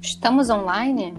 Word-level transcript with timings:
Estamos 0.00 0.48
online? 0.48 1.12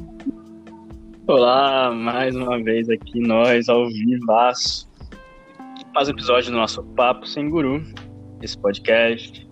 Olá, 1.27 1.91
mais 1.91 2.35
uma 2.35 2.61
vez 2.63 2.89
aqui 2.89 3.19
nós 3.19 3.69
ao 3.69 3.87
vivaço. 3.87 4.89
Mais 5.93 6.07
um 6.07 6.11
episódio 6.11 6.51
do 6.51 6.57
nosso 6.57 6.83
Papo 6.95 7.27
Sem 7.27 7.49
Guru, 7.49 7.83
esse 8.41 8.57
podcast. 8.57 9.47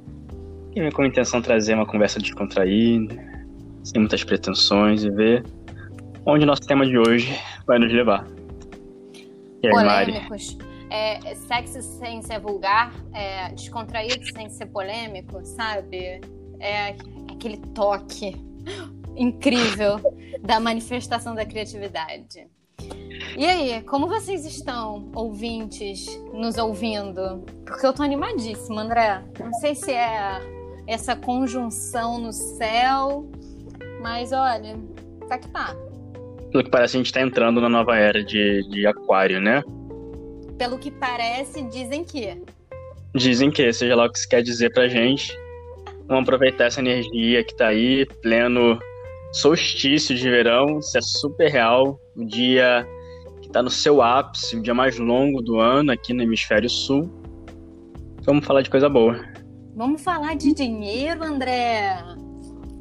Que 0.71 0.81
vem 0.81 0.91
com 0.91 1.03
a 1.03 1.07
intenção 1.07 1.39
de 1.39 1.45
trazer 1.45 1.75
uma 1.75 1.85
conversa 1.85 2.19
descontraída, 2.19 3.15
sem 3.83 3.99
muitas 3.99 4.23
pretensões 4.23 5.03
e 5.03 5.09
ver 5.09 5.45
onde 6.25 6.45
nosso 6.45 6.61
tema 6.61 6.85
de 6.85 6.97
hoje 6.97 7.39
vai 7.67 7.77
nos 7.77 7.93
levar. 7.93 8.25
E 9.61 9.67
aí, 9.67 9.71
Polêmicos. 9.71 10.57
Mari? 10.57 10.75
É, 10.89 11.35
sexy 11.35 11.81
sem 11.81 12.21
ser 12.21 12.39
vulgar, 12.39 12.93
é, 13.13 13.49
descontraído 13.49 14.25
sem 14.33 14.49
ser 14.49 14.65
polêmico, 14.67 15.45
sabe? 15.45 16.21
É 16.59 16.95
aquele 17.35 17.57
toque 17.57 18.35
incrível 19.15 19.99
da 20.41 20.59
manifestação 20.59 21.35
da 21.35 21.45
criatividade. 21.45 22.47
E 23.37 23.45
aí, 23.45 23.81
como 23.83 24.07
vocês 24.07 24.45
estão, 24.45 25.09
ouvintes, 25.13 26.05
nos 26.33 26.57
ouvindo? 26.57 27.43
Porque 27.65 27.85
eu 27.85 27.93
tô 27.93 28.03
animadíssima, 28.03 28.81
André. 28.81 29.23
Não 29.39 29.53
sei 29.53 29.75
se 29.75 29.91
é 29.91 30.41
essa 30.87 31.15
conjunção 31.15 32.19
no 32.19 32.31
céu, 32.31 33.29
mas 34.01 34.31
olha, 34.31 34.77
tá 35.27 35.37
que 35.37 35.47
tá. 35.49 35.75
Pelo 36.51 36.63
que 36.63 36.69
parece, 36.69 36.95
a 36.95 36.99
gente 36.99 37.11
tá 37.11 37.21
entrando 37.21 37.59
na 37.59 37.69
nova 37.69 37.97
era 37.97 38.23
de, 38.23 38.67
de 38.69 38.85
aquário, 38.85 39.41
né? 39.41 39.63
Pelo 40.57 40.77
que 40.77 40.91
parece, 40.91 41.61
dizem 41.63 42.03
que. 42.03 42.41
Dizem 43.13 43.49
que, 43.49 43.71
seja 43.73 43.95
lá 43.95 44.05
o 44.05 44.11
que 44.11 44.17
isso 44.17 44.29
quer 44.29 44.41
dizer 44.41 44.71
pra 44.73 44.87
gente. 44.87 45.37
Vamos 46.07 46.23
aproveitar 46.23 46.65
essa 46.65 46.79
energia 46.79 47.43
que 47.43 47.55
tá 47.55 47.67
aí, 47.67 48.05
pleno 48.21 48.77
solstício 49.33 50.15
de 50.15 50.29
verão, 50.29 50.79
isso 50.79 50.97
é 50.97 51.01
super 51.01 51.49
real. 51.49 51.99
O 52.15 52.25
dia 52.25 52.87
que 53.41 53.49
tá 53.49 53.61
no 53.61 53.69
seu 53.69 54.01
ápice, 54.01 54.55
o 54.55 54.61
dia 54.61 54.73
mais 54.73 54.97
longo 54.97 55.41
do 55.41 55.59
ano 55.59 55.91
aqui 55.91 56.13
no 56.13 56.21
hemisfério 56.21 56.69
sul. 56.69 57.11
Vamos 58.23 58.45
falar 58.45 58.61
de 58.61 58.69
coisa 58.69 58.87
boa. 58.87 59.19
Vamos 59.75 60.01
falar 60.01 60.35
de 60.35 60.53
dinheiro, 60.53 61.23
André. 61.23 61.97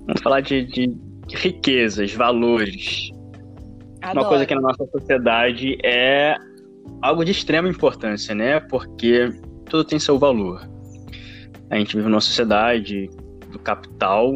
Vamos 0.06 0.22
falar 0.22 0.41
de, 0.41 0.64
de 0.64 0.95
riquezas, 1.34 2.12
valores. 2.12 3.11
Adoro. 4.00 4.20
Uma 4.20 4.28
coisa 4.28 4.47
que 4.47 4.55
na 4.55 4.61
nossa 4.61 4.86
sociedade 4.86 5.78
é 5.83 6.36
algo 7.02 7.25
de 7.25 7.33
extrema 7.33 7.69
importância, 7.69 8.34
né? 8.34 8.61
Porque 8.61 9.30
tudo 9.69 9.84
tem 9.84 9.98
seu 9.98 10.19
valor. 10.19 10.73
A 11.70 11.77
gente 11.77 11.97
vive 11.97 12.09
numa 12.09 12.20
sociedade 12.20 13.11
do 13.51 13.59
capital, 13.59 14.34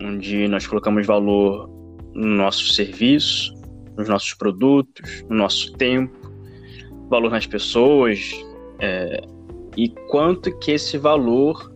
onde 0.00 0.48
nós 0.48 0.66
colocamos 0.66 1.06
valor 1.06 1.68
no 2.14 2.26
nosso 2.26 2.68
serviço, 2.72 3.54
nos 3.96 4.08
nossos 4.08 4.34
produtos, 4.34 5.24
no 5.28 5.36
nosso 5.36 5.72
tempo, 5.74 6.30
valor 7.08 7.30
nas 7.30 7.46
pessoas, 7.46 8.32
é, 8.78 9.20
e 9.76 9.88
quanto 10.08 10.56
que 10.58 10.72
esse 10.72 10.98
valor 10.98 11.72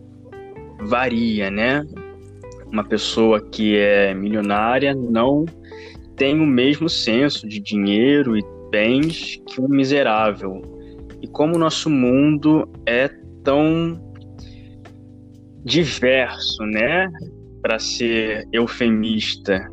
varia, 0.81 1.49
né? 1.49 1.85
Uma 2.71 2.83
pessoa 2.83 3.39
que 3.41 3.77
é 3.77 4.13
milionária 4.13 4.93
não 4.93 5.45
tem 6.15 6.39
o 6.39 6.45
mesmo 6.45 6.89
senso 6.89 7.47
de 7.47 7.59
dinheiro 7.59 8.37
e 8.37 8.43
bens 8.69 9.41
que 9.47 9.61
um 9.61 9.67
miserável. 9.67 10.61
E 11.21 11.27
como 11.27 11.55
o 11.55 11.59
nosso 11.59 11.89
mundo 11.89 12.67
é 12.85 13.09
tão 13.43 14.01
diverso, 15.65 16.63
né? 16.63 17.11
Para 17.61 17.79
ser 17.79 18.47
eufemista 18.53 19.67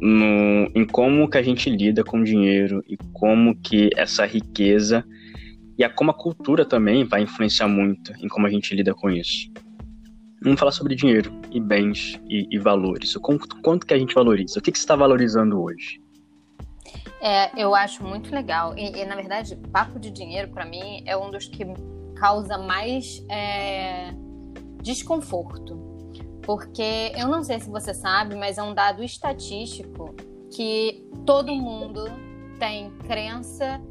no, 0.00 0.70
em 0.74 0.86
como 0.86 1.28
que 1.28 1.36
a 1.36 1.42
gente 1.42 1.68
lida 1.68 2.02
com 2.02 2.24
dinheiro 2.24 2.82
e 2.88 2.96
como 3.12 3.54
que 3.60 3.90
essa 3.96 4.24
riqueza 4.24 5.04
e 5.78 5.84
a 5.84 5.90
como 5.90 6.10
a 6.10 6.14
cultura 6.14 6.64
também 6.64 7.04
vai 7.04 7.22
influenciar 7.22 7.68
muito 7.68 8.12
em 8.18 8.28
como 8.28 8.46
a 8.46 8.50
gente 8.50 8.74
lida 8.74 8.94
com 8.94 9.10
isso. 9.10 9.50
Vamos 10.42 10.58
falar 10.58 10.72
sobre 10.72 10.94
dinheiro 10.94 11.30
e 11.50 11.60
bens 11.60 12.18
e, 12.28 12.46
e 12.50 12.58
valores. 12.58 13.14
O 13.14 13.20
quanto, 13.20 13.60
quanto, 13.62 13.86
que 13.86 13.92
a 13.92 13.98
gente 13.98 14.14
valoriza? 14.14 14.58
O 14.58 14.62
que, 14.62 14.72
que 14.72 14.78
você 14.78 14.84
está 14.84 14.96
valorizando 14.96 15.60
hoje? 15.60 16.00
É, 17.20 17.60
eu 17.60 17.74
acho 17.74 18.04
muito 18.04 18.34
legal. 18.34 18.74
E, 18.76 19.00
e 19.00 19.04
na 19.04 19.16
verdade, 19.16 19.56
papo 19.72 19.98
de 19.98 20.10
dinheiro, 20.10 20.48
para 20.48 20.64
mim, 20.64 21.02
é 21.04 21.16
um 21.16 21.30
dos 21.30 21.46
que 21.48 21.66
causa 22.14 22.56
mais 22.58 23.24
é, 23.30 24.14
desconforto. 24.86 25.76
Porque 26.42 27.12
eu 27.16 27.26
não 27.26 27.42
sei 27.42 27.58
se 27.58 27.68
você 27.68 27.92
sabe, 27.92 28.36
mas 28.36 28.56
é 28.56 28.62
um 28.62 28.72
dado 28.72 29.02
estatístico 29.02 30.14
que 30.54 31.04
todo 31.26 31.52
mundo 31.54 32.04
tem 32.58 32.90
crença 33.00 33.82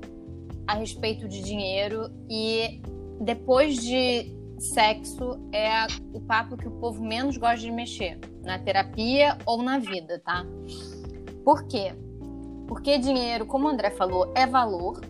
a 0.66 0.74
respeito 0.76 1.28
de 1.28 1.44
dinheiro 1.44 2.10
e 2.30 2.82
depois 3.20 3.76
de 3.76 4.34
sexo 4.58 5.38
é 5.52 5.86
o 6.14 6.22
papo 6.22 6.56
que 6.56 6.68
o 6.68 6.72
povo 6.72 7.04
menos 7.04 7.36
gosta 7.36 7.58
de 7.58 7.72
mexer, 7.72 8.18
na 8.42 8.58
terapia 8.58 9.38
ou 9.46 9.62
na 9.62 9.78
vida, 9.78 10.22
tá? 10.24 10.46
Por 11.44 11.68
quê? 11.68 11.94
Porque 12.68 12.98
dinheiro, 12.98 13.46
como 13.46 13.68
o 13.68 13.70
André 13.70 13.92
falou, 13.92 14.32
é 14.34 14.48
valor. 14.48 15.02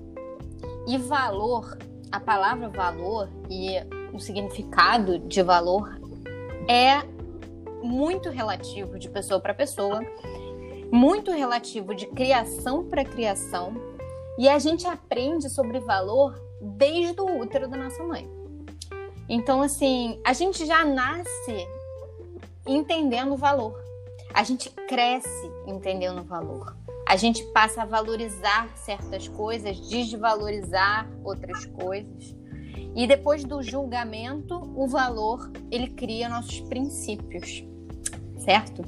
E 0.87 0.97
valor, 0.97 1.77
a 2.11 2.19
palavra 2.19 2.69
valor 2.69 3.29
e 3.49 3.77
o 4.15 4.19
significado 4.19 5.19
de 5.19 5.41
valor 5.41 5.99
é 6.69 7.03
muito 7.83 8.29
relativo 8.29 8.97
de 8.97 9.09
pessoa 9.09 9.39
para 9.39 9.53
pessoa, 9.53 10.01
muito 10.91 11.31
relativo 11.31 11.93
de 11.93 12.07
criação 12.07 12.85
para 12.85 13.03
criação. 13.03 13.73
E 14.37 14.49
a 14.49 14.57
gente 14.57 14.87
aprende 14.87 15.49
sobre 15.49 15.79
valor 15.79 16.41
desde 16.61 17.21
o 17.21 17.39
útero 17.39 17.67
da 17.67 17.77
nossa 17.77 18.03
mãe. 18.03 18.29
Então, 19.27 19.61
assim, 19.61 20.19
a 20.25 20.33
gente 20.33 20.65
já 20.65 20.85
nasce 20.85 21.67
entendendo 22.65 23.33
o 23.33 23.37
valor. 23.37 23.79
A 24.33 24.43
gente 24.43 24.69
cresce 24.69 25.51
entendendo 25.65 26.19
o 26.19 26.23
valor. 26.23 26.75
A 27.07 27.15
gente 27.15 27.43
passa 27.45 27.83
a 27.83 27.85
valorizar 27.85 28.69
certas 28.75 29.27
coisas, 29.27 29.79
desvalorizar 29.89 31.07
outras 31.23 31.65
coisas. 31.65 32.35
E 32.95 33.05
depois 33.05 33.43
do 33.43 33.61
julgamento, 33.61 34.55
o 34.75 34.87
valor, 34.87 35.51
ele 35.69 35.87
cria 35.87 36.29
nossos 36.29 36.61
princípios, 36.61 37.63
certo? 38.39 38.83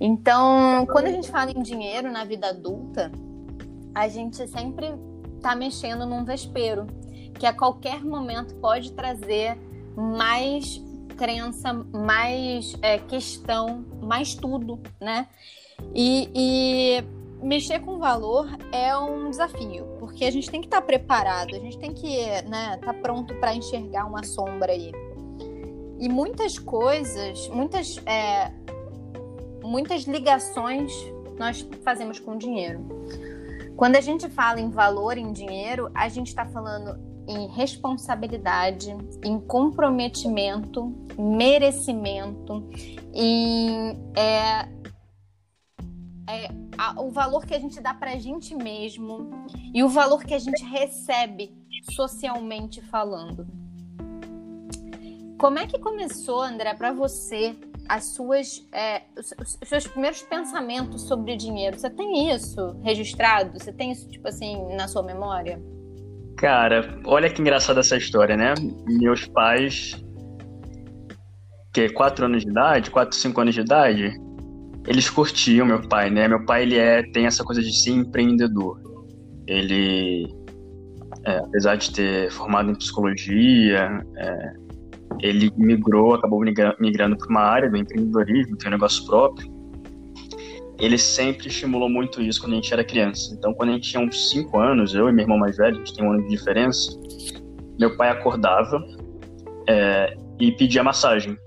Então, 0.00 0.86
quando 0.86 1.06
a 1.06 1.12
gente 1.12 1.28
fala 1.28 1.50
em 1.50 1.60
dinheiro 1.60 2.10
na 2.10 2.24
vida 2.24 2.48
adulta, 2.48 3.10
a 3.94 4.08
gente 4.08 4.46
sempre 4.48 4.94
está 5.36 5.56
mexendo 5.56 6.06
num 6.06 6.24
vespeiro, 6.24 6.86
que 7.38 7.44
a 7.44 7.52
qualquer 7.52 8.04
momento 8.04 8.54
pode 8.56 8.92
trazer 8.92 9.58
mais 9.96 10.80
crença, 11.16 11.72
mais 11.72 12.76
é, 12.80 12.98
questão, 12.98 13.84
mais 14.00 14.34
tudo, 14.34 14.80
né? 15.00 15.26
E, 15.94 16.30
e, 16.34 17.04
mexer 17.44 17.80
com 17.80 17.98
valor 17.98 18.48
é 18.72 18.96
um 18.96 19.28
desafio, 19.28 19.86
porque 20.10 20.24
a 20.24 20.30
gente 20.30 20.50
tem 20.50 20.60
que 20.60 20.66
estar 20.66 20.80
tá 20.80 20.86
preparado, 20.86 21.54
a 21.54 21.58
gente 21.60 21.78
tem 21.78 21.94
que 21.94 22.26
né, 22.42 22.74
estar 22.74 22.78
tá 22.78 22.94
pronto 22.94 23.32
para 23.36 23.54
enxergar 23.54 24.06
uma 24.06 24.24
sombra 24.24 24.72
aí. 24.72 24.92
E 26.00 26.08
muitas 26.08 26.58
coisas, 26.58 27.48
muitas, 27.48 27.98
é, 28.06 28.50
muitas 29.62 30.02
ligações 30.02 30.92
nós 31.38 31.66
fazemos 31.84 32.18
com 32.18 32.36
dinheiro. 32.36 32.84
Quando 33.76 33.96
a 33.96 34.00
gente 34.00 34.28
fala 34.28 34.60
em 34.60 34.68
valor 34.68 35.16
em 35.16 35.32
dinheiro, 35.32 35.90
a 35.94 36.08
gente 36.08 36.26
está 36.26 36.44
falando 36.44 36.98
em 37.28 37.46
responsabilidade, 37.46 38.94
em 39.24 39.38
comprometimento, 39.38 40.92
merecimento, 41.16 42.68
em 43.14 43.96
é, 44.16 44.68
é, 46.30 46.48
a, 46.78 47.00
o 47.00 47.10
valor 47.10 47.44
que 47.44 47.54
a 47.54 47.58
gente 47.58 47.80
dá 47.80 47.92
para 47.92 48.12
a 48.12 48.16
gente 48.16 48.54
mesmo 48.54 49.46
e 49.74 49.82
o 49.82 49.88
valor 49.88 50.22
que 50.22 50.32
a 50.32 50.38
gente 50.38 50.64
recebe 50.64 51.52
socialmente 51.90 52.80
falando. 52.80 53.46
Como 55.36 55.58
é 55.58 55.66
que 55.66 55.78
começou, 55.78 56.42
André, 56.42 56.74
para 56.74 56.92
você 56.92 57.56
as 57.88 58.04
suas, 58.04 58.64
é, 58.72 59.02
os, 59.18 59.58
os, 59.60 59.68
seus 59.68 59.86
primeiros 59.86 60.22
pensamentos 60.22 61.08
sobre 61.08 61.34
dinheiro? 61.34 61.78
Você 61.78 61.90
tem 61.90 62.30
isso 62.32 62.78
registrado? 62.82 63.58
Você 63.58 63.72
tem 63.72 63.90
isso, 63.90 64.08
tipo 64.08 64.28
assim, 64.28 64.74
na 64.76 64.86
sua 64.86 65.02
memória? 65.02 65.60
Cara, 66.36 67.00
olha 67.04 67.28
que 67.28 67.40
engraçada 67.40 67.80
essa 67.80 67.96
história, 67.96 68.36
né? 68.36 68.54
Meus 68.86 69.26
pais, 69.26 69.96
que 71.72 71.88
quatro 71.90 72.26
anos 72.26 72.44
de 72.44 72.50
idade, 72.50 72.90
quatro, 72.90 73.16
cinco 73.16 73.40
anos 73.40 73.54
de 73.54 73.62
idade, 73.62 74.12
eles 74.90 75.08
curtiam 75.08 75.64
meu 75.64 75.80
pai, 75.80 76.10
né? 76.10 76.26
Meu 76.26 76.44
pai 76.44 76.62
ele 76.62 76.76
é 76.76 77.00
tem 77.12 77.24
essa 77.24 77.44
coisa 77.44 77.62
de 77.62 77.72
ser 77.72 77.92
empreendedor. 77.92 78.76
Ele, 79.46 80.26
é, 81.24 81.36
apesar 81.36 81.76
de 81.76 81.92
ter 81.92 82.28
formado 82.32 82.72
em 82.72 82.74
psicologia, 82.74 84.04
é, 84.16 84.52
ele 85.20 85.52
migrou, 85.56 86.14
acabou 86.14 86.40
migrando 86.40 87.16
para 87.16 87.28
uma 87.28 87.40
área 87.40 87.70
do 87.70 87.76
empreendedorismo, 87.76 88.56
tem 88.56 88.66
um 88.66 88.72
negócio 88.72 89.06
próprio. 89.06 89.48
Ele 90.80 90.98
sempre 90.98 91.46
estimulou 91.46 91.88
muito 91.88 92.20
isso 92.20 92.40
quando 92.40 92.54
a 92.54 92.56
gente 92.56 92.72
era 92.72 92.82
criança. 92.82 93.32
Então, 93.32 93.54
quando 93.54 93.70
a 93.70 93.72
gente 93.74 93.88
tinha 93.88 94.02
uns 94.02 94.30
5 94.30 94.58
anos, 94.58 94.92
eu 94.92 95.08
e 95.08 95.12
meu 95.12 95.22
irmão 95.22 95.38
mais 95.38 95.56
velho, 95.56 95.76
a 95.76 95.78
gente 95.78 95.94
tem 95.94 96.04
um 96.04 96.10
ano 96.10 96.22
de 96.24 96.30
diferença, 96.30 96.98
meu 97.78 97.96
pai 97.96 98.08
acordava 98.08 98.84
é, 99.68 100.16
e 100.40 100.50
pedia 100.50 100.82
massagem. 100.82 101.38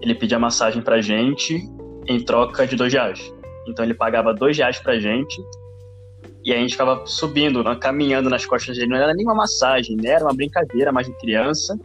Ele 0.00 0.14
pedia 0.14 0.38
massagem 0.38 0.82
pra 0.82 1.00
gente 1.00 1.73
em 2.06 2.20
troca 2.20 2.66
de 2.66 2.76
dois 2.76 2.92
reais. 2.92 3.32
Então 3.66 3.84
ele 3.84 3.94
pagava 3.94 4.32
dois 4.34 4.56
reais 4.56 4.78
pra 4.78 4.98
gente 4.98 5.40
e 6.44 6.52
a 6.52 6.56
gente 6.56 6.72
ficava 6.72 7.06
subindo, 7.06 7.62
caminhando 7.78 8.28
nas 8.28 8.44
costas 8.44 8.76
dele. 8.76 8.90
Não 8.90 8.96
era 8.96 9.14
nem 9.14 9.24
uma 9.24 9.34
massagem, 9.34 9.96
né? 9.96 10.10
Era 10.10 10.24
uma 10.24 10.34
brincadeira 10.34 10.92
mais 10.92 11.06
de 11.06 11.14
criança 11.18 11.78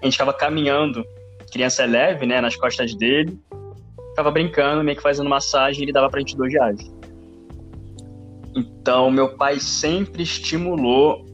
a 0.00 0.04
gente 0.06 0.14
ficava 0.14 0.32
caminhando, 0.32 1.04
criança 1.52 1.82
é 1.82 1.86
leve, 1.86 2.26
né, 2.26 2.40
nas 2.40 2.56
costas 2.56 2.94
dele, 2.94 3.38
ficava 4.10 4.30
brincando, 4.30 4.82
meio 4.82 4.96
que 4.96 5.02
fazendo 5.02 5.28
massagem, 5.28 5.80
e 5.80 5.84
ele 5.84 5.92
dava 5.92 6.08
pra 6.08 6.20
gente 6.20 6.36
dois 6.36 6.52
reais. 6.52 6.80
Então, 8.56 9.10
meu 9.10 9.36
pai 9.36 9.60
sempre 9.60 10.22
estimulou 10.22 11.24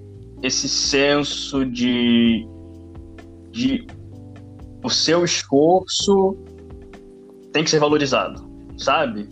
esse 0.43 0.69
senso 0.69 1.65
de, 1.65 2.47
de 3.51 3.87
o 4.85 4.91
seu 4.91 5.25
esforço 5.25 6.37
tem 7.57 7.65
que 7.65 7.71
ser 7.71 7.79
valorizado, 7.79 8.47
sabe? 8.77 9.31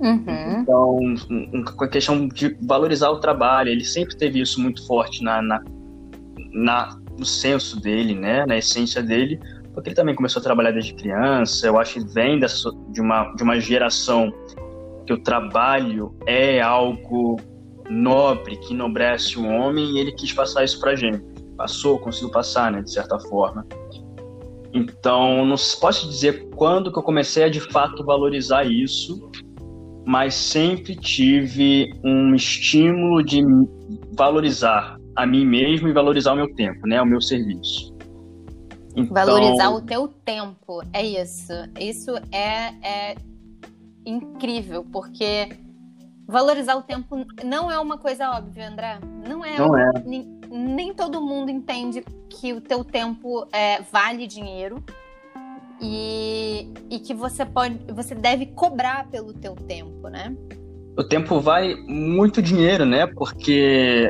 Uhum. 0.00 0.60
Então, 0.60 1.64
com 1.76 1.84
a 1.84 1.88
questão 1.88 2.26
de 2.26 2.56
valorizar 2.62 3.10
o 3.10 3.20
trabalho, 3.20 3.68
ele 3.68 3.84
sempre 3.84 4.16
teve 4.16 4.40
isso 4.40 4.60
muito 4.60 4.84
forte 4.84 5.22
na, 5.22 5.40
na, 5.40 5.62
na 6.52 6.98
no 7.16 7.24
senso 7.24 7.80
dele, 7.80 8.14
né, 8.14 8.44
na 8.44 8.58
essência 8.58 9.00
dele, 9.02 9.40
porque 9.72 9.90
ele 9.90 9.94
também 9.94 10.16
começou 10.16 10.40
a 10.40 10.42
trabalhar 10.42 10.72
desde 10.72 10.94
criança. 10.94 11.66
Eu 11.66 11.78
acho 11.78 11.94
que 11.94 12.12
vem 12.12 12.40
dessa, 12.40 12.72
de, 12.90 13.00
uma, 13.00 13.32
de 13.34 13.42
uma 13.44 13.60
geração 13.60 14.32
que 15.06 15.12
o 15.12 15.18
trabalho 15.18 16.12
é 16.26 16.60
algo 16.60 17.36
nobre, 17.88 18.56
que 18.56 18.74
enobrece 18.74 19.38
o 19.38 19.46
homem, 19.46 19.92
e 19.92 19.98
ele 20.00 20.10
quis 20.10 20.32
passar 20.32 20.64
isso 20.64 20.80
pra 20.80 20.96
gente. 20.96 21.22
Passou, 21.56 22.00
conseguiu 22.00 22.30
passar, 22.30 22.72
né, 22.72 22.82
de 22.82 22.92
certa 22.92 23.18
forma. 23.20 23.64
Então, 24.72 25.44
não 25.46 25.56
posso 25.80 26.08
dizer 26.08 26.48
quando 26.50 26.92
que 26.92 26.98
eu 26.98 27.02
comecei 27.02 27.44
a 27.44 27.48
de 27.48 27.60
fato 27.60 28.04
valorizar 28.04 28.64
isso, 28.64 29.30
mas 30.06 30.34
sempre 30.34 30.94
tive 30.94 31.90
um 32.04 32.34
estímulo 32.34 33.22
de 33.22 33.42
valorizar 34.12 34.98
a 35.16 35.26
mim 35.26 35.44
mesmo 35.44 35.88
e 35.88 35.92
valorizar 35.92 36.32
o 36.32 36.36
meu 36.36 36.54
tempo, 36.54 36.86
né? 36.86 37.00
O 37.00 37.06
meu 37.06 37.20
serviço. 37.20 37.94
Então... 38.94 39.14
Valorizar 39.14 39.70
o 39.70 39.80
teu 39.80 40.08
tempo, 40.08 40.82
é 40.92 41.04
isso. 41.04 41.52
Isso 41.78 42.10
é, 42.32 42.72
é 42.82 43.16
incrível, 44.04 44.84
porque 44.92 45.48
valorizar 46.26 46.76
o 46.76 46.82
tempo 46.82 47.24
não 47.44 47.70
é 47.70 47.78
uma 47.78 47.98
coisa 47.98 48.30
óbvia, 48.30 48.68
André. 48.68 48.98
Não 49.26 49.44
é. 49.44 49.58
Não 49.58 49.76
é. 49.76 49.90
Nem, 50.50 50.94
todo 50.94 51.20
mundo 51.20 51.50
entende 51.50 52.04
que 52.28 52.52
o 52.52 52.60
teu 52.60 52.84
tempo 52.84 53.46
é, 53.52 53.82
vale 53.82 54.26
dinheiro 54.26 54.82
e, 55.80 56.72
e 56.90 56.98
que 56.98 57.14
você 57.14 57.44
pode, 57.44 57.78
você 57.92 58.14
deve 58.14 58.46
cobrar 58.46 59.08
pelo 59.08 59.32
teu 59.32 59.54
tempo, 59.54 60.08
né? 60.08 60.36
O 60.96 61.04
tempo 61.04 61.40
vale 61.40 61.76
muito 61.86 62.42
dinheiro, 62.42 62.84
né? 62.84 63.06
Porque 63.06 64.08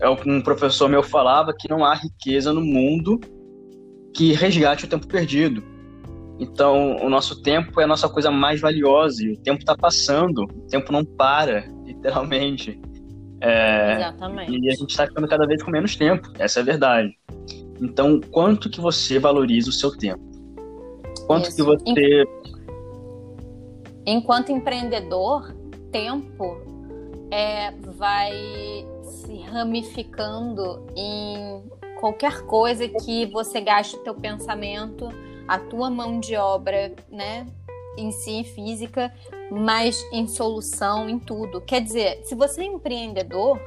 é 0.00 0.08
um 0.08 0.40
professor 0.40 0.88
meu 0.88 1.02
falava 1.02 1.54
que 1.58 1.68
não 1.68 1.84
há 1.84 1.94
riqueza 1.94 2.52
no 2.52 2.60
mundo 2.60 3.20
que 4.14 4.32
resgate 4.32 4.84
o 4.84 4.88
tempo 4.88 5.06
perdido. 5.06 5.62
Então, 6.38 6.96
o 6.96 7.10
nosso 7.10 7.42
tempo 7.42 7.80
é 7.80 7.84
a 7.84 7.86
nossa 7.86 8.08
coisa 8.08 8.30
mais 8.30 8.60
valiosa 8.60 9.22
e 9.22 9.32
o 9.32 9.36
tempo 9.36 9.60
está 9.60 9.76
passando, 9.76 10.44
o 10.44 10.66
tempo 10.68 10.90
não 10.90 11.04
para, 11.04 11.66
literalmente. 11.84 12.80
É, 13.40 13.96
Exatamente. 13.96 14.52
E 14.52 14.68
a 14.68 14.74
gente 14.74 14.90
está 14.90 15.06
ficando 15.06 15.26
cada 15.28 15.46
vez 15.46 15.62
com 15.62 15.70
menos 15.70 15.96
tempo, 15.96 16.30
essa 16.38 16.60
é 16.60 16.62
a 16.62 16.64
verdade. 16.64 17.16
Então, 17.80 18.20
quanto 18.30 18.68
que 18.68 18.80
você 18.80 19.18
valoriza 19.18 19.70
o 19.70 19.72
seu 19.72 19.96
tempo? 19.96 20.22
Quanto 21.26 21.48
Isso. 21.48 21.56
que 21.56 21.62
você... 21.62 22.24
Enquanto 24.06 24.50
empreendedor, 24.50 25.54
tempo 25.90 26.60
é, 27.30 27.70
vai 27.96 28.32
se 29.02 29.36
ramificando 29.38 30.84
em 30.96 31.62
qualquer 32.00 32.42
coisa 32.42 32.88
que 32.88 33.26
você 33.26 33.60
gaste 33.60 33.96
o 33.96 33.98
teu 34.00 34.14
pensamento, 34.14 35.08
a 35.46 35.58
tua 35.58 35.90
mão 35.90 36.18
de 36.18 36.36
obra, 36.36 36.94
né, 37.10 37.46
em 37.96 38.10
si 38.10 38.44
física, 38.44 39.12
mas 39.50 40.02
em 40.12 40.26
solução, 40.26 41.08
em 41.08 41.18
tudo. 41.18 41.60
Quer 41.60 41.80
dizer, 41.80 42.20
se 42.24 42.34
você 42.34 42.62
é 42.62 42.64
empreendedor, 42.64 43.60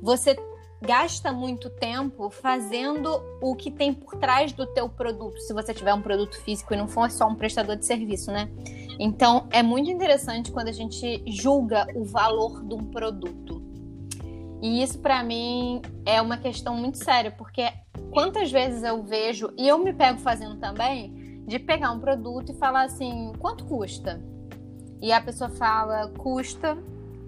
você 0.00 0.36
gasta 0.80 1.32
muito 1.32 1.70
tempo 1.70 2.30
fazendo 2.30 3.20
o 3.40 3.56
que 3.56 3.70
tem 3.70 3.92
por 3.92 4.16
trás 4.16 4.52
do 4.52 4.66
teu 4.66 4.88
produto, 4.88 5.40
se 5.40 5.52
você 5.52 5.72
tiver 5.72 5.94
um 5.94 6.02
produto 6.02 6.40
físico 6.42 6.74
e 6.74 6.76
não 6.76 6.86
for 6.86 7.10
só 7.10 7.26
um 7.26 7.34
prestador 7.34 7.76
de 7.76 7.86
serviço, 7.86 8.30
né? 8.30 8.48
Então, 8.98 9.46
é 9.50 9.62
muito 9.62 9.90
interessante 9.90 10.52
quando 10.52 10.68
a 10.68 10.72
gente 10.72 11.22
julga 11.26 11.86
o 11.94 12.04
valor 12.04 12.62
de 12.62 12.74
um 12.74 12.84
produto. 12.84 13.62
E 14.62 14.82
isso 14.82 14.98
para 14.98 15.22
mim 15.22 15.82
é 16.04 16.20
uma 16.20 16.38
questão 16.38 16.74
muito 16.76 16.98
séria, 16.98 17.30
porque 17.30 17.70
quantas 18.10 18.50
vezes 18.50 18.82
eu 18.82 19.02
vejo, 19.02 19.52
e 19.56 19.68
eu 19.68 19.78
me 19.78 19.92
pego 19.92 20.18
fazendo 20.18 20.56
também, 20.56 21.25
de 21.46 21.58
pegar 21.58 21.92
um 21.92 22.00
produto 22.00 22.52
e 22.52 22.54
falar 22.54 22.82
assim, 22.82 23.32
quanto 23.38 23.64
custa? 23.64 24.20
E 25.00 25.12
a 25.12 25.20
pessoa 25.20 25.48
fala, 25.50 26.08
custa 26.18 26.76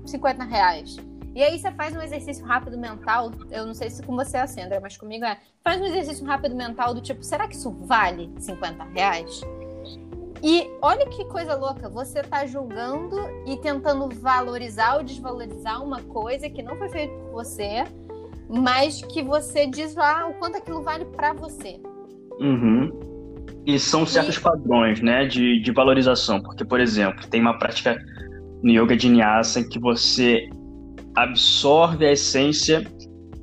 50 0.05 0.44
reais. 0.44 0.97
E 1.35 1.43
aí 1.43 1.59
você 1.59 1.70
faz 1.70 1.94
um 1.94 2.03
exercício 2.03 2.44
rápido 2.44 2.76
mental, 2.76 3.31
eu 3.50 3.65
não 3.65 3.75
sei 3.75 3.91
se 3.91 4.03
com 4.03 4.17
você 4.17 4.38
é 4.38 4.41
assim, 4.41 4.61
André, 4.61 4.81
mas 4.81 4.97
comigo 4.97 5.25
é, 5.25 5.38
faz 5.62 5.81
um 5.81 5.85
exercício 5.85 6.26
rápido 6.26 6.56
mental 6.56 6.94
do 6.94 7.00
tipo, 7.00 7.23
será 7.23 7.47
que 7.47 7.55
isso 7.55 7.70
vale 7.70 8.32
50 8.38 8.85
reais? 8.85 9.41
E 10.43 10.70
olha 10.81 11.06
que 11.06 11.25
coisa 11.26 11.55
louca, 11.55 11.88
você 11.88 12.20
está 12.20 12.47
julgando 12.47 13.17
e 13.47 13.56
tentando 13.56 14.09
valorizar 14.09 14.97
ou 14.97 15.03
desvalorizar 15.03 15.82
uma 15.82 16.00
coisa 16.03 16.49
que 16.49 16.62
não 16.62 16.76
foi 16.76 16.88
feita 16.88 17.12
por 17.15 17.31
você, 17.32 17.85
mas 18.49 19.03
que 19.03 19.23
você 19.23 19.67
diz 19.67 19.94
lá 19.94 20.23
ah, 20.23 20.29
o 20.29 20.35
quanto 20.35 20.56
aquilo 20.56 20.82
vale 20.82 21.05
para 21.05 21.32
você. 21.32 21.81
Uhum. 22.41 23.18
E 23.69 23.79
são 23.79 24.06
certos 24.06 24.37
e... 24.37 24.41
padrões, 24.41 25.03
né, 25.03 25.27
de, 25.27 25.60
de 25.60 25.70
valorização. 25.72 26.41
Porque, 26.41 26.65
por 26.65 26.81
exemplo, 26.81 27.27
tem 27.29 27.39
uma 27.39 27.58
prática 27.58 27.98
no 28.63 28.70
yoga 28.70 28.96
de 28.96 29.10
Nyasa 29.10 29.60
em 29.60 29.69
que 29.69 29.79
você 29.79 30.48
absorve 31.15 32.06
a 32.06 32.13
essência 32.13 32.82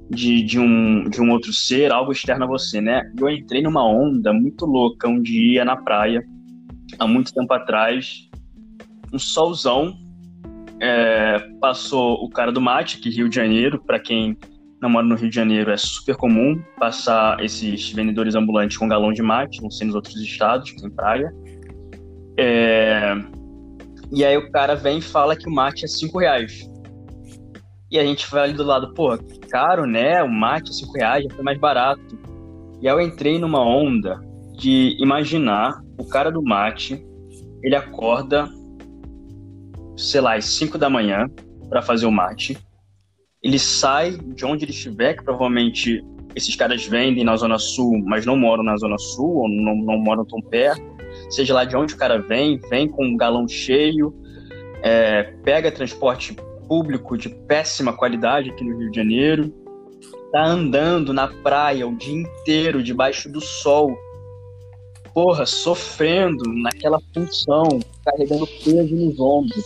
de, 0.10 0.42
de, 0.42 0.60
um, 0.60 1.04
de 1.04 1.22
um 1.22 1.30
outro 1.30 1.54
ser, 1.54 1.92
algo 1.92 2.12
externo 2.12 2.46
a 2.46 2.48
você, 2.48 2.82
né? 2.82 3.04
Eu 3.20 3.30
entrei 3.30 3.62
numa 3.62 3.88
onda 3.88 4.34
muito 4.34 4.66
louca 4.66 5.08
um 5.08 5.22
dia 5.22 5.64
na 5.64 5.78
praia 5.78 6.26
há 6.98 7.08
muito 7.08 7.32
tempo 7.32 7.54
atrás, 7.54 8.28
um 9.14 9.20
solzão, 9.20 9.96
é, 10.80 11.38
passou 11.62 12.24
o 12.24 12.30
cara 12.30 12.52
do 12.52 12.62
mate, 12.62 12.98
que 12.98 13.10
Rio 13.10 13.30
de 13.30 13.36
Janeiro, 13.36 13.80
para 13.80 14.00
quem 14.00 14.36
não 14.82 14.90
mora 14.90 15.06
no 15.06 15.16
Rio 15.16 15.30
de 15.30 15.36
Janeiro, 15.36 15.72
é 15.72 15.78
super 15.78 16.16
comum 16.16 16.62
passar 16.78 17.44
esses 17.44 17.92
vendedores 17.92 18.36
ambulantes 18.36 18.78
com 18.78 18.88
galão 18.88 19.12
de 19.12 19.22
mate, 19.22 19.62
não 19.62 19.72
sei 19.72 19.88
nos 19.88 19.96
outros 19.96 20.16
estados, 20.18 20.72
que 20.72 20.82
tem 20.82 20.90
praia. 20.90 21.34
É, 22.38 23.16
e 24.12 24.24
aí 24.24 24.38
o 24.38 24.52
cara 24.52 24.76
vem 24.76 25.00
e 25.00 25.02
fala 25.02 25.36
que 25.36 25.48
o 25.48 25.52
mate 25.52 25.86
é 25.86 25.88
5 25.88 26.20
reais. 26.20 26.70
E 27.90 28.00
a 28.00 28.04
gente 28.04 28.30
vai 28.30 28.44
ali 28.44 28.54
do 28.54 28.64
lado, 28.64 28.94
pô, 28.94 29.18
caro, 29.50 29.86
né? 29.86 30.22
O 30.22 30.30
mate 30.30 30.70
é 30.70 30.74
5 30.74 30.94
reais, 30.94 31.24
já 31.24 31.30
foi 31.36 31.44
mais 31.44 31.60
barato. 31.60 32.18
E 32.82 32.88
aí 32.88 32.94
eu 32.94 33.02
entrei 33.02 33.40
numa 33.40 33.66
onda 33.66 34.20
de 34.58 34.96
imaginar 35.00 35.82
o 35.98 36.06
cara 36.06 36.32
do 36.32 36.42
mate, 36.42 37.06
ele 37.64 37.76
acorda, 37.76 38.48
sei 39.98 40.22
lá, 40.22 40.36
às 40.36 40.46
5 40.46 40.78
da 40.78 40.90
manhã 40.90 41.26
para 41.70 41.82
fazer 41.82 42.06
o 42.06 42.12
mate. 42.12 42.58
Ele 43.46 43.60
sai 43.60 44.18
de 44.34 44.44
onde 44.44 44.66
ele 44.66 44.72
estiver, 44.72 45.14
que 45.14 45.24
provavelmente 45.24 46.04
esses 46.36 46.56
caras 46.56 46.84
vendem 46.88 47.24
na 47.24 47.36
Zona 47.36 47.60
Sul, 47.60 48.02
mas 48.04 48.26
não 48.26 48.36
moram 48.36 48.64
na 48.64 48.76
Zona 48.76 48.98
Sul, 48.98 49.36
ou 49.36 49.48
não, 49.48 49.76
não 49.76 50.00
moram 50.00 50.26
tão 50.26 50.42
perto. 50.42 50.84
Seja 51.30 51.54
lá 51.54 51.64
de 51.64 51.78
onde 51.78 51.94
o 51.94 51.98
cara 51.98 52.18
vem, 52.18 52.60
vem 52.72 52.90
com 52.90 53.06
um 53.06 53.16
galão 53.16 53.48
cheio, 53.48 54.12
é, 54.82 55.32
pega 55.44 55.72
transporte 55.72 56.36
público 56.68 57.16
de 57.16 57.30
péssima 57.30 57.94
qualidade 57.94 58.50
aqui 58.50 58.64
no 58.64 58.80
Rio 58.80 58.90
de 58.90 58.96
Janeiro, 58.96 59.54
tá 60.32 60.44
andando 60.44 61.14
na 61.14 61.28
praia 61.28 61.88
o 61.88 61.96
dia 61.96 62.16
inteiro 62.16 62.82
debaixo 62.82 63.32
do 63.32 63.40
sol, 63.40 63.96
porra, 65.14 65.46
sofrendo 65.46 66.52
naquela 66.52 67.00
função, 67.14 67.80
carregando 68.04 68.48
peso 68.48 68.96
nos 68.96 69.20
ombros, 69.20 69.64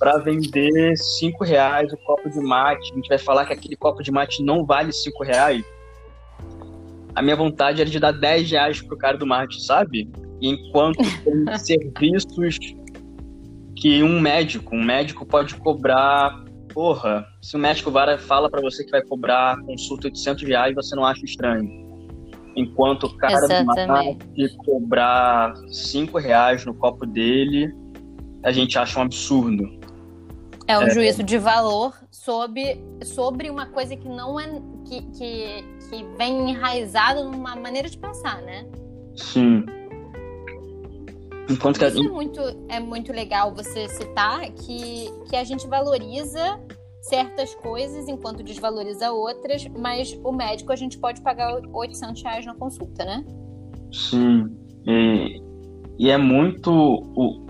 para 0.00 0.16
vender 0.16 0.96
cinco 0.96 1.44
reais 1.44 1.92
o 1.92 1.96
copo 1.98 2.30
de 2.30 2.40
mate. 2.40 2.90
A 2.90 2.94
gente 2.96 3.08
vai 3.08 3.18
falar 3.18 3.44
que 3.44 3.52
aquele 3.52 3.76
copo 3.76 4.02
de 4.02 4.10
mate 4.10 4.42
não 4.42 4.64
vale 4.64 4.90
cinco 4.92 5.22
reais. 5.22 5.62
a 7.14 7.20
minha 7.20 7.36
vontade 7.36 7.82
era 7.82 7.90
de 7.90 8.00
dar 8.00 8.12
10 8.12 8.50
reais 8.50 8.80
pro 8.80 8.96
cara 8.96 9.18
do 9.18 9.26
marketing, 9.26 9.60
sabe? 9.60 10.10
Enquanto 10.40 10.96
tem 11.22 11.58
serviços 11.58 12.58
que 13.76 14.02
um 14.02 14.18
médico, 14.18 14.74
um 14.74 14.82
médico 14.82 15.26
pode 15.26 15.54
cobrar, 15.56 16.44
porra, 16.72 17.26
se 17.42 17.56
o 17.56 17.58
médico 17.58 17.90
vara 17.90 18.16
fala 18.16 18.48
para 18.48 18.62
você 18.62 18.84
que 18.84 18.90
vai 18.90 19.02
cobrar 19.02 19.58
consulta 19.64 20.06
800 20.06 20.44
reais, 20.44 20.74
você 20.74 20.96
não 20.96 21.04
acha 21.04 21.24
estranho. 21.26 21.68
Enquanto 22.56 23.04
o 23.04 23.16
cara 23.18 23.34
Exatamente. 23.34 23.86
do 23.86 23.86
marketing 23.86 24.56
cobrar 24.56 25.54
5 25.68 26.18
reais 26.18 26.64
no 26.64 26.72
copo 26.74 27.04
dele, 27.04 27.70
a 28.42 28.50
gente 28.50 28.78
acha 28.78 28.98
um 28.98 29.02
absurdo. 29.02 29.79
É 30.70 30.78
um 30.78 30.82
É. 30.82 30.90
juízo 30.90 31.22
de 31.24 31.36
valor 31.36 31.92
sobre, 32.12 32.80
sobre 33.02 33.50
uma 33.50 33.66
coisa 33.66 33.96
que 33.96 34.08
não 34.08 34.38
é. 34.38 34.46
que, 34.86 35.02
que, 35.02 35.64
que 35.88 36.04
vem 36.16 36.50
enraizado 36.50 37.24
numa 37.24 37.56
maneira 37.56 37.88
de 37.88 37.98
pensar, 37.98 38.40
né? 38.42 38.66
Sim. 39.16 39.64
Enquanto 41.48 41.78
que 41.80 41.86
Isso 41.86 41.98
é 41.98 42.08
muito, 42.08 42.40
é 42.68 42.78
muito 42.78 43.12
legal 43.12 43.52
você 43.52 43.88
citar 43.88 44.40
que, 44.52 45.10
que 45.28 45.34
a 45.34 45.42
gente 45.42 45.66
valoriza 45.66 46.60
certas 47.02 47.52
coisas 47.56 48.08
enquanto 48.08 48.42
desvaloriza 48.42 49.10
outras, 49.10 49.66
mas 49.76 50.16
o 50.22 50.30
médico 50.30 50.70
a 50.72 50.76
gente 50.76 50.98
pode 50.98 51.20
pagar 51.22 51.60
800 51.72 52.22
reais 52.22 52.46
na 52.46 52.54
consulta, 52.54 53.04
né? 53.04 53.24
Sim. 53.92 54.56
E, 54.86 55.42
e 55.98 56.10
é 56.10 56.16
muito 56.16 56.70
o, 56.70 57.46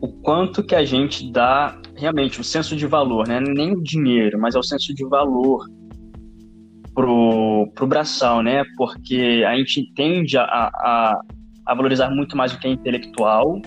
o 0.00 0.08
quanto 0.08 0.62
que 0.62 0.74
a 0.74 0.84
gente 0.84 1.30
dá 1.30 1.80
realmente 1.94 2.40
o 2.40 2.44
senso 2.44 2.76
de 2.76 2.86
valor, 2.86 3.26
né? 3.26 3.40
Nem 3.40 3.72
o 3.72 3.82
dinheiro, 3.82 4.38
mas 4.38 4.54
é 4.54 4.58
o 4.58 4.62
senso 4.62 4.94
de 4.94 5.04
valor 5.06 5.66
pro, 6.94 7.70
pro 7.74 7.86
braçal, 7.86 8.42
né? 8.42 8.64
Porque 8.76 9.44
a 9.46 9.56
gente 9.56 9.92
tende 9.94 10.36
a, 10.36 10.44
a, 10.44 11.20
a 11.66 11.74
valorizar 11.74 12.10
muito 12.10 12.36
mais 12.36 12.52
o 12.52 12.58
que 12.58 12.66
é 12.66 12.70
intelectual, 12.70 13.60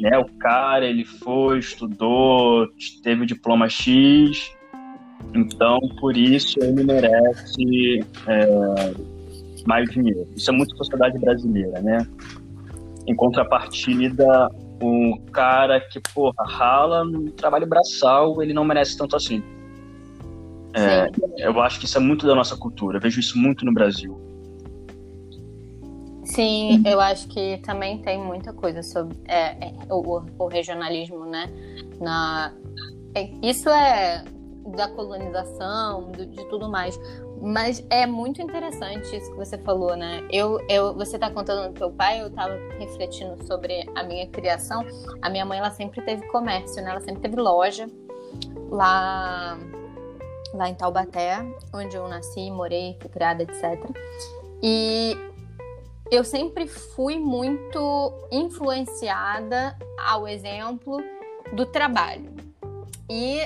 né? 0.00 0.18
O 0.18 0.26
cara, 0.38 0.86
ele 0.86 1.04
foi, 1.04 1.58
estudou, 1.58 2.68
teve 3.02 3.22
o 3.22 3.26
diploma 3.26 3.68
X, 3.68 4.52
então 5.34 5.78
por 6.00 6.16
isso 6.16 6.58
ele 6.60 6.84
merece 6.84 8.04
é, 8.26 8.94
mais 9.66 9.90
dinheiro. 9.90 10.26
Isso 10.36 10.50
é 10.50 10.54
muito 10.54 10.76
sociedade 10.76 11.18
brasileira, 11.18 11.80
né? 11.80 12.06
Em 13.06 13.14
contrapartida, 13.14 14.48
o 14.80 15.18
cara 15.32 15.80
que, 15.80 16.00
porra, 16.14 16.44
rala 16.46 17.04
no 17.04 17.30
trabalho 17.30 17.66
braçal, 17.66 18.42
ele 18.42 18.52
não 18.52 18.64
merece 18.64 18.96
tanto 18.96 19.16
assim. 19.16 19.42
É, 20.74 21.08
eu 21.38 21.58
acho 21.62 21.78
que 21.80 21.86
isso 21.86 21.96
é 21.96 22.00
muito 22.00 22.26
da 22.26 22.34
nossa 22.34 22.56
cultura, 22.56 22.98
eu 22.98 23.00
vejo 23.00 23.18
isso 23.18 23.38
muito 23.38 23.64
no 23.64 23.72
Brasil. 23.72 24.20
Sim, 26.24 26.82
eu 26.84 27.00
acho 27.00 27.28
que 27.28 27.58
também 27.58 27.98
tem 28.02 28.18
muita 28.18 28.52
coisa 28.52 28.82
sobre 28.82 29.16
é, 29.26 29.68
é, 29.68 29.74
o, 29.88 30.22
o 30.38 30.48
regionalismo, 30.48 31.24
né? 31.24 31.46
Na, 32.00 32.52
é, 33.14 33.30
isso 33.42 33.70
é 33.70 34.24
da 34.74 34.88
colonização, 34.88 36.10
do- 36.10 36.26
de 36.26 36.44
tudo 36.48 36.68
mais. 36.68 36.98
Mas 37.40 37.84
é 37.90 38.06
muito 38.06 38.40
interessante 38.40 39.14
isso 39.14 39.30
que 39.30 39.36
você 39.36 39.58
falou, 39.58 39.94
né? 39.94 40.26
Eu, 40.30 40.58
eu, 40.68 40.94
você 40.94 41.18
tá 41.18 41.30
contando 41.30 41.72
do 41.72 41.78
teu 41.78 41.90
pai, 41.90 42.22
eu 42.22 42.30
tava 42.30 42.56
refletindo 42.78 43.44
sobre 43.44 43.84
a 43.94 44.02
minha 44.02 44.26
criação. 44.28 44.84
A 45.20 45.28
minha 45.28 45.44
mãe, 45.44 45.58
ela 45.58 45.70
sempre 45.70 46.00
teve 46.02 46.26
comércio, 46.28 46.82
né? 46.82 46.90
Ela 46.90 47.00
sempre 47.00 47.22
teve 47.22 47.36
loja 47.36 47.88
lá, 48.70 49.58
lá 50.52 50.68
em 50.68 50.74
Taubaté, 50.74 51.38
onde 51.72 51.96
eu 51.96 52.08
nasci, 52.08 52.50
morei, 52.50 52.96
fui 53.00 53.10
criada, 53.10 53.42
etc. 53.42 53.90
E 54.62 55.16
eu 56.10 56.24
sempre 56.24 56.66
fui 56.66 57.18
muito 57.18 58.12
influenciada 58.30 59.76
ao 59.98 60.26
exemplo 60.26 60.98
do 61.52 61.66
trabalho 61.66 62.32
e 63.10 63.40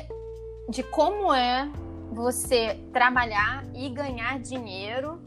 de 0.69 0.83
como 0.83 1.33
é 1.33 1.69
você 2.11 2.75
trabalhar 2.93 3.65
e 3.75 3.89
ganhar 3.89 4.39
dinheiro, 4.39 5.21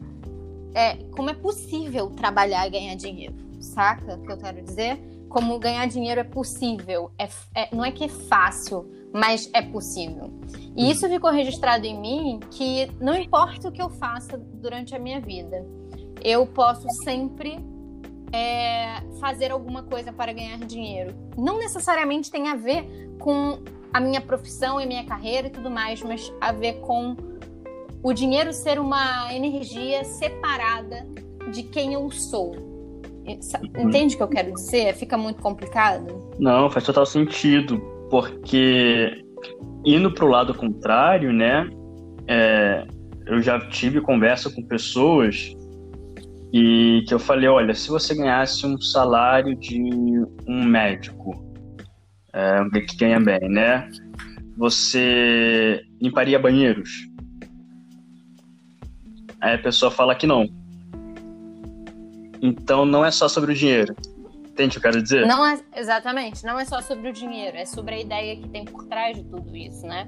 é, 0.74 0.96
como 1.16 1.30
é 1.30 1.34
possível 1.34 2.10
trabalhar 2.10 2.66
e 2.66 2.70
ganhar 2.70 2.94
dinheiro, 2.94 3.34
saca? 3.60 4.14
O 4.16 4.22
que 4.22 4.32
eu 4.32 4.36
quero 4.38 4.62
dizer? 4.62 4.98
Como 5.28 5.58
ganhar 5.58 5.86
dinheiro 5.86 6.20
é 6.20 6.24
possível, 6.24 7.10
é, 7.18 7.28
é- 7.54 7.74
não 7.74 7.84
é 7.84 7.90
que 7.90 8.04
é 8.04 8.08
fácil, 8.08 8.88
mas 9.12 9.48
é 9.52 9.62
possível. 9.62 10.32
E 10.76 10.90
isso 10.90 11.08
ficou 11.08 11.30
registrado 11.30 11.86
em 11.86 11.98
mim 11.98 12.40
que 12.50 12.90
não 13.00 13.16
importa 13.16 13.68
o 13.68 13.72
que 13.72 13.82
eu 13.82 13.88
faça 13.88 14.36
durante 14.36 14.94
a 14.94 14.98
minha 14.98 15.20
vida, 15.20 15.64
eu 16.22 16.46
posso 16.46 16.88
sempre 17.02 17.58
é, 18.34 19.02
fazer 19.20 19.50
alguma 19.50 19.82
coisa 19.82 20.12
para 20.12 20.32
ganhar 20.32 20.58
dinheiro. 20.58 21.14
Não 21.36 21.58
necessariamente 21.58 22.30
tem 22.30 22.48
a 22.48 22.56
ver 22.56 22.84
com 23.18 23.58
a 23.92 24.00
minha 24.00 24.20
profissão 24.20 24.80
e 24.80 24.86
minha 24.86 25.04
carreira 25.04 25.46
e 25.46 25.50
tudo 25.50 25.70
mais, 25.70 26.02
mas 26.02 26.32
a 26.40 26.52
ver 26.52 26.80
com 26.80 27.16
o 28.02 28.12
dinheiro 28.12 28.52
ser 28.52 28.78
uma 28.78 29.32
energia 29.32 30.04
separada 30.04 31.06
de 31.52 31.62
quem 31.62 31.94
eu 31.94 32.10
sou. 32.10 32.56
Entende 33.78 34.14
o 34.14 34.18
que 34.18 34.22
eu 34.22 34.28
quero 34.28 34.52
dizer? 34.52 34.94
Fica 34.94 35.16
muito 35.16 35.40
complicado? 35.40 36.30
Não, 36.38 36.68
faz 36.68 36.84
total 36.84 37.06
sentido, 37.06 37.78
porque 38.10 39.24
indo 39.84 40.12
pro 40.12 40.26
lado 40.26 40.52
contrário, 40.54 41.32
né? 41.32 41.70
é, 42.26 42.86
eu 43.26 43.42
já 43.42 43.60
tive 43.68 44.00
conversa 44.00 44.50
com 44.50 44.62
pessoas 44.62 45.54
e 46.56 47.02
que 47.08 47.12
eu 47.12 47.18
falei, 47.18 47.48
olha, 47.48 47.74
se 47.74 47.88
você 47.88 48.14
ganhasse 48.14 48.64
um 48.64 48.80
salário 48.80 49.56
de 49.56 49.76
um 50.46 50.64
médico, 50.64 51.44
é, 52.32 52.80
que 52.86 52.96
ganha 52.96 53.18
bem, 53.18 53.48
né? 53.48 53.90
Você 54.56 55.84
limparia 56.00 56.38
banheiros? 56.38 57.08
Aí 59.40 59.56
a 59.56 59.58
pessoa 59.58 59.90
fala 59.90 60.14
que 60.14 60.28
não. 60.28 60.48
Então 62.40 62.86
não 62.86 63.04
é 63.04 63.10
só 63.10 63.28
sobre 63.28 63.50
o 63.50 63.54
dinheiro. 63.54 63.96
Entende 64.46 64.78
o 64.78 64.80
que 64.80 64.86
eu 64.86 64.92
quero 64.92 65.02
dizer? 65.02 65.26
Não 65.26 65.44
é, 65.44 65.60
exatamente, 65.74 66.44
não 66.44 66.56
é 66.56 66.64
só 66.64 66.80
sobre 66.80 67.08
o 67.08 67.12
dinheiro, 67.12 67.56
é 67.56 67.64
sobre 67.64 67.96
a 67.96 68.00
ideia 68.00 68.36
que 68.36 68.48
tem 68.48 68.64
por 68.64 68.86
trás 68.86 69.16
de 69.16 69.24
tudo 69.24 69.56
isso, 69.56 69.84
né? 69.84 70.06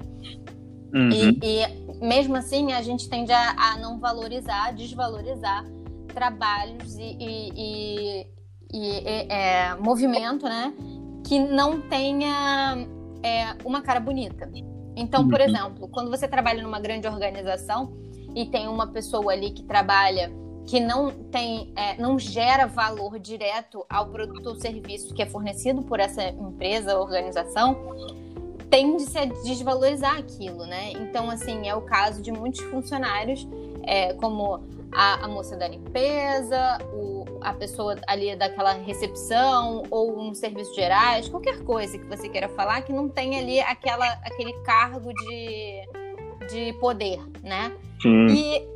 Uhum. 0.93 1.09
E, 1.11 1.39
e 1.43 2.07
mesmo 2.07 2.37
assim, 2.37 2.71
a 2.71 2.81
gente 2.81 3.09
tende 3.09 3.33
a, 3.33 3.49
a 3.51 3.77
não 3.79 3.99
valorizar, 3.99 4.67
a 4.67 4.71
desvalorizar 4.71 5.65
trabalhos 6.21 6.97
e, 6.97 7.15
e- 7.19 7.51
e- 7.55 8.27
e, 8.73 8.91
é, 9.29 9.75
movimento, 9.75 10.45
né? 10.45 10.73
Que 11.23 11.37
não 11.37 11.79
tenha 11.79 12.75
é, 13.21 13.55
uma 13.63 13.81
cara 13.81 13.99
bonita. 13.99 14.49
Então, 14.95 15.27
por 15.27 15.39
Uhum. 15.39 15.45
exemplo, 15.45 15.87
quando 15.89 16.09
você 16.09 16.27
trabalha 16.27 16.63
numa 16.63 16.79
grande 16.79 17.07
organização 17.07 17.93
e 18.35 18.45
tem 18.47 18.67
uma 18.67 18.87
pessoa 18.87 19.31
ali 19.31 19.51
que 19.51 19.61
trabalha 19.63 20.31
que 20.65 20.79
não 20.79 21.11
tem, 21.11 21.71
é, 21.75 21.95
não 22.01 22.17
gera 22.17 22.65
valor 22.65 23.19
direto 23.19 23.85
ao 23.87 24.07
produto 24.07 24.47
ou 24.47 24.55
serviço 24.55 25.13
que 25.13 25.21
é 25.21 25.25
fornecido 25.27 25.83
por 25.83 25.99
essa 25.99 26.23
empresa, 26.23 26.97
organização, 26.99 27.77
tende-se 28.69 29.17
a 29.17 29.25
desvalorizar 29.25 30.17
aquilo, 30.17 30.65
né? 30.65 30.91
Então, 30.93 31.29
assim, 31.29 31.67
é 31.69 31.75
o 31.75 31.81
caso 31.81 32.21
de 32.21 32.31
muitos 32.31 32.61
funcionários, 32.61 33.47
é, 33.83 34.13
como 34.13 34.59
a, 34.91 35.25
a 35.25 35.27
moça 35.27 35.55
da 35.55 35.67
limpeza, 35.67 36.77
o- 36.93 37.25
a 37.41 37.53
pessoa 37.53 37.95
ali 38.07 38.35
daquela 38.35 38.73
recepção, 38.73 39.83
ou 39.91 40.19
um 40.19 40.33
serviço 40.33 40.73
gerais, 40.73 41.29
qualquer 41.29 41.63
coisa 41.63 41.97
que 41.97 42.05
você 42.05 42.27
queira 42.29 42.49
falar 42.49 42.81
que 42.81 42.91
não 42.91 43.07
tem 43.07 43.37
ali 43.37 43.59
aquela, 43.59 44.05
aquele 44.25 44.53
cargo 44.63 45.13
de, 45.13 45.81
de 46.49 46.73
poder, 46.79 47.19
né? 47.43 47.71
Sim. 48.01 48.25
E 48.27 48.67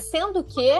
sendo 0.00 0.42
que 0.44 0.70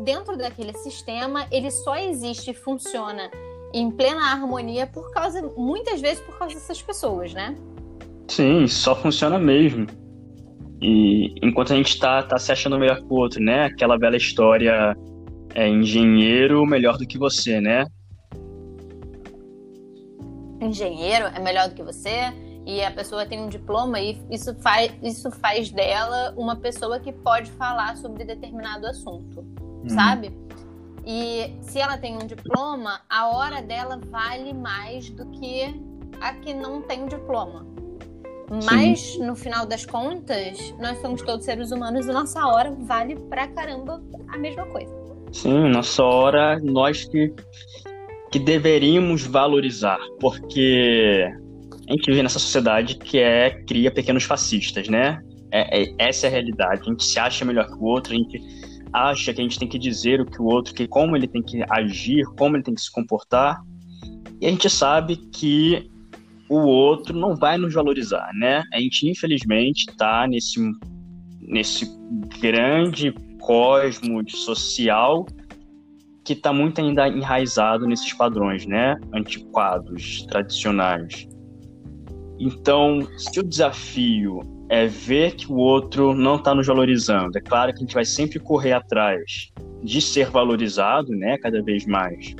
dentro 0.00 0.36
daquele 0.36 0.72
sistema 0.74 1.46
ele 1.50 1.70
só 1.70 1.96
existe 1.96 2.50
e 2.50 2.54
funciona 2.54 3.30
em 3.74 3.90
plena 3.90 4.32
harmonia 4.32 4.86
por 4.86 5.10
causa, 5.12 5.42
muitas 5.56 6.00
vezes 6.00 6.20
por 6.20 6.38
causa 6.38 6.54
dessas 6.54 6.80
pessoas, 6.80 7.34
né? 7.34 7.56
Sim, 8.28 8.66
só 8.66 8.94
funciona 8.94 9.38
mesmo. 9.38 9.86
E 10.80 11.34
enquanto 11.42 11.72
a 11.72 11.76
gente 11.76 11.98
tá, 11.98 12.22
tá 12.22 12.38
se 12.38 12.52
achando 12.52 12.78
melhor 12.78 12.98
que 12.98 13.06
o 13.08 13.14
outro, 13.14 13.42
né? 13.42 13.64
Aquela 13.64 13.98
bela 13.98 14.16
história 14.16 14.96
é 15.54 15.68
engenheiro 15.68 16.64
melhor 16.66 16.96
do 16.96 17.06
que 17.06 17.18
você, 17.18 17.60
né? 17.60 17.86
Engenheiro 20.60 21.26
é 21.26 21.40
melhor 21.40 21.68
do 21.68 21.74
que 21.74 21.82
você 21.82 22.32
e 22.66 22.82
a 22.82 22.90
pessoa 22.90 23.24
tem 23.24 23.40
um 23.40 23.48
diploma 23.48 24.00
e 24.00 24.20
isso 24.30 24.54
faz, 24.56 24.92
isso 25.02 25.30
faz 25.30 25.70
dela 25.70 26.34
uma 26.36 26.54
pessoa 26.56 27.00
que 27.00 27.12
pode 27.12 27.50
falar 27.52 27.96
sobre 27.96 28.24
determinado 28.24 28.86
assunto, 28.86 29.44
sabe? 29.86 30.30
E 31.06 31.54
se 31.62 31.80
ela 31.80 31.96
tem 31.96 32.16
um 32.16 32.26
diploma, 32.26 33.00
a 33.08 33.28
hora 33.28 33.62
dela 33.62 33.98
vale 34.10 34.52
mais 34.52 35.08
do 35.08 35.24
que 35.30 35.62
a 36.20 36.34
que 36.34 36.52
não 36.52 36.82
tem 36.82 37.06
diploma. 37.06 37.66
Mas, 38.50 39.18
no 39.18 39.36
final 39.36 39.66
das 39.66 39.84
contas, 39.84 40.74
nós 40.80 40.98
somos 41.00 41.20
todos 41.22 41.44
seres 41.44 41.70
humanos 41.70 42.06
e 42.06 42.12
nossa 42.12 42.46
hora 42.46 42.70
vale 42.70 43.14
pra 43.28 43.46
caramba 43.48 44.02
a 44.28 44.38
mesma 44.38 44.64
coisa. 44.66 44.90
Sim, 45.32 45.68
nossa 45.68 46.02
hora, 46.02 46.58
nós 46.60 47.04
que, 47.04 47.32
que 48.32 48.38
deveríamos 48.38 49.26
valorizar, 49.26 49.98
porque 50.18 51.30
a 51.88 51.92
gente 51.92 52.06
vive 52.06 52.22
nessa 52.22 52.38
sociedade 52.38 52.96
que 52.96 53.18
é 53.18 53.50
cria 53.64 53.90
pequenos 53.90 54.24
fascistas, 54.24 54.88
né? 54.88 55.22
É, 55.50 55.82
é, 55.82 55.94
essa 55.98 56.26
é 56.26 56.28
a 56.28 56.32
realidade. 56.32 56.82
A 56.82 56.84
gente 56.84 57.04
se 57.04 57.18
acha 57.18 57.44
melhor 57.44 57.66
que 57.66 57.74
o 57.74 57.84
outro, 57.84 58.14
a 58.14 58.16
gente 58.16 58.40
acha 58.92 59.34
que 59.34 59.40
a 59.40 59.44
gente 59.44 59.58
tem 59.58 59.68
que 59.68 59.78
dizer 59.78 60.20
o 60.20 60.26
que 60.26 60.40
o 60.40 60.46
outro, 60.46 60.74
que 60.74 60.88
como 60.88 61.14
ele 61.14 61.28
tem 61.28 61.42
que 61.42 61.62
agir, 61.70 62.24
como 62.38 62.56
ele 62.56 62.62
tem 62.62 62.74
que 62.74 62.80
se 62.80 62.90
comportar. 62.90 63.60
E 64.40 64.46
a 64.46 64.50
gente 64.50 64.70
sabe 64.70 65.16
que 65.16 65.90
o 66.48 66.56
outro 66.56 67.16
não 67.16 67.36
vai 67.36 67.58
nos 67.58 67.74
valorizar, 67.74 68.30
né? 68.34 68.62
A 68.72 68.80
gente, 68.80 69.08
infelizmente, 69.08 69.86
está 69.90 70.26
nesse, 70.26 70.58
nesse 71.40 71.86
grande 72.40 73.14
cosmos 73.40 74.44
social 74.44 75.26
que 76.24 76.34
está 76.34 76.52
muito 76.52 76.80
ainda 76.80 77.08
enraizado 77.08 77.86
nesses 77.86 78.12
padrões, 78.12 78.66
né? 78.66 78.96
Antiquados, 79.14 80.26
tradicionais. 80.26 81.26
Então, 82.38 83.06
se 83.16 83.40
o 83.40 83.42
desafio 83.42 84.40
é 84.68 84.86
ver 84.86 85.34
que 85.34 85.50
o 85.50 85.56
outro 85.56 86.14
não 86.14 86.36
está 86.36 86.54
nos 86.54 86.66
valorizando, 86.66 87.36
é 87.36 87.40
claro 87.40 87.72
que 87.72 87.78
a 87.78 87.80
gente 87.80 87.94
vai 87.94 88.04
sempre 88.04 88.38
correr 88.38 88.72
atrás 88.72 89.50
de 89.82 90.00
ser 90.02 90.30
valorizado, 90.30 91.10
né? 91.12 91.38
Cada 91.38 91.62
vez 91.62 91.86
mais. 91.86 92.34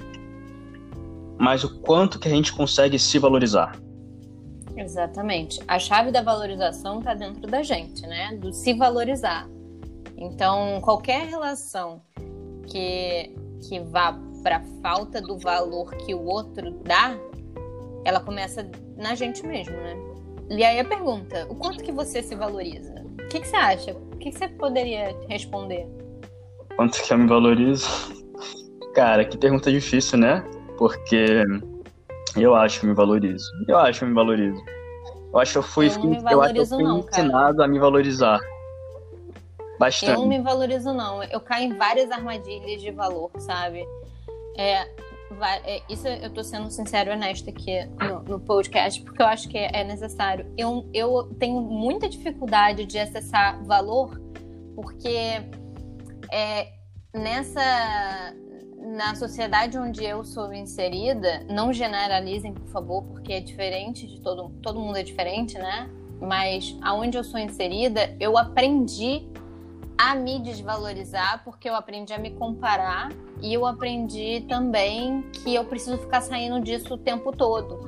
Mas 1.39 1.65
o 1.65 1.81
quanto 1.81 2.19
que 2.19 2.29
a 2.29 2.31
gente 2.31 2.53
consegue 2.53 2.99
se 2.99 3.19
valorizar? 3.19 3.73
Exatamente. 4.79 5.61
A 5.67 5.79
chave 5.79 6.11
da 6.11 6.23
valorização 6.23 7.01
está 7.01 7.15
dentro 7.15 7.47
da 7.51 7.63
gente, 7.63 8.07
né? 8.07 8.37
Do 8.37 8.53
se 8.53 8.73
valorizar. 8.75 9.49
Então, 10.17 10.81
qualquer 10.81 11.27
relação 11.27 12.01
que, 12.67 13.35
que 13.69 13.81
vá 13.81 14.19
para 14.43 14.63
falta 14.83 15.21
do 15.21 15.37
valor 15.39 15.95
que 15.97 16.15
o 16.15 16.25
outro 16.25 16.71
dá, 16.85 17.17
ela 18.05 18.21
começa 18.21 18.69
na 18.97 19.15
gente 19.15 19.47
mesmo, 19.47 19.77
né? 19.77 19.97
E 20.51 20.65
aí 20.65 20.79
a 20.81 20.85
pergunta, 20.85 21.47
o 21.51 21.55
quanto 21.55 21.83
que 21.83 21.93
você 21.93 22.23
se 22.23 22.35
valoriza? 22.35 23.05
O 23.21 23.29
que, 23.29 23.41
que 23.41 23.49
você 23.49 23.57
acha? 23.57 23.93
O 23.93 24.17
que, 24.17 24.31
que 24.31 24.39
você 24.39 24.49
poderia 24.49 25.15
responder? 25.29 25.87
Quanto 26.77 27.03
que 27.03 27.13
eu 27.13 27.19
me 27.19 27.29
valorizo? 27.29 27.87
Cara, 28.95 29.25
que 29.25 29.37
pergunta 29.37 29.71
difícil, 29.71 30.19
né? 30.19 30.43
Porque 30.79 31.45
eu 32.37 32.55
acho 32.55 32.81
que 32.81 32.87
me 32.87 32.95
valorizo. 32.95 33.51
Eu 33.67 33.79
acho 33.79 34.01
que 34.01 34.05
me 34.07 34.15
valorizo. 34.15 34.63
Eu 35.33 35.39
acho 35.39 35.53
que 35.53 35.59
eu 35.59 35.63
fui, 35.63 35.87
eu, 35.89 36.31
eu 36.31 36.43
acho 36.43 36.55
que 36.55 36.61
eu 36.61 36.67
fui 36.67 36.83
não, 36.83 36.99
ensinado 37.01 37.59
cara. 37.59 37.65
a 37.65 37.69
me 37.69 37.79
valorizar. 37.79 38.41
Bastante. 39.79 40.13
Eu 40.13 40.19
não 40.19 40.27
me 40.27 40.41
valorizo, 40.41 40.93
não. 40.93 41.23
Eu 41.25 41.41
caio 41.41 41.73
em 41.73 41.77
várias 41.77 42.11
armadilhas 42.11 42.81
de 42.81 42.91
valor, 42.91 43.31
sabe? 43.39 43.87
É, 44.57 44.89
é, 45.65 45.83
isso 45.89 46.09
eu 46.09 46.31
tô 46.31 46.43
sendo 46.43 46.71
sincero 46.71 47.11
e 47.11 47.13
honesta 47.13 47.51
aqui 47.51 47.85
no, 48.01 48.23
no, 48.23 48.41
podcast, 48.41 49.01
porque 49.03 49.23
eu 49.23 49.27
acho 49.27 49.49
que 49.49 49.59
é 49.59 49.85
necessário. 49.85 50.47
Eu, 50.57 50.89
eu 50.93 51.25
tenho 51.39 51.61
muita 51.61 52.09
dificuldade 52.09 52.87
de 52.87 52.99
acessar 52.99 53.63
valor, 53.65 54.21
porque 54.75 55.43
é, 56.33 56.73
nessa 57.15 58.35
na 58.99 59.15
sociedade 59.15 59.79
onde 59.79 60.05
eu 60.05 60.25
sou 60.25 60.53
inserida, 60.53 61.47
não 61.49 61.73
generalizem, 61.73 62.53
por 62.53 62.67
favor, 62.67 63.05
porque 63.05 63.33
é 63.33 63.41
diferente 63.41 64.09
de 64.09 64.21
todo 64.21 64.51
todo 64.61 64.81
mundo 64.81 64.97
é 64.99 65.05
diferente, 65.05 65.57
né? 65.57 65.89
Mas 66.21 66.77
aonde 66.83 67.17
eu 67.17 67.23
sou 67.23 67.39
inserida, 67.39 68.17
eu 68.19 68.37
aprendi 68.37 69.25
a 69.97 70.17
me 70.17 70.41
desvalorizar 70.41 71.45
porque 71.45 71.69
eu 71.69 71.77
aprendi 71.77 72.13
a 72.13 72.19
me 72.19 72.33
comparar 72.33 73.13
e 73.41 73.55
eu 73.55 73.65
aprendi 73.65 74.45
também 74.49 75.23
que 75.31 75.55
eu 75.55 75.65
preciso 75.65 75.97
ficar 75.99 76.21
saindo 76.21 76.61
disso 76.61 76.95
o 76.95 76.99
tempo 76.99 77.31
todo. 77.31 77.79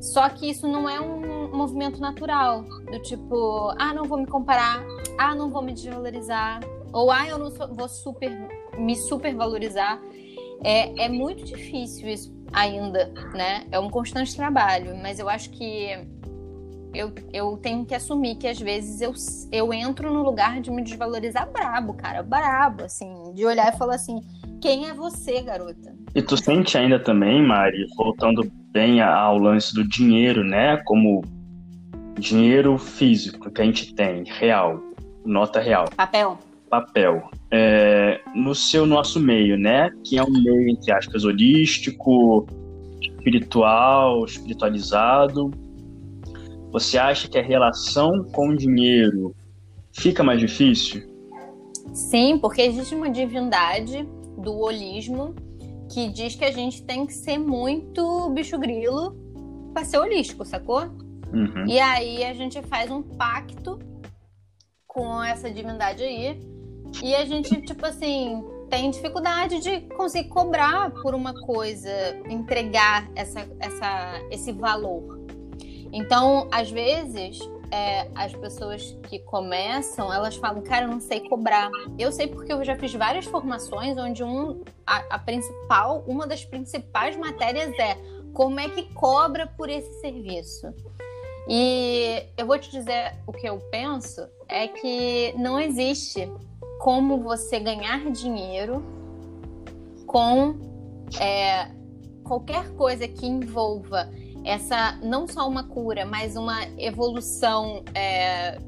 Só 0.00 0.28
que 0.28 0.48
isso 0.48 0.68
não 0.68 0.88
é 0.88 1.00
um 1.00 1.50
movimento 1.52 2.00
natural, 2.00 2.62
do 2.62 3.02
tipo, 3.02 3.74
ah, 3.76 3.92
não 3.92 4.04
vou 4.04 4.18
me 4.18 4.26
comparar, 4.26 4.84
ah, 5.18 5.34
não 5.34 5.50
vou 5.50 5.62
me 5.62 5.72
desvalorizar, 5.72 6.60
ou 6.92 7.10
ah, 7.10 7.26
eu 7.26 7.38
não 7.38 7.50
sou, 7.50 7.74
vou 7.74 7.88
super 7.88 8.30
me 8.78 8.94
supervalorizar. 8.94 10.00
É, 10.62 11.04
é 11.04 11.08
muito 11.08 11.44
difícil 11.44 12.08
isso 12.08 12.34
ainda, 12.52 13.12
né? 13.34 13.66
É 13.70 13.78
um 13.78 13.90
constante 13.90 14.34
trabalho, 14.36 14.96
mas 14.96 15.18
eu 15.18 15.28
acho 15.28 15.50
que 15.50 15.88
eu, 16.94 17.12
eu 17.32 17.56
tenho 17.56 17.84
que 17.84 17.94
assumir 17.94 18.36
que 18.36 18.46
às 18.46 18.60
vezes 18.60 19.00
eu, 19.00 19.12
eu 19.50 19.72
entro 19.74 20.12
no 20.12 20.22
lugar 20.22 20.60
de 20.60 20.70
me 20.70 20.82
desvalorizar 20.82 21.50
brabo, 21.50 21.94
cara, 21.94 22.22
brabo, 22.22 22.84
assim, 22.84 23.12
de 23.34 23.44
olhar 23.44 23.74
e 23.74 23.76
falar 23.76 23.96
assim, 23.96 24.20
quem 24.60 24.88
é 24.88 24.94
você, 24.94 25.42
garota? 25.42 25.92
E 26.14 26.22
tu 26.22 26.36
sente 26.36 26.78
ainda 26.78 26.98
também, 26.98 27.42
Mari, 27.42 27.86
voltando 27.96 28.48
bem 28.70 29.00
ao 29.02 29.36
lance 29.36 29.74
do 29.74 29.86
dinheiro, 29.86 30.44
né, 30.44 30.76
como 30.84 31.22
dinheiro 32.18 32.78
físico 32.78 33.50
que 33.50 33.60
a 33.60 33.64
gente 33.64 33.92
tem, 33.94 34.22
real, 34.24 34.80
nota 35.24 35.60
real. 35.60 35.86
Papel. 35.96 36.38
Papel. 36.68 37.30
É, 37.50 38.20
no 38.34 38.54
seu 38.54 38.84
nosso 38.84 39.20
meio, 39.20 39.56
né, 39.56 39.90
que 40.04 40.18
é 40.18 40.22
um 40.22 40.30
meio, 40.30 40.68
entre 40.68 40.92
aspas, 40.92 41.24
holístico, 41.24 42.46
espiritual, 43.00 44.24
espiritualizado, 44.24 45.50
você 46.70 46.98
acha 46.98 47.28
que 47.28 47.38
a 47.38 47.42
relação 47.42 48.24
com 48.24 48.48
o 48.48 48.56
dinheiro 48.56 49.34
fica 49.92 50.24
mais 50.24 50.40
difícil? 50.40 51.02
Sim, 51.92 52.38
porque 52.38 52.62
existe 52.62 52.94
uma 52.94 53.08
divindade 53.08 54.08
do 54.36 54.58
holismo 54.58 55.34
que 55.92 56.08
diz 56.08 56.34
que 56.34 56.44
a 56.44 56.50
gente 56.50 56.82
tem 56.82 57.06
que 57.06 57.12
ser 57.12 57.38
muito 57.38 58.30
bicho 58.30 58.58
grilo 58.58 59.16
para 59.72 59.84
ser 59.84 59.98
holístico, 59.98 60.44
sacou? 60.44 60.82
Uhum. 61.32 61.66
E 61.66 61.78
aí 61.78 62.24
a 62.24 62.34
gente 62.34 62.60
faz 62.62 62.90
um 62.90 63.02
pacto 63.02 63.78
com 64.86 65.22
essa 65.22 65.50
divindade 65.50 66.02
aí 66.02 66.40
e 67.02 67.14
a 67.14 67.24
gente, 67.24 67.60
tipo 67.62 67.84
assim, 67.84 68.44
tem 68.70 68.90
dificuldade 68.90 69.60
de 69.60 69.82
conseguir 69.94 70.28
cobrar 70.28 70.90
por 70.90 71.14
uma 71.14 71.34
coisa, 71.42 71.90
entregar 72.28 73.08
essa, 73.14 73.46
essa, 73.60 74.20
esse 74.30 74.52
valor. 74.52 75.20
Então, 75.92 76.48
às 76.50 76.70
vezes, 76.70 77.38
é, 77.70 78.08
as 78.14 78.34
pessoas 78.34 78.96
que 79.08 79.18
começam, 79.20 80.12
elas 80.12 80.36
falam, 80.36 80.62
cara, 80.62 80.86
eu 80.86 80.90
não 80.90 81.00
sei 81.00 81.28
cobrar. 81.28 81.70
Eu 81.98 82.10
sei 82.10 82.26
porque 82.26 82.52
eu 82.52 82.64
já 82.64 82.76
fiz 82.76 82.92
várias 82.94 83.24
formações 83.26 83.96
onde 83.96 84.22
um, 84.24 84.62
a, 84.86 84.96
a 85.10 85.18
principal, 85.18 86.04
uma 86.06 86.26
das 86.26 86.44
principais 86.44 87.16
matérias 87.16 87.76
é 87.78 87.96
como 88.32 88.58
é 88.58 88.68
que 88.68 88.92
cobra 88.94 89.46
por 89.46 89.68
esse 89.68 90.00
serviço. 90.00 90.72
E 91.48 92.24
eu 92.36 92.46
vou 92.46 92.58
te 92.58 92.70
dizer 92.70 93.14
o 93.26 93.32
que 93.32 93.46
eu 93.46 93.58
penso 93.70 94.26
é 94.48 94.66
que 94.66 95.34
não 95.36 95.60
existe 95.60 96.30
como 96.80 97.22
você 97.22 97.58
ganhar 97.58 98.10
dinheiro 98.10 98.84
com 100.06 100.56
é, 101.20 101.70
qualquer 102.22 102.70
coisa 102.74 103.06
que 103.06 103.26
envolva 103.26 104.10
essa 104.44 104.96
não 105.02 105.26
só 105.26 105.48
uma 105.48 105.64
cura, 105.64 106.04
mas 106.04 106.36
uma 106.36 106.64
evolução 106.78 107.82
é, 107.94 108.58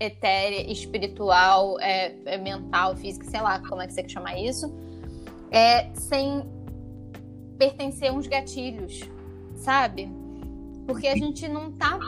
etérea, 0.00 0.70
espiritual, 0.70 1.78
é, 1.80 2.16
é, 2.24 2.38
mental, 2.38 2.96
física, 2.96 3.28
sei 3.30 3.40
lá 3.40 3.58
como 3.60 3.82
é 3.82 3.86
que 3.86 3.92
você 3.92 4.02
quer 4.02 4.10
chamar 4.10 4.38
isso, 4.38 4.74
é, 5.50 5.92
sem 5.94 6.42
pertencer 7.58 8.10
a 8.10 8.12
uns 8.12 8.26
gatilhos, 8.26 9.00
sabe? 9.56 10.10
Porque 10.86 11.06
a 11.06 11.16
gente 11.16 11.46
não 11.48 11.72
tá 11.72 11.98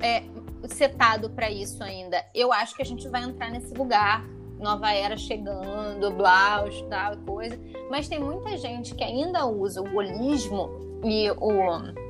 é, 0.00 0.22
setado 0.68 1.30
para 1.30 1.50
isso 1.50 1.82
ainda. 1.82 2.24
Eu 2.34 2.52
acho 2.52 2.74
que 2.74 2.82
a 2.82 2.86
gente 2.86 3.08
vai 3.08 3.24
entrar 3.24 3.50
nesse 3.50 3.74
lugar, 3.74 4.24
nova 4.60 4.92
era 4.92 5.16
chegando, 5.16 6.10
blá, 6.10 6.64
tal 6.88 7.16
coisa. 7.18 7.58
Mas 7.90 8.08
tem 8.08 8.18
muita 8.18 8.56
gente 8.56 8.94
que 8.94 9.04
ainda 9.04 9.46
usa 9.46 9.82
o 9.82 9.96
holismo 9.96 10.70
e 11.04 11.30
o 11.30 12.08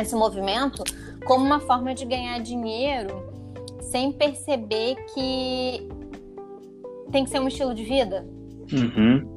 esse 0.00 0.14
movimento 0.14 0.84
como 1.24 1.44
uma 1.44 1.58
forma 1.58 1.94
de 1.94 2.04
ganhar 2.04 2.38
dinheiro 2.40 3.24
sem 3.80 4.12
perceber 4.12 4.96
que 5.14 5.88
tem 7.10 7.24
que 7.24 7.30
ser 7.30 7.40
um 7.40 7.48
estilo 7.48 7.74
de 7.74 7.84
vida. 7.84 8.26
Uhum. 8.72 9.34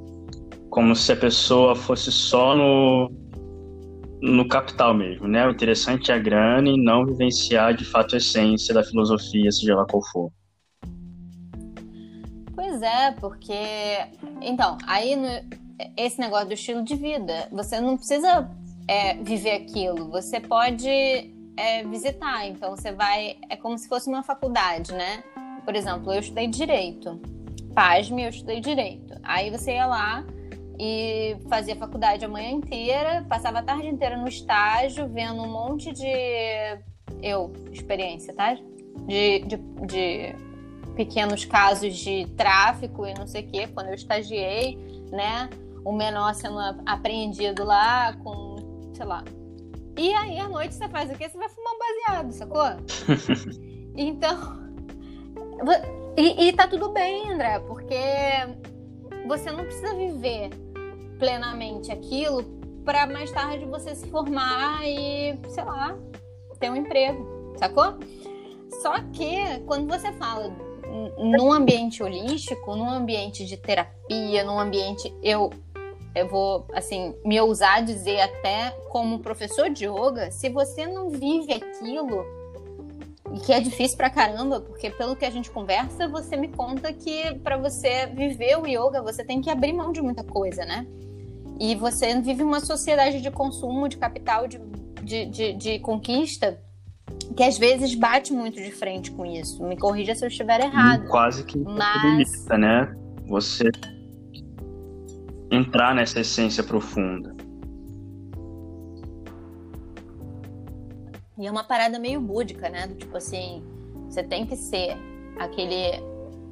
Como 0.70 0.96
se 0.96 1.12
a 1.12 1.16
pessoa 1.16 1.76
fosse 1.76 2.12
só 2.12 2.56
no, 2.56 3.12
no 4.22 4.48
capital 4.48 4.94
mesmo, 4.94 5.28
né? 5.28 5.48
O 5.48 5.52
interessante 5.52 6.12
é 6.12 6.16
a 6.16 6.20
grana 6.20 6.68
e 6.68 6.78
não 6.78 7.06
vivenciar 7.06 7.74
de 7.74 7.86
fato 7.86 8.16
a 8.16 8.18
essência 8.18 8.74
da 8.74 8.84
filosofia, 8.84 9.52
seja 9.52 9.76
lá 9.76 9.86
qual 9.86 10.04
for. 10.12 10.32
Pois 12.80 12.82
é, 12.82 13.12
porque. 13.12 13.54
Então, 14.42 14.78
aí 14.88 15.16
no... 15.16 15.28
esse 15.98 16.20
negócio 16.20 16.48
do 16.48 16.54
estilo 16.54 16.82
de 16.82 16.96
vida, 16.96 17.50
você 17.52 17.82
não 17.82 17.98
precisa 17.98 18.50
é, 18.88 19.16
viver 19.16 19.52
aquilo. 19.52 20.10
Você 20.12 20.40
pode 20.40 20.90
é, 21.58 21.84
visitar, 21.84 22.48
então 22.48 22.74
você 22.76 22.94
vai. 22.94 23.36
É 23.50 23.58
como 23.58 23.78
se 23.78 23.90
fosse 23.90 24.08
uma 24.08 24.24
faculdade, 24.24 24.94
né? 24.94 25.24
Por 25.66 25.76
exemplo, 25.76 26.14
eu 26.14 26.22
estudei 26.22 26.48
direito. 26.48 27.20
pasme, 27.76 28.24
eu 28.24 28.30
estudei 28.30 28.62
direito. 28.62 29.14
Aí 29.24 29.50
você 29.50 29.74
ia 29.74 29.86
lá 29.86 30.26
e 30.80 31.36
fazia 31.50 31.76
faculdade 31.76 32.24
a 32.24 32.30
manhã 32.30 32.52
inteira, 32.52 33.26
passava 33.28 33.60
a 33.60 33.64
tarde 33.64 33.88
inteira 33.88 34.16
no 34.16 34.28
estágio, 34.28 35.06
vendo 35.10 35.42
um 35.44 35.52
monte 35.52 35.92
de. 35.92 36.08
Eu, 37.22 37.52
experiência, 37.74 38.34
tá? 38.34 38.54
De, 39.06 39.40
de, 39.40 39.58
de 39.86 40.49
pequenos 41.00 41.46
casos 41.46 41.96
de 41.96 42.28
tráfico 42.36 43.08
e 43.08 43.14
não 43.14 43.26
sei 43.26 43.44
o 43.44 43.48
quê, 43.48 43.68
quando 43.68 43.88
eu 43.88 43.94
estagiei, 43.94 44.78
né? 45.10 45.50
O 45.86 45.94
menor 45.94 46.36
sendo 46.36 46.60
apreendido 46.86 47.64
lá 47.64 48.12
com, 48.18 48.58
sei 48.94 49.06
lá. 49.06 49.24
E 49.98 50.14
aí 50.14 50.38
à 50.38 50.50
noite 50.50 50.76
você 50.76 50.90
faz 50.90 51.10
o 51.10 51.18
quê? 51.18 51.30
Você 51.30 51.38
vai 51.38 51.48
fumar 51.48 51.74
um 51.74 51.80
baseado, 51.80 52.32
sacou? 52.34 52.66
então. 53.96 54.60
E, 56.18 56.50
e 56.50 56.52
tá 56.52 56.68
tudo 56.68 56.90
bem, 56.90 57.32
André, 57.32 57.60
porque 57.60 57.96
você 59.26 59.54
não 59.54 59.64
precisa 59.64 59.96
viver 59.96 60.50
plenamente 61.18 61.94
aquilo 61.94 62.44
para 62.84 63.08
mais 63.08 63.32
tarde 63.32 63.64
você 63.64 63.96
se 63.96 64.06
formar 64.10 64.86
e, 64.86 65.40
sei 65.48 65.64
lá, 65.64 65.98
ter 66.60 66.70
um 66.70 66.76
emprego, 66.76 67.56
sacou? 67.58 67.98
Só 68.82 69.00
que 69.14 69.60
quando 69.66 69.88
você 69.88 70.12
fala 70.12 70.54
num 71.18 71.52
ambiente 71.52 72.02
holístico, 72.02 72.76
num 72.76 72.90
ambiente 72.90 73.46
de 73.46 73.58
terapia, 73.58 74.44
num 74.44 74.60
ambiente 74.60 75.14
eu 75.22 75.50
eu 76.16 76.28
vou 76.28 76.66
assim 76.74 77.14
me 77.24 77.40
ousar 77.40 77.84
dizer 77.84 78.20
até 78.20 78.72
como 78.90 79.20
professor 79.20 79.70
de 79.70 79.86
yoga, 79.86 80.32
se 80.32 80.50
você 80.50 80.88
não 80.88 81.10
vive 81.10 81.54
aquilo 81.54 82.26
e 83.32 83.40
que 83.40 83.54
é 83.54 83.60
difícil 83.60 83.96
pra 83.96 84.10
caramba, 84.10 84.60
porque 84.60 84.90
pelo 84.90 85.16
que 85.16 85.24
a 85.24 85.30
gente 85.30 85.52
conversa, 85.52 86.08
você 86.08 86.36
me 86.36 86.48
conta 86.48 86.92
que 86.92 87.36
para 87.44 87.58
você 87.58 88.08
viver 88.08 88.58
o 88.58 88.66
yoga, 88.66 89.02
você 89.02 89.24
tem 89.24 89.40
que 89.40 89.50
abrir 89.50 89.72
mão 89.72 89.92
de 89.92 90.02
muita 90.02 90.24
coisa, 90.24 90.66
né? 90.66 90.88
E 91.60 91.76
você 91.76 92.20
vive 92.22 92.42
uma 92.42 92.60
sociedade 92.60 93.22
de 93.22 93.30
consumo, 93.30 93.88
de 93.88 93.98
capital, 93.98 94.48
de, 94.48 94.60
de, 95.04 95.26
de, 95.26 95.54
de 95.54 95.80
conquista, 95.80 96.60
que 97.36 97.44
às 97.44 97.58
vezes 97.58 97.96
bate 97.96 98.34
muito 98.34 98.56
de 98.56 98.72
frente 98.72 99.12
com 99.12 99.26
isso. 99.26 99.64
Me 99.64 99.78
corrija 99.78 100.16
se 100.16 100.26
eu 100.26 100.30
estiver 100.30 100.62
errado. 100.62 101.08
quase 101.08 101.44
que 101.44 101.58
mas... 101.58 102.46
né? 102.58 102.96
Você 103.28 103.70
entrar 105.52 105.94
nessa 105.96 106.20
essência 106.20 106.64
profunda. 106.64 107.36
E 111.38 111.48
é 111.48 111.52
uma 111.52 111.64
parada 111.64 111.98
meio 111.98 112.20
búdica, 112.20 112.70
né? 112.70 112.88
Tipo 112.98 113.16
assim, 113.16 113.64
você 114.10 114.22
tem 114.22 114.46
que 114.46 114.58
ser 114.58 114.98
aquele 115.40 116.04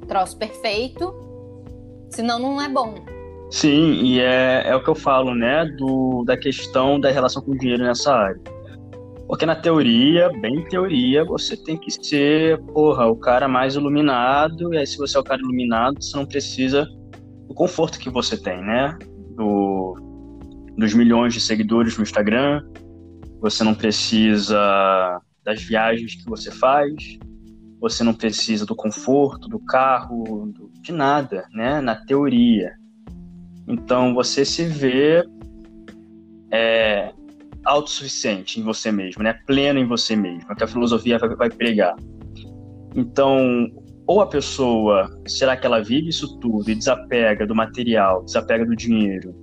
troço 0.06 0.36
perfeito, 0.38 1.14
senão 2.08 2.38
não 2.38 2.60
é 2.60 2.68
bom. 2.68 2.94
Sim, 3.50 4.02
e 4.02 4.20
é, 4.20 4.62
é 4.66 4.74
o 4.74 4.82
que 4.82 4.88
eu 4.88 4.94
falo, 4.94 5.34
né? 5.34 5.66
Do, 5.76 6.24
da 6.24 6.36
questão 6.36 6.98
da 6.98 7.10
relação 7.10 7.42
com 7.42 7.52
o 7.52 7.58
dinheiro 7.58 7.84
nessa 7.84 8.14
área. 8.14 8.40
Porque 9.28 9.44
na 9.44 9.54
teoria, 9.54 10.30
bem 10.40 10.64
teoria, 10.64 11.22
você 11.22 11.54
tem 11.54 11.76
que 11.76 11.90
ser, 11.90 12.58
porra, 12.72 13.06
o 13.06 13.14
cara 13.14 13.46
mais 13.46 13.74
iluminado, 13.74 14.72
e 14.72 14.78
aí 14.78 14.86
se 14.86 14.96
você 14.96 15.18
é 15.18 15.20
o 15.20 15.22
cara 15.24 15.38
iluminado, 15.38 16.02
você 16.02 16.16
não 16.16 16.24
precisa 16.24 16.88
do 17.46 17.52
conforto 17.52 17.98
que 17.98 18.08
você 18.08 18.42
tem, 18.42 18.58
né? 18.62 18.96
Do, 19.36 19.94
dos 20.78 20.94
milhões 20.94 21.34
de 21.34 21.42
seguidores 21.42 21.98
no 21.98 22.02
Instagram, 22.02 22.62
você 23.38 23.62
não 23.62 23.74
precisa 23.74 25.20
das 25.44 25.62
viagens 25.62 26.14
que 26.14 26.28
você 26.28 26.50
faz, 26.50 26.94
você 27.78 28.02
não 28.02 28.14
precisa 28.14 28.64
do 28.64 28.74
conforto 28.74 29.46
do 29.46 29.60
carro, 29.60 30.50
do, 30.54 30.70
de 30.80 30.90
nada, 30.90 31.46
né? 31.52 31.82
Na 31.82 31.96
teoria. 31.96 32.72
Então 33.68 34.14
você 34.14 34.42
se 34.46 34.64
vê 34.64 35.22
é, 36.50 37.12
autossuficiente 37.64 38.60
em 38.60 38.62
você 38.62 38.90
mesmo, 38.90 39.22
né? 39.22 39.38
Pleno 39.46 39.78
em 39.78 39.86
você 39.86 40.16
mesmo, 40.16 40.54
que 40.54 40.64
a 40.64 40.66
filosofia 40.66 41.18
vai, 41.18 41.34
vai 41.34 41.50
pregar. 41.50 41.96
Então, 42.94 43.70
ou 44.06 44.22
a 44.22 44.26
pessoa, 44.26 45.10
será 45.26 45.56
que 45.56 45.66
ela 45.66 45.82
vive 45.82 46.08
isso 46.08 46.38
tudo 46.38 46.70
e 46.70 46.74
desapega 46.74 47.46
do 47.46 47.54
material, 47.54 48.24
desapega 48.24 48.64
do 48.64 48.74
dinheiro 48.74 49.34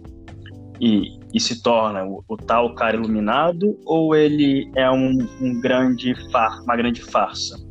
e, 0.81 1.19
e 1.33 1.39
se 1.39 1.61
torna 1.61 2.03
o, 2.03 2.23
o, 2.27 2.35
tal 2.35 2.73
cara 2.73 2.97
iluminado, 2.97 3.79
ou 3.85 4.15
ele 4.15 4.71
é 4.75 4.89
um, 4.89 5.17
um 5.39 5.61
grande 5.61 6.15
far, 6.31 6.63
uma 6.63 6.75
grande 6.75 7.01
farsa? 7.01 7.63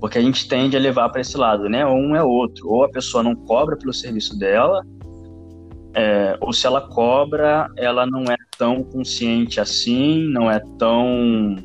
Porque 0.00 0.18
a 0.18 0.20
gente 0.20 0.48
tende 0.48 0.76
a 0.76 0.80
levar 0.80 1.08
para 1.10 1.20
esse 1.20 1.36
lado, 1.36 1.68
né? 1.68 1.86
Um 1.86 2.16
é 2.16 2.22
outro. 2.24 2.68
Ou 2.68 2.82
a 2.82 2.90
pessoa 2.90 3.22
não 3.22 3.36
cobra 3.36 3.76
pelo 3.76 3.92
serviço 3.92 4.36
dela, 4.36 4.84
é, 5.94 6.36
ou 6.40 6.52
se 6.52 6.66
ela 6.66 6.80
cobra, 6.88 7.68
ela 7.76 8.06
não 8.06 8.24
é 8.24 8.36
tão 8.56 8.82
consciente 8.82 9.60
assim, 9.60 10.24
não 10.28 10.50
é 10.50 10.60
tão 10.78 11.56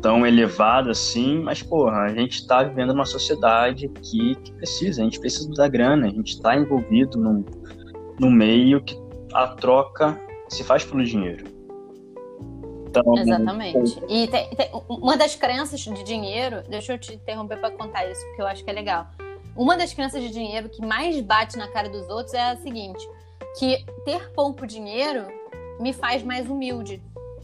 tão 0.00 0.24
elevada 0.24 0.92
assim, 0.92 1.40
mas 1.40 1.60
porra, 1.60 2.02
a 2.02 2.14
gente 2.14 2.36
está 2.36 2.62
vivendo 2.62 2.92
numa 2.94 3.04
sociedade 3.04 3.86
aqui 3.86 4.36
que 4.36 4.52
precisa, 4.52 5.00
a 5.00 5.04
gente 5.04 5.18
precisa 5.18 5.50
da 5.50 5.66
grana, 5.66 6.06
a 6.06 6.10
gente 6.10 6.34
está 6.34 6.56
envolvido 6.56 7.18
num, 7.18 7.44
num 8.20 8.30
meio 8.30 8.80
que 8.82 8.96
a 9.32 9.48
troca 9.48 10.16
se 10.48 10.62
faz 10.62 10.84
pelo 10.84 11.04
dinheiro. 11.04 11.44
Então, 12.88 13.18
Exatamente. 13.18 14.00
E 14.08 14.28
tem, 14.28 14.48
tem, 14.50 14.70
uma 14.88 15.16
das 15.16 15.34
crenças 15.34 15.80
de 15.80 16.02
dinheiro, 16.04 16.62
deixa 16.68 16.94
eu 16.94 16.98
te 16.98 17.14
interromper 17.14 17.58
para 17.58 17.70
contar 17.70 18.08
isso, 18.08 18.24
porque 18.26 18.42
eu 18.42 18.46
acho 18.46 18.64
que 18.64 18.70
é 18.70 18.72
legal. 18.72 19.08
Uma 19.58 19.76
das 19.76 19.92
crenças 19.92 20.22
de 20.22 20.30
dinheiro 20.30 20.68
que 20.68 20.80
mais 20.80 21.20
bate 21.20 21.58
na 21.58 21.66
cara 21.66 21.88
dos 21.88 22.08
outros 22.08 22.32
é 22.32 22.52
a 22.52 22.56
seguinte: 22.56 23.04
que 23.58 23.84
ter 24.04 24.30
pouco 24.30 24.64
dinheiro 24.64 25.26
me 25.80 25.92
faz 25.92 26.22
mais 26.22 26.48
humilde, 26.48 27.02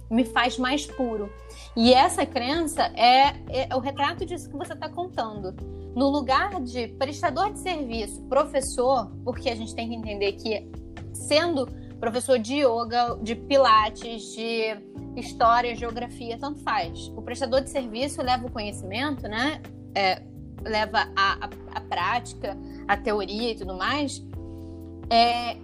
me 0.09 0.25
faz 0.25 0.57
mais 0.57 0.87
puro. 0.87 1.29
E 1.75 1.93
essa 1.93 2.25
crença 2.25 2.85
é, 2.95 3.67
é 3.67 3.75
o 3.75 3.81
retrato 3.81 4.25
disso 4.25 4.49
que 4.49 4.57
você 4.57 4.75
está 4.75 4.89
contando. 4.89 5.57
No 5.97 6.09
lugar 6.09 6.61
de 6.61 6.87
prestador 6.87 7.53
de 7.53 7.59
serviço, 7.59 8.21
professor, 8.23 9.11
porque 9.25 9.51
a 9.51 9.57
gente 9.57 9.75
tem 9.75 9.89
que 9.89 9.95
entender 9.97 10.33
que 10.35 10.69
sendo 11.13 11.67
professor 11.99 12.39
de 12.39 12.61
yoga, 12.61 13.19
de 13.23 13.35
pilates, 13.35 14.23
de 14.35 14.77
história, 15.17 15.75
geografia, 15.75 16.39
tanto 16.39 16.61
faz. 16.61 17.09
O 17.17 17.23
prestador 17.23 17.61
de 17.61 17.71
serviço 17.71 18.23
leva 18.23 18.47
o 18.47 18.51
conhecimento, 18.51 19.27
né? 19.27 19.61
É, 19.95 20.23
leva 20.63 21.09
a, 21.17 21.47
a, 21.47 21.51
a, 21.75 21.81
prática, 21.81 22.57
a 22.87 22.97
teoria 22.97 23.53
e 23.53 23.55
tudo 23.55 23.75
mais. 23.75 24.23
É, 25.11 25.57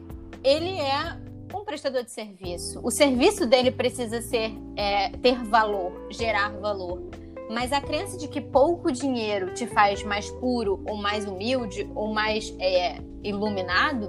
ele 0.43 0.79
é 0.79 1.17
um 1.55 1.65
prestador 1.65 2.05
de 2.05 2.11
serviço. 2.11 2.81
O 2.83 2.91
serviço 2.91 3.47
dele 3.47 3.71
precisa 3.71 4.21
ser 4.23 4.53
é, 4.77 5.11
ter 5.11 5.43
valor, 5.45 5.93
gerar 6.11 6.51
valor. 6.61 7.03
Mas 7.51 7.73
a 7.73 7.81
crença 7.81 8.17
de 8.17 8.29
que 8.29 8.41
pouco 8.41 8.93
dinheiro 8.93 9.53
te 9.53 9.67
faz 9.67 10.05
mais 10.05 10.31
puro, 10.31 10.81
ou 10.89 10.97
mais 10.97 11.27
humilde, 11.27 11.91
ou 11.97 12.15
mais 12.15 12.55
é, 12.61 12.99
iluminado, 13.25 14.09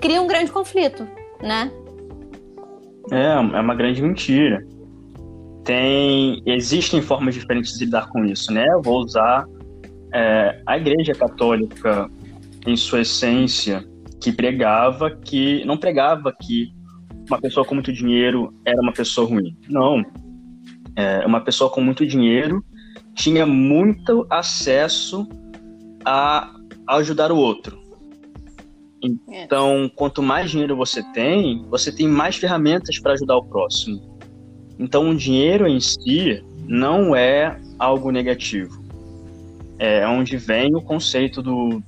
cria 0.00 0.20
um 0.20 0.26
grande 0.26 0.50
conflito, 0.50 1.06
né? 1.40 1.70
É, 3.12 3.34
é 3.34 3.60
uma 3.60 3.74
grande 3.76 4.02
mentira. 4.02 4.66
Tem, 5.66 6.40
existem 6.46 7.02
formas 7.02 7.34
diferentes 7.34 7.76
de 7.76 7.84
lidar 7.84 8.08
com 8.08 8.24
isso, 8.24 8.52
né? 8.52 8.66
Eu 8.70 8.80
vou 8.80 9.02
usar 9.02 9.44
é, 10.14 10.62
a 10.64 10.78
Igreja 10.78 11.12
Católica 11.12 12.08
em 12.64 12.76
sua 12.76 13.00
essência 13.00 13.84
que 14.20 14.32
pregava 14.32 15.10
que 15.10 15.64
não 15.64 15.76
pregava 15.76 16.32
que 16.32 16.72
uma 17.28 17.40
pessoa 17.40 17.66
com 17.66 17.74
muito 17.74 17.92
dinheiro 17.92 18.54
era 18.64 18.80
uma 18.80 18.92
pessoa 18.92 19.28
ruim. 19.28 19.56
Não. 19.68 20.04
É, 20.94 21.26
uma 21.26 21.40
pessoa 21.40 21.68
com 21.68 21.80
muito 21.80 22.06
dinheiro 22.06 22.64
tinha 23.14 23.44
muito 23.44 24.24
acesso 24.30 25.28
a, 26.04 26.54
a 26.86 26.96
ajudar 26.96 27.32
o 27.32 27.36
outro. 27.36 27.84
Então, 29.28 29.90
quanto 29.94 30.22
mais 30.22 30.50
dinheiro 30.50 30.76
você 30.76 31.02
tem, 31.12 31.62
você 31.68 31.92
tem 31.92 32.08
mais 32.08 32.36
ferramentas 32.36 32.98
para 32.98 33.12
ajudar 33.12 33.36
o 33.36 33.44
próximo. 33.44 34.15
Então, 34.78 35.10
o 35.10 35.14
dinheiro 35.14 35.66
em 35.66 35.80
si 35.80 36.44
não 36.66 37.14
é 37.14 37.58
algo 37.78 38.10
negativo. 38.10 38.84
É 39.78 40.06
onde 40.06 40.36
vem 40.36 40.74
o 40.74 40.82
conceito 40.82 41.42
do, 41.42 41.82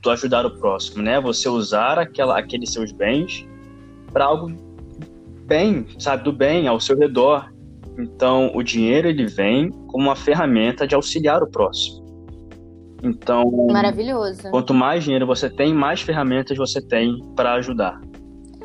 do 0.00 0.10
ajudar 0.10 0.46
o 0.46 0.50
próximo, 0.50 1.02
né? 1.02 1.20
Você 1.20 1.48
usar 1.48 1.98
aquela, 1.98 2.38
aqueles 2.38 2.72
seus 2.72 2.92
bens 2.92 3.46
para 4.12 4.24
algo 4.24 4.52
bem, 5.46 5.86
sabe, 5.98 6.24
do 6.24 6.32
bem 6.32 6.68
ao 6.68 6.80
seu 6.80 6.96
redor. 6.98 7.52
Então, 7.98 8.50
o 8.54 8.62
dinheiro 8.62 9.08
ele 9.08 9.26
vem 9.26 9.70
como 9.88 10.04
uma 10.04 10.16
ferramenta 10.16 10.86
de 10.86 10.94
auxiliar 10.94 11.42
o 11.42 11.46
próximo. 11.46 12.04
Então, 13.02 13.44
maravilhoso. 13.70 14.50
Quanto 14.50 14.72
mais 14.72 15.04
dinheiro 15.04 15.26
você 15.26 15.50
tem, 15.50 15.74
mais 15.74 16.00
ferramentas 16.00 16.56
você 16.56 16.80
tem 16.80 17.22
para 17.36 17.52
ajudar. 17.54 18.00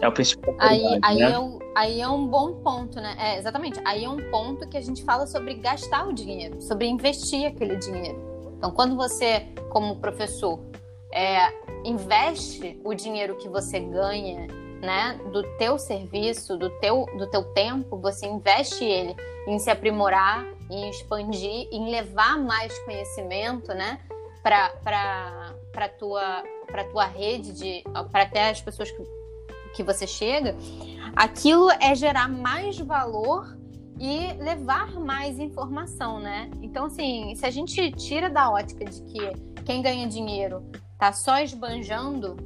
É 0.01 0.07
o 0.07 0.11
principal. 0.11 0.55
Aí, 0.59 0.99
aí, 1.03 1.17
né? 1.17 1.31
é 1.33 1.39
um, 1.39 1.58
aí 1.75 2.01
é 2.01 2.07
um 2.07 2.27
bom 2.27 2.55
ponto, 2.61 2.99
né? 2.99 3.15
É, 3.19 3.37
exatamente. 3.37 3.79
Aí 3.85 4.03
é 4.03 4.09
um 4.09 4.29
ponto 4.29 4.67
que 4.67 4.77
a 4.77 4.81
gente 4.81 5.03
fala 5.03 5.25
sobre 5.27 5.55
gastar 5.55 6.07
o 6.07 6.13
dinheiro, 6.13 6.61
sobre 6.61 6.87
investir 6.87 7.47
aquele 7.47 7.75
dinheiro. 7.75 8.19
Então, 8.57 8.71
quando 8.71 8.95
você, 8.95 9.47
como 9.69 9.95
professor, 9.97 10.59
é, 11.11 11.51
investe 11.83 12.79
o 12.83 12.93
dinheiro 12.93 13.35
que 13.35 13.47
você 13.47 13.79
ganha, 13.79 14.47
né, 14.81 15.19
do 15.31 15.43
teu 15.57 15.77
serviço, 15.77 16.57
do 16.57 16.69
teu, 16.79 17.05
do 17.17 17.27
teu 17.27 17.43
tempo, 17.53 17.97
você 17.97 18.27
investe 18.27 18.83
ele 18.83 19.15
em 19.47 19.59
se 19.59 19.69
aprimorar, 19.69 20.45
em 20.69 20.89
expandir, 20.89 21.67
em 21.71 21.89
levar 21.89 22.37
mais 22.37 22.77
conhecimento, 22.79 23.73
né, 23.73 23.99
para 24.41 25.53
para 25.71 25.89
tua 25.89 26.43
para 26.67 26.83
tua 26.85 27.05
rede 27.05 27.51
de 27.53 27.83
para 28.11 28.23
até 28.23 28.49
as 28.49 28.61
pessoas 28.61 28.89
que, 28.91 29.03
que 29.75 29.83
você 29.83 30.05
chega, 30.07 30.55
aquilo 31.15 31.69
é 31.79 31.93
gerar 31.95 32.27
mais 32.27 32.77
valor 32.79 33.57
e 33.99 34.33
levar 34.33 34.93
mais 34.99 35.37
informação, 35.39 36.19
né? 36.19 36.49
Então, 36.61 36.85
assim, 36.85 37.35
se 37.35 37.45
a 37.45 37.51
gente 37.51 37.91
tira 37.91 38.29
da 38.29 38.49
ótica 38.49 38.85
de 38.85 39.01
que 39.03 39.19
quem 39.65 39.81
ganha 39.81 40.07
dinheiro 40.07 40.63
tá 40.97 41.11
só 41.11 41.39
esbanjando 41.39 42.37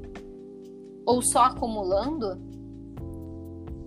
ou 1.05 1.21
só 1.21 1.43
acumulando, 1.45 2.41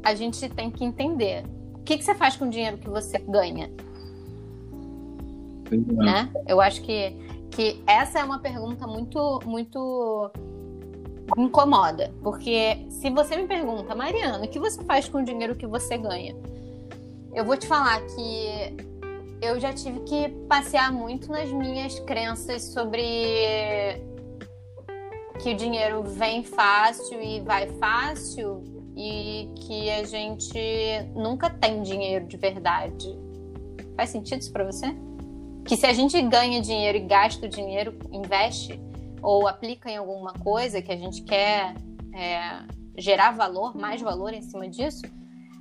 a 0.04 0.14
gente 0.14 0.48
tem 0.48 0.70
que 0.70 0.84
entender. 0.84 1.44
O 1.74 1.80
que, 1.80 1.98
que 1.98 2.04
você 2.04 2.14
faz 2.14 2.36
com 2.36 2.46
o 2.46 2.50
dinheiro 2.50 2.78
que 2.78 2.88
você 2.88 3.18
ganha? 3.18 3.70
Né? 5.70 6.30
Eu 6.46 6.60
acho 6.60 6.82
que, 6.82 7.10
que 7.50 7.82
essa 7.86 8.20
é 8.20 8.24
uma 8.24 8.38
pergunta 8.38 8.86
muito, 8.86 9.40
muito 9.44 10.30
incomoda. 11.36 12.12
Porque 12.22 12.86
se 12.88 13.10
você 13.10 13.36
me 13.36 13.46
pergunta, 13.46 13.94
Mariana, 13.94 14.44
o 14.44 14.48
que 14.48 14.58
você 14.58 14.82
faz 14.84 15.08
com 15.08 15.18
o 15.18 15.24
dinheiro 15.24 15.54
que 15.54 15.66
você 15.66 15.96
ganha? 15.98 16.36
Eu 17.34 17.44
vou 17.44 17.56
te 17.56 17.66
falar 17.66 18.00
que 18.06 18.76
eu 19.42 19.60
já 19.60 19.72
tive 19.72 20.00
que 20.00 20.28
passear 20.48 20.92
muito 20.92 21.30
nas 21.30 21.50
minhas 21.50 21.98
crenças 22.00 22.62
sobre 22.62 23.02
que 25.42 25.50
o 25.50 25.56
dinheiro 25.56 26.02
vem 26.02 26.42
fácil 26.42 27.22
e 27.22 27.40
vai 27.40 27.68
fácil 27.78 28.62
e 28.96 29.50
que 29.54 29.90
a 29.90 30.04
gente 30.04 30.58
nunca 31.14 31.50
tem 31.50 31.82
dinheiro 31.82 32.26
de 32.26 32.36
verdade. 32.36 33.14
Faz 33.94 34.10
sentido 34.10 34.40
isso 34.40 34.52
para 34.52 34.64
você? 34.64 34.94
Que 35.64 35.76
se 35.76 35.84
a 35.86 35.92
gente 35.92 36.20
ganha 36.22 36.60
dinheiro 36.62 36.96
e 36.96 37.02
gasta 37.02 37.44
o 37.44 37.48
dinheiro, 37.48 37.94
investe 38.10 38.80
ou 39.26 39.48
aplica 39.48 39.90
em 39.90 39.96
alguma 39.96 40.32
coisa 40.34 40.80
que 40.80 40.92
a 40.92 40.96
gente 40.96 41.22
quer 41.22 41.74
é, 42.14 42.60
gerar 42.96 43.32
valor, 43.32 43.76
mais 43.76 44.00
valor 44.00 44.32
em 44.32 44.40
cima 44.40 44.68
disso, 44.68 45.02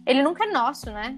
ele 0.06 0.22
nunca 0.22 0.46
é 0.46 0.52
nosso, 0.52 0.92
né? 0.92 1.18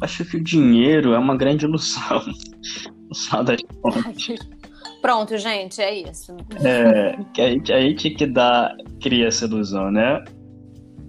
Acho 0.00 0.24
que 0.24 0.38
o 0.38 0.42
dinheiro 0.42 1.12
é 1.12 1.18
uma 1.18 1.36
grande 1.36 1.66
ilusão. 1.66 2.24
Pronto, 5.02 5.36
gente, 5.36 5.82
é 5.82 6.08
isso. 6.08 6.34
É, 6.64 7.18
que 7.34 7.42
a 7.42 7.50
gente, 7.50 7.70
a 7.70 7.80
gente 7.82 8.10
que 8.10 8.26
dá, 8.26 8.74
cria 9.02 9.26
essa 9.26 9.44
ilusão, 9.44 9.90
né? 9.90 10.24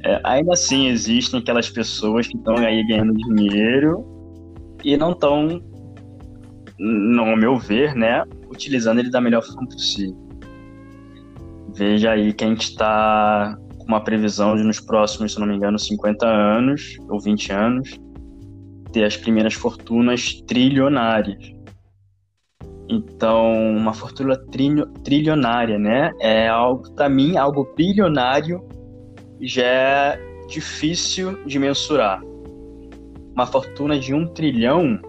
É, 0.03 0.19
ainda 0.25 0.51
assim, 0.53 0.87
existem 0.87 1.39
aquelas 1.39 1.69
pessoas 1.69 2.27
que 2.27 2.35
estão 2.35 2.57
aí 2.57 2.85
ganhando 2.85 3.13
dinheiro 3.13 4.05
e 4.83 4.97
não 4.97 5.13
estão, 5.13 5.61
no 6.77 7.37
meu 7.37 7.57
ver, 7.57 7.95
né, 7.95 8.25
utilizando 8.57 8.99
ele 8.99 9.09
da 9.09 9.21
melhor 9.21 9.43
forma 9.43 9.67
possível. 9.67 10.17
Veja 11.73 12.11
aí 12.11 12.33
que 12.33 12.43
a 12.43 12.47
gente 12.47 12.69
está 12.69 13.57
com 13.77 13.85
uma 13.85 14.03
previsão 14.03 14.55
de 14.55 14.63
nos 14.63 14.79
próximos, 14.79 15.33
se 15.33 15.39
não 15.39 15.47
me 15.47 15.55
engano, 15.55 15.77
50 15.77 16.25
anos 16.25 16.97
ou 17.07 17.19
20 17.19 17.51
anos, 17.53 17.99
ter 18.91 19.03
as 19.03 19.15
primeiras 19.15 19.53
fortunas 19.53 20.41
trilionárias. 20.47 21.53
Então, 22.89 23.75
uma 23.75 23.93
fortuna 23.93 24.35
trilionária, 25.03 25.77
né? 25.77 26.11
É 26.19 26.47
algo, 26.47 26.89
para 26.93 27.09
mim, 27.09 27.37
algo 27.37 27.67
bilionário 27.75 28.65
já 29.41 29.63
é 29.63 30.19
difícil 30.47 31.43
de 31.45 31.59
mensurar. 31.59 32.21
Uma 33.35 33.45
fortuna 33.45 33.99
de 33.99 34.13
um 34.13 34.25
trilhão, 34.25 34.99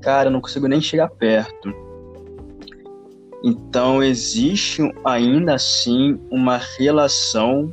cara, 0.00 0.28
eu 0.28 0.32
não 0.32 0.40
consigo 0.40 0.68
nem 0.68 0.80
chegar 0.80 1.08
perto. 1.10 1.83
Então, 3.46 4.02
existe 4.02 4.80
ainda 5.04 5.54
assim 5.54 6.18
uma 6.30 6.56
relação 6.56 7.70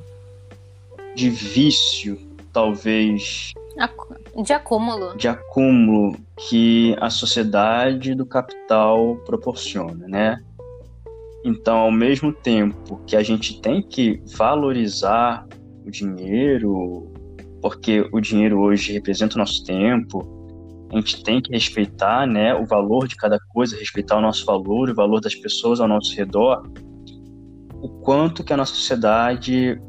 de 1.16 1.30
vício, 1.30 2.20
talvez, 2.52 3.54
de 4.44 4.54
acúmulo. 4.54 5.16
De 5.16 5.30
acúmulo 5.30 6.18
que 6.36 6.94
a 7.00 7.10
sociedade 7.10 8.14
do 8.14 8.26
capital 8.26 9.16
proporciona, 9.26 10.08
né? 10.10 10.44
Então, 11.44 11.78
ao 11.78 11.92
mesmo 11.92 12.34
tempo 12.34 13.02
que 13.08 13.16
a 13.16 13.24
gente 13.24 13.62
tem 13.62 13.82
que 13.82 14.22
valorizar 14.38 15.48
o 15.86 15.90
dinheiro, 15.90 17.12
porque 17.62 18.08
o 18.12 18.20
dinheiro 18.20 18.60
hoje 18.60 18.92
representa 18.92 19.36
o 19.36 19.40
nosso 19.40 19.64
tempo, 19.64 20.41
a 20.92 20.96
gente 20.98 21.24
tem 21.24 21.42
que 21.42 21.52
respeitar 21.52 22.28
né, 22.28 22.54
o 22.54 22.66
valor 22.66 23.08
de 23.08 23.16
cada 23.16 23.40
coisa, 23.40 23.78
respeitar 23.78 24.18
o 24.18 24.22
nosso 24.22 24.46
valor, 24.46 24.90
o 24.90 24.96
valor 24.96 25.22
das 25.22 25.34
pessoas 25.34 25.80
ao 25.80 25.88
nosso 25.88 26.14
redor, 26.16 26.70
o 27.82 27.90
quanto 28.02 28.44
que 28.44 28.52
a 28.52 28.58
nossa 28.58 28.74
sociedade 28.74 29.82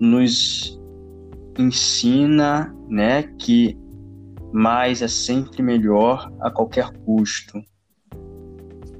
nos 0.00 0.80
ensina, 1.58 2.74
né, 2.88 3.24
que 3.38 3.76
mais 4.50 5.02
é 5.02 5.08
sempre 5.08 5.62
melhor 5.62 6.32
a 6.40 6.50
qualquer 6.50 6.90
custo. 7.04 7.60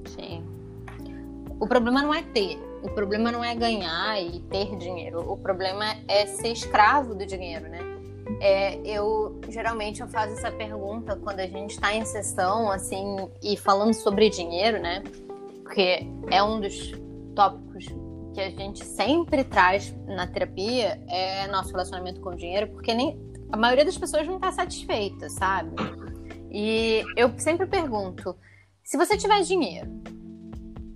Sim. 0.04 0.44
O 1.58 1.66
problema 1.66 2.02
não 2.02 2.12
é 2.12 2.22
ter, 2.22 2.58
o 2.82 2.90
problema 2.90 3.32
não 3.32 3.42
é 3.42 3.54
ganhar 3.54 4.20
e 4.22 4.40
ter 4.40 4.76
dinheiro. 4.76 5.20
O 5.20 5.38
problema 5.38 5.86
é 6.06 6.26
ser 6.26 6.52
escravo 6.52 7.14
do 7.14 7.24
dinheiro, 7.24 7.68
né? 7.68 7.87
É, 8.40 8.76
eu 8.84 9.40
geralmente 9.48 10.00
eu 10.00 10.08
faço 10.08 10.34
essa 10.34 10.50
pergunta 10.50 11.16
quando 11.16 11.40
a 11.40 11.46
gente 11.46 11.72
está 11.72 11.94
em 11.94 12.04
sessão 12.04 12.70
assim 12.70 13.16
e 13.42 13.56
falando 13.56 13.94
sobre 13.94 14.28
dinheiro, 14.28 14.80
né? 14.80 15.02
Porque 15.62 16.06
é 16.30 16.42
um 16.42 16.60
dos 16.60 16.92
tópicos 17.34 17.86
que 18.34 18.40
a 18.40 18.50
gente 18.50 18.84
sempre 18.84 19.44
traz 19.44 19.94
na 20.06 20.26
terapia 20.26 21.02
é 21.08 21.46
nosso 21.48 21.70
relacionamento 21.70 22.20
com 22.20 22.30
o 22.30 22.36
dinheiro, 22.36 22.68
porque 22.68 22.94
nem 22.94 23.18
a 23.50 23.56
maioria 23.56 23.84
das 23.84 23.96
pessoas 23.96 24.26
não 24.26 24.36
está 24.36 24.52
satisfeita, 24.52 25.28
sabe? 25.30 25.74
E 26.50 27.02
eu 27.16 27.32
sempre 27.38 27.66
pergunto: 27.66 28.36
se 28.84 28.96
você 28.96 29.16
tiver 29.16 29.40
dinheiro, 29.42 29.90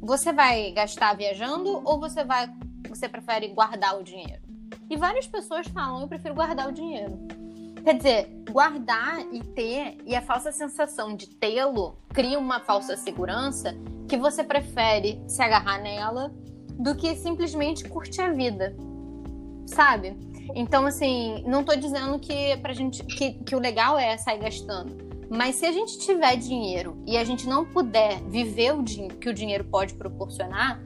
você 0.01 0.33
vai 0.33 0.73
gastar 0.73 1.17
viajando 1.17 1.83
ou 1.85 1.99
você 1.99 2.25
vai 2.25 2.49
você 2.89 3.09
prefere 3.09 3.49
guardar 3.49 3.99
o 3.99 4.03
dinheiro? 4.03 4.42
E 4.93 4.97
várias 4.97 5.27
pessoas 5.27 5.67
falam: 5.69 6.03
eu 6.03 6.07
prefiro 6.07 6.35
guardar 6.35 6.69
o 6.69 6.73
dinheiro. 6.73 7.19
Quer 7.83 7.95
dizer, 7.95 8.43
guardar 8.51 9.21
e 9.33 9.43
ter, 9.43 9.97
e 10.05 10.15
a 10.15 10.21
falsa 10.21 10.53
sensação 10.53 11.17
de 11.17 11.29
tê-lo 11.29 11.97
cria 12.11 12.39
uma 12.39 12.61
falsa 12.61 12.95
segurança 12.95 13.75
que 14.07 14.19
você 14.19 14.45
prefere 14.45 15.19
se 15.27 15.43
agarrar 15.43 15.81
nela 15.81 16.31
do 16.79 16.95
que 16.95 17.17
simplesmente 17.17 17.89
curtir 17.89 18.21
a 18.21 18.31
vida, 18.31 18.77
sabe? 19.67 20.15
Então, 20.55 20.85
assim, 20.85 21.43
não 21.47 21.65
tô 21.65 21.75
dizendo 21.75 22.19
que 22.19 22.55
pra 22.59 22.75
gente 22.75 23.03
que, 23.03 23.33
que 23.33 23.57
o 23.57 23.59
legal 23.59 23.99
é 23.99 24.19
sair 24.19 24.41
gastando. 24.41 24.95
Mas 25.31 25.55
se 25.55 25.65
a 25.65 25.73
gente 25.73 25.99
tiver 26.01 26.37
dinheiro 26.37 27.03
e 27.07 27.17
a 27.17 27.25
gente 27.25 27.49
não 27.49 27.65
puder 27.65 28.21
viver 28.25 28.75
o 28.75 28.85
que 28.85 29.31
o 29.31 29.35
dinheiro 29.35 29.65
pode 29.65 29.95
proporcionar, 29.95 30.79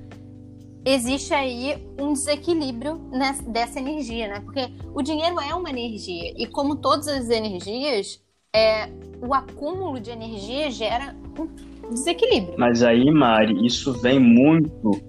existe 0.86 1.34
aí 1.34 1.84
um 2.00 2.12
desequilíbrio 2.12 3.00
dessa 3.48 3.80
energia, 3.80 4.28
né? 4.28 4.40
Porque 4.40 4.68
o 4.94 5.02
dinheiro 5.02 5.40
é 5.40 5.52
uma 5.52 5.68
energia 5.68 6.32
e 6.36 6.46
como 6.46 6.76
todas 6.76 7.08
as 7.08 7.28
energias, 7.28 8.22
é, 8.54 8.88
o 9.20 9.34
acúmulo 9.34 9.98
de 9.98 10.10
energia 10.10 10.70
gera 10.70 11.16
um 11.36 11.90
desequilíbrio. 11.90 12.54
Mas 12.56 12.84
aí, 12.84 13.10
Mari, 13.10 13.66
isso 13.66 13.92
vem 14.00 14.20
muito 14.20 15.02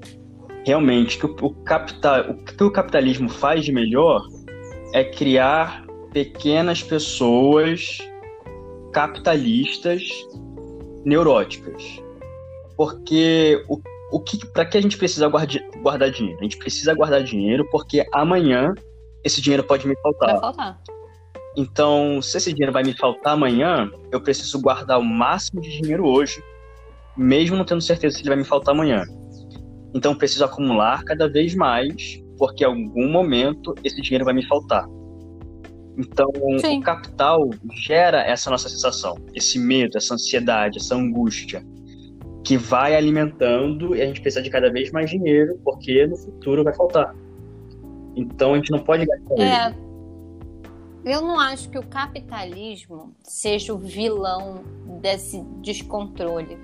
realmente 0.65 1.19
que 1.19 1.27
o, 1.27 1.35
o, 1.41 1.53
capital, 1.63 2.31
o 2.31 2.43
que 2.43 2.63
o 2.63 2.71
capitalismo 2.71 3.29
faz 3.29 3.63
de 3.63 3.71
melhor 3.71 4.27
é 4.93 5.03
criar 5.03 5.85
pequenas 6.11 6.81
pessoas 6.81 7.99
capitalistas 8.91 10.09
neuróticas. 11.05 12.01
Porque 12.75 13.63
o, 13.69 13.79
o 14.11 14.19
que 14.19 14.45
para 14.47 14.65
que 14.65 14.77
a 14.77 14.81
gente 14.81 14.97
precisa 14.97 15.27
guarda, 15.27 15.59
guardar 15.81 16.09
dinheiro? 16.09 16.39
A 16.39 16.43
gente 16.43 16.57
precisa 16.57 16.93
guardar 16.93 17.23
dinheiro 17.23 17.67
porque 17.71 18.05
amanhã 18.13 18.73
esse 19.23 19.41
dinheiro 19.41 19.63
pode 19.63 19.87
me 19.87 19.95
faltar. 20.01 20.31
Vai 20.31 20.39
faltar. 20.39 20.79
Então, 21.55 22.21
se 22.21 22.37
esse 22.37 22.53
dinheiro 22.53 22.71
vai 22.71 22.83
me 22.83 22.93
faltar 22.93 23.33
amanhã, 23.33 23.89
eu 24.11 24.21
preciso 24.21 24.61
guardar 24.61 24.99
o 24.99 25.03
máximo 25.03 25.59
de 25.59 25.81
dinheiro 25.81 26.05
hoje, 26.05 26.41
mesmo 27.17 27.57
não 27.57 27.65
tendo 27.65 27.81
certeza 27.81 28.15
se 28.15 28.21
ele 28.21 28.29
vai 28.29 28.37
me 28.37 28.45
faltar 28.45 28.75
amanhã. 28.75 29.03
Então 29.93 30.15
preciso 30.15 30.45
acumular 30.45 31.03
cada 31.03 31.27
vez 31.27 31.55
mais, 31.55 32.21
porque 32.37 32.63
em 32.63 32.67
algum 32.67 33.09
momento 33.11 33.73
esse 33.83 33.99
dinheiro 34.01 34.23
vai 34.23 34.33
me 34.33 34.45
faltar. 34.45 34.85
Então, 35.97 36.29
Sim. 36.59 36.79
o 36.79 36.83
capital 36.83 37.49
gera 37.73 38.21
essa 38.21 38.51
nossa 38.51 38.69
sensação, 38.69 39.15
esse 39.33 39.57
medo, 39.57 39.97
essa 39.97 40.13
ansiedade, 40.13 40.77
essa 40.77 40.93
angústia, 40.93 41.65
que 42.47 42.55
vai 42.55 42.95
alimentando 42.95 43.93
e 43.93 44.01
a 44.01 44.05
gente 44.05 44.21
precisa 44.21 44.41
de 44.41 44.49
cada 44.49 44.71
vez 44.71 44.89
mais 44.89 45.09
dinheiro, 45.09 45.59
porque 45.65 46.07
no 46.07 46.15
futuro 46.15 46.63
vai 46.63 46.73
faltar. 46.73 47.13
Então 48.15 48.53
a 48.53 48.55
gente 48.55 48.71
não 48.71 48.79
pode 48.79 49.05
gastar. 49.05 49.37
É, 49.37 49.75
eu 51.03 51.21
não 51.21 51.37
acho 51.37 51.69
que 51.69 51.77
o 51.77 51.83
capitalismo 51.83 53.13
seja 53.21 53.73
o 53.73 53.77
vilão 53.77 54.63
desse 55.01 55.43
descontrole. 55.61 56.57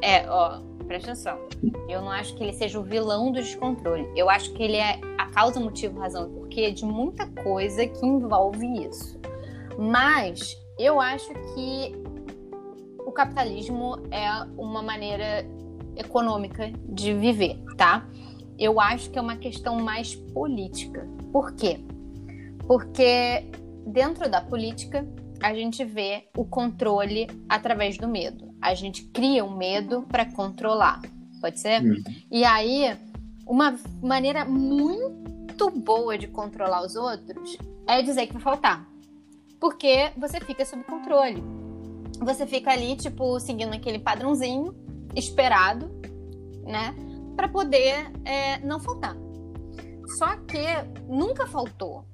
É, 0.00 0.26
ó, 0.26 0.62
presta 0.86 1.12
atenção. 1.12 1.38
Eu 1.86 2.00
não 2.00 2.10
acho 2.10 2.34
que 2.34 2.42
ele 2.42 2.54
seja 2.54 2.80
o 2.80 2.82
vilão 2.82 3.30
do 3.30 3.38
descontrole. 3.38 4.08
Eu 4.16 4.30
acho 4.30 4.54
que 4.54 4.62
ele 4.62 4.76
é 4.76 4.98
a 5.18 5.26
causa, 5.26 5.60
motivo, 5.60 6.00
razão 6.00 6.30
e 6.30 6.30
porquê 6.30 6.70
de 6.70 6.86
muita 6.86 7.26
coisa 7.42 7.86
que 7.86 8.06
envolve 8.06 8.66
isso. 8.86 9.20
Mas 9.78 10.56
eu 10.78 10.98
acho 10.98 11.28
que 11.54 12.05
o 13.06 13.12
capitalismo 13.12 14.02
é 14.10 14.28
uma 14.58 14.82
maneira 14.82 15.46
econômica 15.96 16.70
de 16.88 17.14
viver, 17.14 17.56
tá? 17.76 18.04
Eu 18.58 18.80
acho 18.80 19.10
que 19.10 19.18
é 19.18 19.22
uma 19.22 19.36
questão 19.36 19.76
mais 19.76 20.16
política. 20.16 21.08
Por 21.32 21.54
quê? 21.54 21.78
Porque 22.66 23.48
dentro 23.86 24.28
da 24.28 24.40
política 24.40 25.06
a 25.40 25.54
gente 25.54 25.84
vê 25.84 26.28
o 26.36 26.44
controle 26.44 27.28
através 27.48 27.96
do 27.96 28.08
medo. 28.08 28.52
A 28.60 28.74
gente 28.74 29.04
cria 29.04 29.44
um 29.44 29.56
medo 29.56 30.02
para 30.08 30.24
controlar. 30.24 31.00
Pode 31.40 31.60
ser? 31.60 31.82
Uhum. 31.82 32.02
E 32.28 32.44
aí, 32.44 32.96
uma 33.46 33.78
maneira 34.02 34.44
muito 34.44 35.70
boa 35.70 36.18
de 36.18 36.26
controlar 36.26 36.84
os 36.84 36.96
outros 36.96 37.56
é 37.86 38.02
dizer 38.02 38.26
que 38.26 38.32
vai 38.32 38.42
faltar. 38.42 38.84
Porque 39.60 40.10
você 40.16 40.40
fica 40.40 40.64
sob 40.64 40.82
controle. 40.82 41.65
Você 42.20 42.46
fica 42.46 42.70
ali, 42.70 42.96
tipo, 42.96 43.38
seguindo 43.40 43.72
aquele 43.74 43.98
padrãozinho 43.98 44.74
esperado, 45.14 45.90
né? 46.64 46.94
Para 47.36 47.48
poder 47.48 48.10
é, 48.24 48.58
não 48.60 48.80
faltar. 48.80 49.16
Só 50.18 50.36
que 50.36 50.64
nunca 51.08 51.46
faltou. 51.46 52.04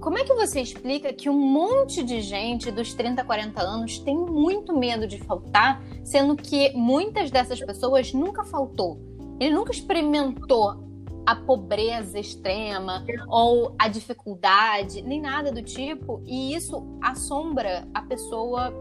Como 0.00 0.18
é 0.18 0.24
que 0.24 0.34
você 0.34 0.60
explica 0.60 1.12
que 1.12 1.28
um 1.28 1.38
monte 1.38 2.02
de 2.02 2.20
gente 2.20 2.70
dos 2.70 2.94
30, 2.94 3.24
40 3.24 3.60
anos 3.60 3.98
tem 3.98 4.16
muito 4.16 4.76
medo 4.76 5.06
de 5.06 5.18
faltar, 5.18 5.82
sendo 6.04 6.36
que 6.36 6.72
muitas 6.72 7.30
dessas 7.30 7.60
pessoas 7.60 8.12
nunca 8.12 8.44
faltou? 8.44 9.00
Ele 9.40 9.54
nunca 9.54 9.72
experimentou 9.72 10.88
a 11.26 11.36
pobreza 11.36 12.18
extrema 12.18 13.04
ou 13.28 13.74
a 13.78 13.86
dificuldade, 13.86 15.02
nem 15.02 15.20
nada 15.20 15.52
do 15.52 15.62
tipo, 15.62 16.22
e 16.24 16.54
isso 16.54 16.82
assombra 17.02 17.86
a 17.92 18.00
pessoa 18.02 18.72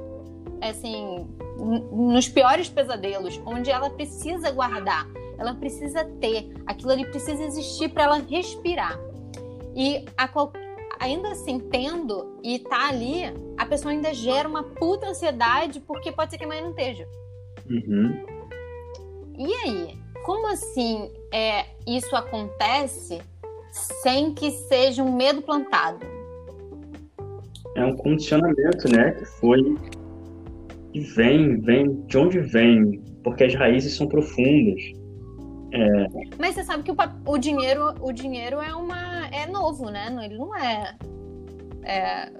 assim, 0.62 1.28
nos 1.92 2.28
piores 2.28 2.70
pesadelos, 2.70 3.42
onde 3.46 3.70
ela 3.70 3.90
precisa 3.90 4.52
guardar, 4.52 5.08
ela 5.38 5.54
precisa 5.54 6.04
ter, 6.20 6.54
aquilo 6.66 6.92
ali 6.92 7.06
precisa 7.06 7.44
existir 7.44 7.90
para 7.90 8.04
ela 8.04 8.18
respirar. 8.18 9.00
E 9.76 10.06
a 10.18 10.28
qualquer 10.28 10.68
ainda 11.00 11.30
assim 11.30 11.60
tendo 11.60 12.38
e 12.44 12.60
tá 12.60 12.90
ali, 12.90 13.24
a 13.58 13.66
pessoa 13.66 13.92
ainda 13.92 14.14
gera 14.14 14.48
uma 14.48 14.64
puta 14.64 15.08
ansiedade 15.08 15.80
porque 15.80 16.12
pode 16.12 16.32
ser 16.32 16.38
que 16.38 16.44
a 16.44 16.48
mãe 16.48 16.62
não 16.62 16.72
esteja. 16.72 17.08
Uhum. 17.70 18.26
E 19.38 19.54
aí? 19.54 19.98
Como 20.24 20.48
assim 20.48 21.12
é, 21.32 21.66
isso 21.86 22.16
acontece 22.16 23.22
sem 23.72 24.34
que 24.34 24.52
seja 24.52 25.04
um 25.04 25.16
medo 25.16 25.42
plantado? 25.42 26.06
É 27.76 27.86
um 27.86 27.96
condicionamento, 27.96 28.90
né? 28.92 29.12
Que 29.12 29.26
foi. 29.26 29.78
Que 30.98 31.14
vem, 31.14 31.60
vem. 31.62 32.06
De 32.08 32.18
onde 32.18 32.40
vem? 32.40 33.02
Porque 33.24 33.44
as 33.44 33.54
raízes 33.54 33.96
são 33.96 34.08
profundas. 34.08 34.82
É... 35.72 36.08
Mas 36.40 36.56
você 36.56 36.64
sabe 36.64 36.84
que 36.84 36.92
o, 36.92 36.96
o, 37.26 37.38
dinheiro, 37.38 37.94
o 38.02 38.12
dinheiro 38.12 38.58
é 38.62 38.74
uma 38.74 39.28
é 39.28 39.46
novo, 39.48 39.90
né? 39.90 40.08
Ele 40.24 40.38
não 40.38 40.56
é, 40.56 40.96
é 41.84 42.32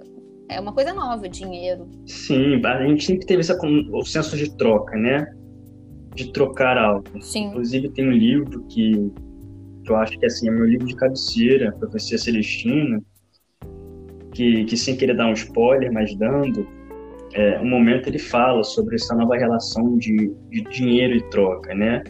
é 0.48 0.58
uma 0.58 0.72
coisa 0.72 0.94
nova, 0.94 1.28
dinheiro. 1.28 1.86
Sim, 2.06 2.64
a 2.64 2.86
gente 2.86 3.04
sempre 3.04 3.26
teve 3.26 3.40
essa, 3.40 3.56
o 3.92 4.04
senso 4.04 4.36
de 4.36 4.56
troca, 4.56 4.96
né? 4.96 5.26
De 6.14 6.32
trocar 6.32 6.78
algo. 6.78 7.04
Sim. 7.20 7.48
Inclusive 7.48 7.90
tem 7.90 8.08
um 8.08 8.12
livro 8.12 8.64
que, 8.64 9.12
que 9.84 9.90
eu 9.92 9.96
acho 9.96 10.18
que 10.18 10.24
assim, 10.24 10.48
é 10.48 10.50
meu 10.50 10.64
livro 10.64 10.86
de 10.86 10.96
cabeceira, 10.96 11.72
Profecia 11.72 12.16
Celestina, 12.16 12.98
que, 14.32 14.64
que 14.64 14.76
sem 14.76 14.96
querer 14.96 15.16
dar 15.16 15.26
um 15.26 15.34
spoiler, 15.34 15.92
mas 15.92 16.16
dando, 16.16 16.66
é, 17.34 17.60
um 17.60 17.68
momento 17.68 18.08
ele 18.08 18.18
fala 18.18 18.62
sobre 18.64 18.96
essa 18.96 19.14
nova 19.14 19.36
relação 19.36 19.98
de, 19.98 20.32
de 20.50 20.62
dinheiro 20.70 21.14
e 21.14 21.22
troca, 21.30 21.74
né? 21.74 22.02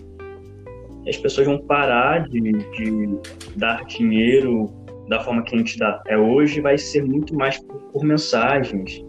as 1.08 1.16
pessoas 1.16 1.46
vão 1.46 1.58
parar 1.58 2.28
de, 2.28 2.40
de 2.40 3.18
dar 3.56 3.84
dinheiro 3.86 4.70
da 5.08 5.20
forma 5.20 5.42
que 5.42 5.54
a 5.54 5.58
gente 5.58 5.78
dá 5.78 6.02
é 6.06 6.18
hoje, 6.18 6.60
vai 6.60 6.76
ser 6.76 7.04
muito 7.04 7.34
mais 7.34 7.58
por, 7.58 7.80
por 7.92 8.04
mensagens. 8.04 9.02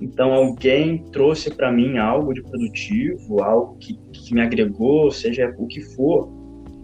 Então, 0.00 0.32
alguém 0.32 1.04
trouxe 1.12 1.54
para 1.54 1.70
mim 1.70 1.98
algo 1.98 2.32
de 2.32 2.42
produtivo, 2.42 3.42
algo 3.42 3.76
que, 3.78 3.98
que 4.12 4.34
me 4.34 4.40
agregou, 4.40 5.10
seja 5.10 5.54
o 5.58 5.66
que 5.66 5.80
for, 5.80 6.28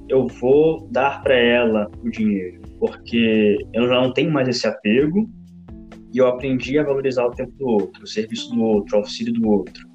eu 0.08 0.26
vou 0.26 0.88
dar 0.90 1.22
para 1.22 1.34
ela 1.34 1.90
o 2.02 2.10
dinheiro, 2.10 2.60
porque 2.78 3.58
eu 3.72 3.88
já 3.88 4.00
não 4.00 4.12
tenho 4.12 4.30
mais 4.30 4.48
esse 4.48 4.66
apego 4.66 5.28
e 6.14 6.18
eu 6.18 6.28
aprendi 6.28 6.78
a 6.78 6.84
valorizar 6.84 7.26
o 7.26 7.32
tempo 7.32 7.50
do 7.58 7.66
outro, 7.66 8.04
o 8.04 8.06
serviço 8.06 8.54
do 8.54 8.62
outro, 8.62 8.96
o 8.96 9.00
auxílio 9.00 9.32
do 9.34 9.50
outro. 9.50 9.90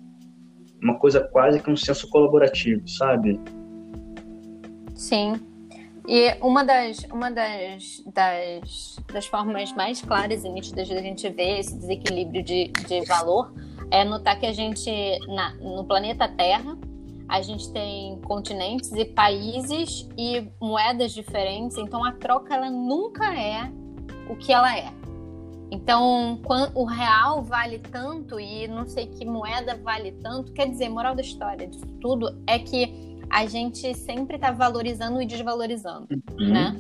Uma 0.84 1.00
coisa 1.00 1.22
quase 1.22 1.62
que 1.62 1.72
um 1.72 1.78
senso 1.78 2.10
colaborativo, 2.10 2.86
sabe? 2.90 3.40
Sim. 4.94 5.40
E 6.06 6.36
uma 6.42 6.66
das, 6.66 7.06
uma 7.06 7.32
das, 7.32 8.04
das, 8.14 9.00
das 9.14 9.28
formas 9.28 9.72
mais 9.74 10.02
claras 10.02 10.44
e 10.44 10.50
nítidas 10.50 10.90
de 10.90 10.94
a 10.94 11.02
gente 11.02 11.30
ver 11.30 11.60
esse 11.60 11.78
desequilíbrio 11.78 12.44
de, 12.44 12.68
de 12.68 13.06
valor 13.06 13.54
é 13.90 14.04
notar 14.04 14.38
que 14.38 14.46
a 14.46 14.52
gente, 14.52 14.92
na, 15.28 15.54
no 15.56 15.86
planeta 15.86 16.28
Terra, 16.28 16.78
a 17.30 17.42
gente 17.42 17.72
tem 17.72 18.20
continentes 18.22 18.92
e 18.92 19.06
países 19.06 20.10
e 20.18 20.46
moedas 20.60 21.14
diferentes, 21.14 21.78
então 21.78 22.04
a 22.04 22.12
troca 22.12 22.56
ela 22.56 22.70
nunca 22.70 23.34
é 23.34 23.72
o 24.28 24.36
que 24.36 24.52
ela 24.52 24.78
é. 24.78 24.99
Então, 25.72 26.42
o 26.74 26.84
real 26.86 27.44
vale 27.44 27.80
tanto 27.80 28.40
e 28.40 28.68
não 28.68 28.88
sei 28.88 29.06
que 29.06 29.24
moeda 29.24 29.76
vale 29.78 30.12
tanto, 30.14 30.52
quer 30.52 30.68
dizer, 30.68 30.90
moral 30.90 31.14
da 31.14 31.22
história 31.22 31.68
disso 31.68 31.86
tudo 32.02 32.36
é 32.48 32.58
que 32.58 33.20
a 33.30 33.46
gente 33.46 33.94
sempre 33.94 34.36
está 34.36 34.52
valorizando 34.52 35.22
e 35.22 35.26
desvalorizando, 35.26 36.08
uhum. 36.40 36.50
né? 36.50 36.76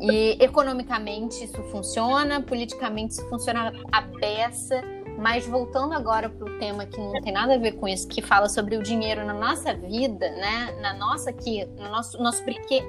E 0.00 0.42
economicamente 0.42 1.44
isso 1.44 1.62
funciona, 1.64 2.40
politicamente 2.40 3.12
isso 3.12 3.28
funciona 3.28 3.70
a 3.92 4.00
beça, 4.00 4.82
mas 5.18 5.46
voltando 5.46 5.92
agora 5.92 6.30
para 6.30 6.46
o 6.46 6.58
tema 6.58 6.86
que 6.86 6.98
não 6.98 7.20
tem 7.20 7.34
nada 7.34 7.54
a 7.54 7.58
ver 7.58 7.72
com 7.72 7.86
isso, 7.86 8.08
que 8.08 8.22
fala 8.22 8.48
sobre 8.48 8.76
o 8.76 8.82
dinheiro 8.82 9.26
na 9.26 9.34
nossa 9.34 9.74
vida, 9.74 10.30
né? 10.30 10.78
Na 10.80 10.94
nossa 10.94 11.28
aqui, 11.28 11.66
no 11.76 11.90
nosso, 11.90 12.16
nosso 12.22 12.42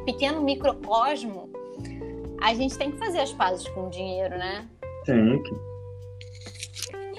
pequeno 0.06 0.42
microcosmo, 0.42 1.50
a 2.42 2.54
gente 2.54 2.78
tem 2.78 2.92
que 2.92 2.98
fazer 2.98 3.20
as 3.20 3.32
pazes 3.32 3.68
com 3.70 3.88
o 3.88 3.90
dinheiro, 3.90 4.38
né? 4.38 4.68
Tem 5.06 5.42
que. 5.44 5.54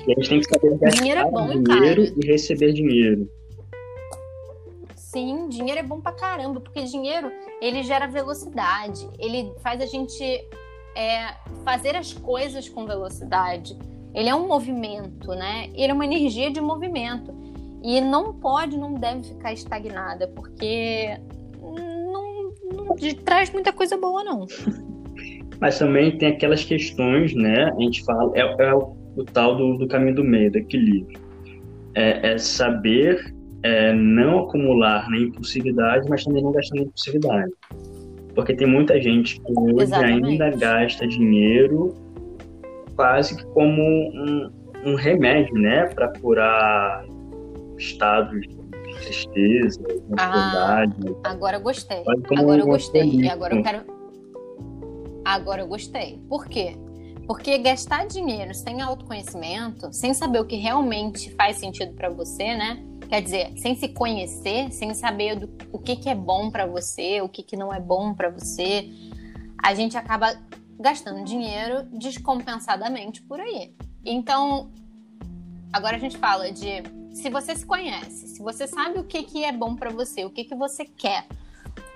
E 0.07 0.13
a 0.13 0.15
gente 0.17 0.29
tem 0.29 0.41
que 0.41 0.47
saber 0.47 0.79
gastar 0.79 1.01
dinheiro, 1.01 1.21
é 1.21 1.31
bom, 1.31 1.63
dinheiro 1.63 2.05
cara. 2.05 2.15
e 2.17 2.27
receber 2.27 2.73
dinheiro. 2.73 3.31
Sim, 4.97 5.49
dinheiro 5.49 5.79
é 5.79 5.83
bom 5.83 6.01
pra 6.01 6.13
caramba, 6.13 6.61
porque 6.61 6.83
dinheiro 6.83 7.31
ele 7.61 7.83
gera 7.85 8.07
velocidade, 8.09 9.09
ele 9.19 9.53
faz 9.63 9.81
a 9.81 9.87
gente 9.87 10.25
é, 10.97 11.35
fazer 11.65 11.95
as 11.95 12.13
coisas 12.13 12.69
com 12.69 12.85
velocidade. 12.85 13.79
Ele 14.15 14.29
é 14.29 14.35
um 14.35 14.49
movimento, 14.49 15.29
né? 15.35 15.71
Ele 15.75 15.93
é 15.93 15.95
uma 15.95 16.05
energia 16.05 16.51
de 16.51 16.61
movimento. 16.61 17.33
E 17.83 18.01
não 18.01 18.35
pode, 18.35 18.77
não 18.77 18.95
deve 18.95 19.23
ficar 19.25 19.53
estagnada, 19.53 20.29
porque 20.29 21.19
não, 21.61 22.53
não 22.73 22.97
traz 23.25 23.51
muita 23.51 23.73
coisa 23.73 23.97
boa, 23.97 24.23
não. 24.23 24.47
Mas 25.63 25.79
também 25.79 26.19
tem 26.19 26.31
aquelas 26.31 26.65
questões, 26.65 27.33
né? 27.37 27.71
A 27.71 27.81
gente 27.81 28.05
fala, 28.05 28.33
é, 28.35 28.41
é 28.41 28.75
o, 28.75 28.97
o, 29.17 29.25
tal 29.25 29.55
do, 29.55 29.79
do 29.79 29.87
caminho 29.87 30.17
do 30.17 30.25
meio, 30.25 30.51
do 30.51 30.59
equilíbrio. 30.59 31.21
É, 31.95 32.33
é 32.33 32.39
saber 32.39 33.33
é, 33.63 33.93
não 33.93 34.41
acumular 34.41 35.09
na 35.09 35.19
impulsividade, 35.19 36.09
mas 36.11 36.25
também 36.25 36.43
não 36.43 36.51
gastar 36.51 36.75
na 36.75 36.83
impulsividade. 36.83 37.53
Porque 38.35 38.57
tem 38.57 38.67
muita 38.67 39.01
gente 39.01 39.41
que 39.41 39.53
hoje 39.57 39.85
Exatamente. 39.85 40.43
ainda 40.43 40.51
gasta 40.51 41.07
dinheiro 41.07 41.95
quase 42.97 43.37
que 43.37 43.47
como 43.53 43.81
um, 43.81 44.51
um 44.85 44.95
remédio, 44.97 45.55
né? 45.55 45.87
Para 45.95 46.09
curar 46.19 47.05
estados 47.79 48.41
de 48.41 48.97
tristeza, 49.05 49.81
de 49.81 50.03
ah, 50.19 50.83
ansiedade. 50.83 51.17
Ah, 51.23 51.31
agora 51.31 51.59
eu 51.59 51.61
gostei. 51.61 52.03
Agora 52.37 52.61
eu 52.63 52.67
gostei. 52.67 53.09
E 53.09 53.31
agora 53.31 53.55
eu 53.55 53.63
quero. 53.63 53.92
Agora 55.33 55.63
eu 55.63 55.67
gostei. 55.67 56.23
Por 56.29 56.47
quê? 56.47 56.77
Porque 57.27 57.57
gastar 57.57 58.07
dinheiro 58.07 58.53
sem 58.55 58.83
autoconhecimento, 58.83 59.91
sem 59.91 60.13
saber 60.13 60.41
o 60.41 60.45
que 60.45 60.57
realmente 60.57 61.31
faz 61.35 61.57
sentido 61.57 61.95
para 61.95 62.11
você, 62.11 62.55
né? 62.55 62.85
Quer 63.09 63.23
dizer, 63.23 63.53
sem 63.57 63.75
se 63.75 63.89
conhecer, 63.89 64.71
sem 64.71 64.93
saber 64.93 65.37
do, 65.37 65.51
o 65.73 65.79
que, 65.79 65.97
que 65.97 66.11
é 66.11 66.15
bom 66.15 66.51
para 66.51 66.67
você, 66.67 67.23
o 67.23 67.31
que, 67.31 67.43
que 67.43 67.57
não 67.57 67.73
é 67.73 67.81
bom 67.81 68.13
para 68.13 68.29
você, 68.29 68.91
a 69.63 69.75
gente 69.75 69.97
acaba 69.97 70.37
gastando 70.79 71.25
dinheiro 71.25 71.85
descompensadamente 71.93 73.23
por 73.23 73.41
aí. 73.41 73.75
Então, 74.05 74.71
agora 75.73 75.97
a 75.97 76.01
gente 76.01 76.19
fala 76.19 76.53
de 76.53 76.83
se 77.11 77.31
você 77.31 77.57
se 77.57 77.65
conhece, 77.65 78.29
se 78.29 78.43
você 78.43 78.67
sabe 78.67 78.99
o 78.99 79.05
que, 79.05 79.23
que 79.23 79.45
é 79.45 79.53
bom 79.53 79.77
para 79.77 79.89
você, 79.89 80.27
o 80.27 80.31
que, 80.31 80.45
que 80.45 80.55
você 80.55 80.85
quer, 80.85 81.27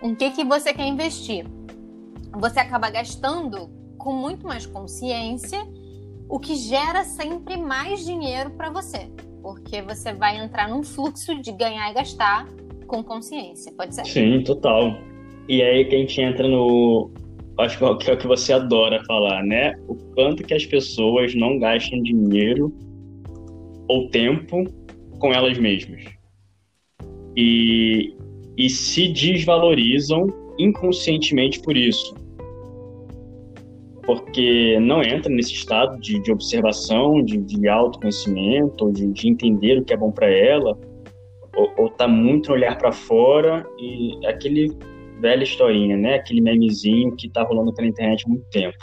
o 0.01 0.17
que, 0.17 0.31
que 0.31 0.45
você 0.45 0.73
quer 0.73 0.87
investir, 0.87 1.45
você 2.39 2.61
acaba 2.61 2.91
gastando 2.91 3.71
com 3.99 4.13
muito 4.13 4.47
mais 4.47 4.67
consciência, 4.67 5.59
o 6.29 6.39
que 6.39 6.55
gera 6.55 7.05
sempre 7.05 7.57
mais 7.57 8.05
dinheiro 8.05 8.51
para 8.51 8.71
você, 8.71 9.09
porque 9.43 9.81
você 9.83 10.13
vai 10.13 10.39
entrar 10.39 10.69
num 10.69 10.83
fluxo 10.83 11.41
de 11.41 11.53
ganhar 11.53 11.91
e 11.91 11.95
gastar 11.95 12.47
com 12.87 13.03
consciência, 13.03 13.73
pode 13.73 13.95
ser? 13.95 14.05
Sim, 14.07 14.43
total. 14.45 14.97
E 15.49 15.63
aí 15.63 15.85
que 15.85 15.95
a 15.95 15.99
gente 15.99 16.21
entra 16.21 16.47
no. 16.47 17.11
Acho 17.59 17.79
que 17.79 18.11
é 18.11 18.13
o 18.13 18.19
que 18.19 18.27
você 18.27 18.53
adora 18.53 19.03
falar, 19.05 19.43
né? 19.43 19.75
O 19.89 19.95
quanto 20.15 20.43
que 20.43 20.53
as 20.53 20.67
pessoas 20.67 21.35
não 21.35 21.59
gastam 21.59 22.03
dinheiro 22.03 22.73
ou 23.89 24.09
tempo 24.11 24.65
com 25.19 25.33
elas 25.33 25.57
mesmas. 25.57 26.05
E, 27.35 28.15
e 28.59 28.69
se 28.69 29.09
desvalorizam 29.09 30.27
inconscientemente 30.59 31.61
por 31.61 31.77
isso. 31.77 32.15
Porque 34.07 34.79
não 34.81 35.03
entra 35.03 35.31
nesse 35.31 35.53
estado 35.53 35.99
de, 36.01 36.23
de 36.23 36.31
observação, 36.31 37.23
de, 37.23 37.39
de 37.39 37.69
autoconhecimento, 37.69 38.93
de, 38.93 39.13
de 39.13 39.29
entender 39.29 39.79
o 39.79 39.85
que 39.85 39.93
é 39.93 39.97
bom 39.97 40.13
para 40.13 40.31
ela, 40.31 40.79
ou, 41.57 41.87
está 41.87 42.07
muito 42.07 42.49
no 42.49 42.55
olhar 42.55 42.79
para 42.79 42.93
fora 42.93 43.67
e 43.79 44.25
aquele 44.27 44.71
velha 45.21 45.43
historinha, 45.43 45.97
né? 45.97 46.15
Aquele 46.15 46.41
memezinho 46.41 47.17
que 47.17 47.27
está 47.27 47.43
rolando 47.43 47.73
pela 47.75 47.89
internet 47.89 48.25
há 48.27 48.29
muito 48.29 48.45
tempo. 48.51 48.77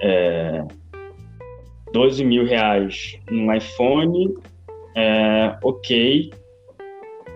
É, 0.00 0.64
12 1.92 2.24
mil 2.24 2.46
reais 2.46 3.18
no 3.30 3.54
iPhone 3.54 4.34
é, 4.96 5.56
ok, 5.62 6.30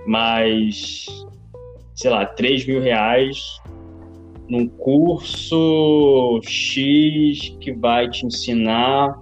mas, 0.06 1.06
sei 1.94 2.10
lá, 2.10 2.24
3 2.24 2.66
mil 2.66 2.80
reais 2.80 3.60
num 4.48 4.68
curso 4.68 6.40
X 6.42 7.56
que 7.60 7.72
vai 7.72 8.08
te 8.08 8.26
ensinar 8.26 9.18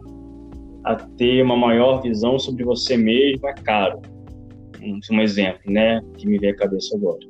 a 0.85 0.97
ter 0.97 1.43
uma 1.43 1.57
maior 1.57 2.03
visão 2.03 2.39
sobre 2.39 2.65
você 2.65 2.97
mesmo 2.97 3.49
é 3.49 3.55
caro. 3.55 4.01
Um, 4.83 5.01
um 5.13 5.21
exemplo, 5.23 5.73
né, 5.73 6.03
que 6.19 6.27
me 6.27 6.39
veio 6.39 6.53
à 6.53 6.57
cabeça 6.57 6.95
agora. 6.97 7.27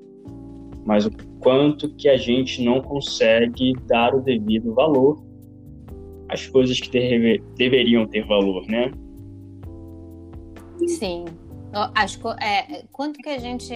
Mas 0.84 1.06
o 1.06 1.10
quanto 1.38 1.94
que 1.94 2.08
a 2.08 2.16
gente 2.16 2.62
não 2.62 2.82
consegue 2.82 3.72
dar 3.86 4.14
o 4.14 4.20
devido 4.20 4.74
valor 4.74 5.24
às 6.28 6.46
coisas 6.46 6.80
que 6.80 6.90
deve, 6.90 7.42
deveriam 7.56 8.06
ter 8.06 8.26
valor, 8.26 8.66
né? 8.66 8.90
Sim. 10.86 11.24
Que 11.26 12.44
é, 12.44 12.84
quanto 12.92 13.18
que 13.18 13.28
a 13.28 13.38
gente 13.38 13.72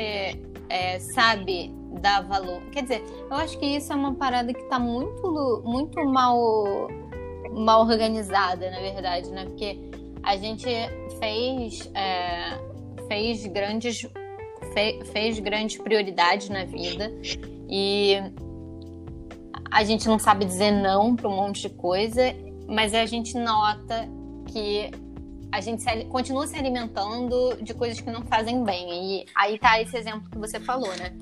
é, 0.69 0.99
sabe 0.99 1.73
dar 1.99 2.23
valor. 2.23 2.61
Quer 2.71 2.83
dizer, 2.83 3.05
eu 3.31 3.37
acho 3.37 3.59
que 3.59 3.67
isso 3.67 3.93
é 3.93 3.97
uma 3.97 4.15
parada 4.15 4.53
que 4.53 4.61
está 4.61 4.79
muito, 4.79 5.63
muito 5.65 6.05
mal, 6.05 6.89
mal 7.53 7.81
organizada, 7.81 8.71
na 8.71 8.79
verdade, 8.81 9.31
né? 9.31 9.45
Porque 9.45 9.79
a 10.23 10.37
gente 10.37 10.69
fez, 11.19 11.91
é, 11.95 12.59
fez 13.09 13.47
grandes 13.47 14.07
fe, 14.73 15.05
fez 15.13 15.39
grandes 15.39 15.81
prioridades 15.81 16.49
na 16.49 16.65
vida 16.65 17.13
e 17.69 18.17
a 19.71 19.85
gente 19.85 20.09
não 20.09 20.19
sabe 20.19 20.45
dizer 20.45 20.71
não 20.71 21.15
para 21.15 21.29
um 21.29 21.37
monte 21.37 21.63
de 21.63 21.71
coisa, 21.71 22.23
mas 22.67 22.95
a 22.95 23.05
gente 23.07 23.37
nota 23.37 24.09
que 24.47 24.91
a 25.51 25.61
gente 25.61 25.83
se, 25.83 26.05
continua 26.07 26.47
se 26.47 26.57
alimentando 26.57 27.59
de 27.63 27.75
coisas 27.75 28.01
que 28.01 28.11
não 28.11 28.23
fazem 28.23 28.63
bem. 28.65 29.21
E 29.21 29.27
aí 29.35 29.59
tá 29.59 29.81
esse 29.81 29.97
exemplo 29.97 30.29
que 30.31 30.39
você 30.39 30.61
falou, 30.61 30.95
né? 30.97 31.17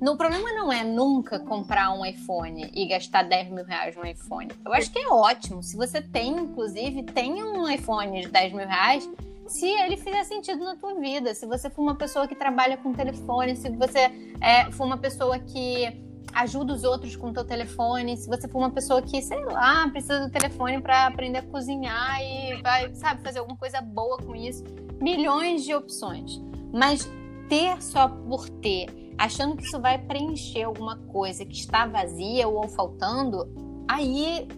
No 0.00 0.16
problema 0.16 0.50
não 0.52 0.72
é 0.72 0.82
nunca 0.82 1.38
comprar 1.40 1.92
um 1.92 2.04
iPhone 2.04 2.70
e 2.72 2.86
gastar 2.86 3.22
10 3.22 3.50
mil 3.50 3.64
reais 3.64 3.94
no 3.94 4.06
iPhone. 4.06 4.48
Eu 4.64 4.72
acho 4.72 4.90
que 4.90 4.98
é 4.98 5.08
ótimo. 5.08 5.62
Se 5.62 5.76
você 5.76 6.00
tem, 6.00 6.30
inclusive, 6.30 7.02
tem 7.02 7.42
um 7.42 7.68
iPhone 7.68 8.22
de 8.22 8.28
10 8.28 8.52
mil 8.54 8.66
reais, 8.66 9.08
se 9.46 9.66
ele 9.66 9.96
fizer 9.96 10.24
sentido 10.24 10.64
na 10.64 10.76
tua 10.76 10.94
vida. 10.94 11.34
Se 11.34 11.44
você 11.44 11.68
for 11.68 11.82
uma 11.82 11.94
pessoa 11.94 12.26
que 12.26 12.34
trabalha 12.34 12.76
com 12.78 12.94
telefone, 12.94 13.54
se 13.56 13.68
você 13.70 14.10
é, 14.40 14.70
for 14.72 14.84
uma 14.84 14.96
pessoa 14.96 15.38
que 15.38 16.08
ajuda 16.32 16.72
os 16.72 16.84
outros 16.84 17.16
com 17.16 17.28
o 17.28 17.32
teu 17.32 17.44
telefone. 17.44 18.16
Se 18.16 18.28
você 18.28 18.48
for 18.48 18.58
uma 18.58 18.70
pessoa 18.70 19.02
que, 19.02 19.20
sei 19.20 19.44
lá, 19.44 19.88
precisa 19.88 20.20
do 20.20 20.30
telefone 20.30 20.80
para 20.80 21.06
aprender 21.06 21.38
a 21.38 21.42
cozinhar 21.42 22.20
e 22.22 22.60
vai, 22.62 22.94
sabe, 22.94 23.22
fazer 23.22 23.40
alguma 23.40 23.58
coisa 23.58 23.80
boa 23.80 24.18
com 24.18 24.34
isso, 24.34 24.64
milhões 25.00 25.64
de 25.64 25.74
opções. 25.74 26.40
Mas 26.72 27.10
ter 27.48 27.82
só 27.82 28.08
por 28.08 28.48
ter, 28.48 28.86
achando 29.20 29.54
que 29.54 29.64
isso 29.64 29.78
vai 29.78 29.98
preencher 29.98 30.62
alguma 30.62 30.96
coisa 30.96 31.44
que 31.44 31.54
está 31.54 31.86
vazia 31.86 32.48
ou 32.48 32.66
faltando, 32.68 33.46
aí 33.86 34.48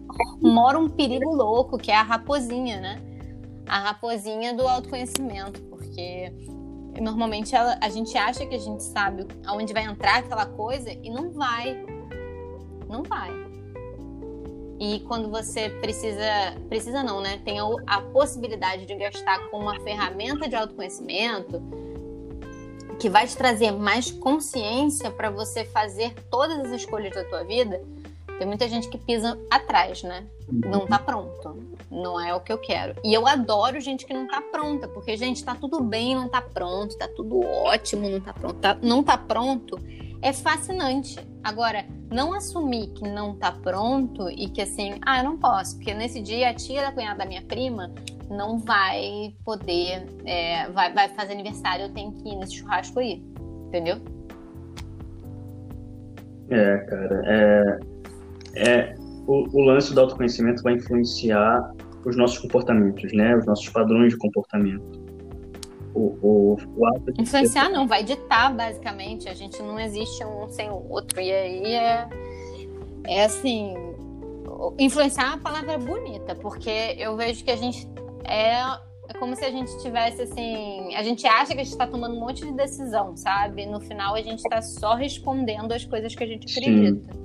mora 0.41 0.79
um 0.79 0.89
perigo 0.89 1.35
louco, 1.35 1.77
que 1.77 1.91
é 1.91 1.97
a 1.97 2.03
raposinha, 2.03 2.81
né? 2.81 3.03
A 3.67 3.81
raposinha 3.81 4.55
do 4.55 4.67
autoconhecimento, 4.69 5.61
porque 5.63 6.33
normalmente 7.01 7.57
ela, 7.57 7.77
a 7.81 7.89
gente 7.89 8.17
acha 8.17 8.47
que 8.47 8.55
a 8.55 8.59
gente 8.59 8.85
sabe 8.85 9.27
aonde 9.45 9.73
vai 9.73 9.83
entrar 9.83 10.19
aquela 10.19 10.47
coisa 10.47 10.93
e 10.93 11.11
não 11.11 11.33
vai. 11.33 11.85
Não 12.89 13.03
vai. 13.03 13.33
E 14.79 15.01
quando 15.01 15.29
você 15.29 15.71
precisa, 15.71 16.23
precisa 16.69 17.03
não, 17.03 17.21
né? 17.21 17.41
Tem 17.45 17.59
a, 17.59 17.65
a 17.89 18.01
possibilidade 18.01 18.87
de 18.87 18.95
gastar 18.95 19.41
com 19.51 19.59
uma 19.59 19.81
ferramenta 19.81 20.49
de 20.49 20.55
autoconhecimento 20.55 21.61
que 22.99 23.09
vai 23.09 23.27
te 23.27 23.37
trazer 23.37 23.71
mais 23.73 24.11
consciência 24.11 25.11
para 25.11 25.31
você 25.31 25.65
fazer 25.65 26.15
todas 26.31 26.59
as 26.61 26.73
escolhas 26.73 27.15
da 27.15 27.25
tua 27.25 27.45
vida, 27.45 27.81
tem 28.39 28.47
muita 28.47 28.69
gente 28.69 28.89
que 28.89 28.99
pisa 28.99 29.39
atrás, 29.51 30.03
né? 30.03 30.25
Não 30.51 30.87
tá 30.87 30.99
pronto. 30.99 31.57
Não 31.91 32.19
é 32.19 32.35
o 32.35 32.41
que 32.41 32.53
eu 32.53 32.59
quero. 32.59 32.95
E 33.05 33.13
eu 33.13 33.27
adoro 33.27 33.81
gente 33.81 34.07
que 34.07 34.13
não 34.13 34.27
tá 34.27 34.41
pronta, 34.41 34.89
porque, 34.89 35.17
gente, 35.17 35.45
tá 35.45 35.55
tudo 35.55 35.81
bem, 35.81 36.15
não 36.15 36.29
tá 36.29 36.41
pronto, 36.41 36.97
tá 36.97 37.07
tudo 37.07 37.41
ótimo, 37.45 38.09
não 38.09 38.21
tá 38.21 38.33
pronto. 38.33 38.55
Tá, 38.55 38.79
não 38.83 39.03
tá 39.03 39.17
pronto 39.17 39.79
é 40.23 40.33
fascinante. 40.33 41.19
Agora, 41.43 41.85
não 42.09 42.33
assumir 42.33 42.87
que 42.91 43.03
não 43.03 43.35
tá 43.35 43.51
pronto 43.51 44.31
e 44.31 44.49
que 44.49 44.63
assim, 44.63 44.95
ah, 45.05 45.19
eu 45.19 45.25
não 45.25 45.37
posso, 45.37 45.75
porque 45.75 45.93
nesse 45.93 46.21
dia 46.21 46.49
a 46.49 46.55
tia 46.55 46.81
da 46.81 46.93
cunhada 46.93 47.19
da 47.19 47.27
minha 47.27 47.43
prima 47.43 47.93
não 48.33 48.59
vai 48.59 49.35
poder, 49.45 50.07
é, 50.25 50.69
vai, 50.71 50.93
vai 50.93 51.09
fazer 51.11 51.33
aniversário, 51.33 51.87
eu 51.87 51.93
tenho 51.93 52.13
que 52.13 52.29
ir 52.29 52.37
nesse 52.37 52.57
churrasco 52.57 52.99
aí. 52.99 53.23
Entendeu? 53.69 53.97
É, 56.51 56.79
cara, 56.79 57.23
é, 57.25 57.79
é, 58.57 58.95
o, 59.27 59.49
o, 59.57 59.61
lance 59.63 59.95
do 59.95 60.01
autoconhecimento 60.01 60.63
vai 60.63 60.75
influenciar 60.75 61.73
os 62.05 62.17
nossos 62.17 62.39
comportamentos, 62.39 63.13
né? 63.13 63.37
Os 63.37 63.47
nossos 63.47 63.69
padrões 63.71 64.13
de 64.13 64.19
comportamento. 64.19 65.01
O, 65.95 66.19
o, 66.23 66.57
o 66.77 66.87
ato 66.87 67.13
influenciar 67.19 67.69
não, 67.71 67.87
vai 67.87 68.03
ditar 68.03 68.55
basicamente. 68.55 69.29
A 69.29 69.35
gente 69.35 69.63
não 69.63 69.79
existe 69.79 70.25
um 70.25 70.49
sem 70.49 70.69
o 70.69 70.91
outro 70.91 71.21
e 71.21 71.31
aí 71.31 71.75
é, 71.75 72.09
é 73.07 73.25
assim. 73.25 73.75
Influenciar 74.79 75.25
é 75.25 75.29
uma 75.29 75.39
palavra 75.39 75.79
bonita, 75.79 76.35
porque 76.35 76.95
eu 76.99 77.17
vejo 77.17 77.45
que 77.45 77.51
a 77.51 77.57
gente 77.57 77.89
é 78.25 78.93
é 79.09 79.19
como 79.19 79.35
se 79.35 79.45
a 79.45 79.51
gente 79.51 79.71
tivesse 79.83 80.23
assim. 80.23 80.95
A 80.95 81.03
gente 81.03 81.27
acha 81.27 81.55
que 81.55 81.61
a 81.61 81.65
gente 81.65 81.73
está 81.73 81.87
tomando 81.87 82.17
um 82.17 82.21
monte 82.21 82.45
de 82.47 82.53
decisão, 82.53 83.17
sabe? 83.17 83.67
No 83.67 83.81
final 83.81 84.15
a 84.15 84.23
gente 84.23 84.39
está 84.39 84.63
só 84.63 84.95
respondendo 84.95 85.73
as 85.73 85.85
coisas 85.85 86.15
que 86.15 86.25
a 86.25 86.27
gente 86.27 86.51
acredita. 86.51 87.13
Sim. 87.13 87.23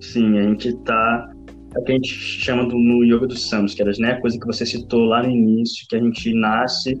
Sim, 0.00 0.38
a 0.38 0.42
gente 0.42 0.68
está 0.68 1.32
é 1.74 1.78
o 1.78 1.84
que 1.84 1.92
a 1.92 1.94
gente 1.94 2.08
chama 2.08 2.66
do, 2.66 2.78
no 2.78 3.04
yoga 3.04 3.26
dos 3.26 3.48
samskaras, 3.48 3.98
né? 3.98 4.12
A 4.12 4.20
coisa 4.20 4.38
que 4.38 4.46
você 4.46 4.64
citou 4.64 5.04
lá 5.04 5.22
no 5.22 5.30
início, 5.30 5.86
que 5.88 5.96
a 5.96 6.00
gente 6.00 6.32
nasce 6.32 7.00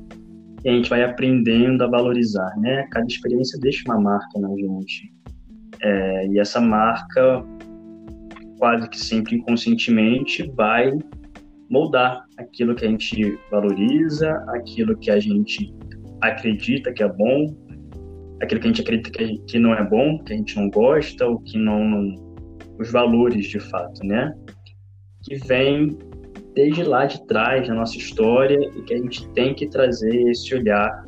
e 0.64 0.68
a 0.68 0.72
gente 0.72 0.90
vai 0.90 1.02
aprendendo 1.02 1.82
a 1.84 1.86
valorizar, 1.86 2.54
né? 2.58 2.86
Cada 2.90 3.06
experiência 3.06 3.58
deixa 3.60 3.82
uma 3.86 4.00
marca 4.00 4.38
na 4.38 4.48
gente. 4.50 5.12
É, 5.80 6.26
e 6.28 6.38
essa 6.38 6.60
marca, 6.60 7.44
quase 8.58 8.88
que 8.90 8.98
sempre 8.98 9.36
inconscientemente, 9.36 10.50
vai 10.54 10.92
moldar 11.70 12.24
aquilo 12.38 12.74
que 12.74 12.84
a 12.84 12.88
gente 12.88 13.38
valoriza, 13.50 14.30
aquilo 14.48 14.96
que 14.96 15.10
a 15.10 15.20
gente 15.20 15.74
acredita 16.20 16.92
que 16.92 17.02
é 17.02 17.08
bom, 17.08 17.54
aquilo 18.42 18.60
que 18.60 18.66
a 18.66 18.70
gente 18.70 18.82
acredita 18.82 19.10
que, 19.10 19.38
que 19.46 19.58
não 19.58 19.74
é 19.74 19.84
bom, 19.84 20.18
que 20.24 20.32
a 20.32 20.36
gente 20.36 20.56
não 20.56 20.70
gosta, 20.70 21.26
ou 21.26 21.40
que 21.40 21.58
não, 21.58 21.84
não 21.84 22.28
os 22.78 22.90
valores 22.90 23.46
de 23.46 23.58
fato, 23.58 24.04
né? 24.04 24.32
Que 25.24 25.36
vem 25.46 25.98
desde 26.54 26.84
lá 26.84 27.06
de 27.06 27.24
trás, 27.26 27.68
na 27.68 27.74
nossa 27.74 27.96
história, 27.96 28.58
e 28.76 28.82
que 28.82 28.94
a 28.94 28.98
gente 28.98 29.28
tem 29.30 29.54
que 29.54 29.68
trazer 29.68 30.22
esse 30.30 30.54
olhar 30.54 31.04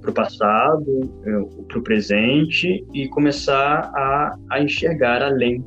para 0.00 0.10
o 0.10 0.14
passado, 0.14 1.00
é, 1.24 1.64
para 1.68 1.78
o 1.78 1.82
presente 1.82 2.84
e 2.94 3.08
começar 3.08 3.90
a, 3.94 4.36
a 4.50 4.62
enxergar 4.62 5.22
além, 5.22 5.64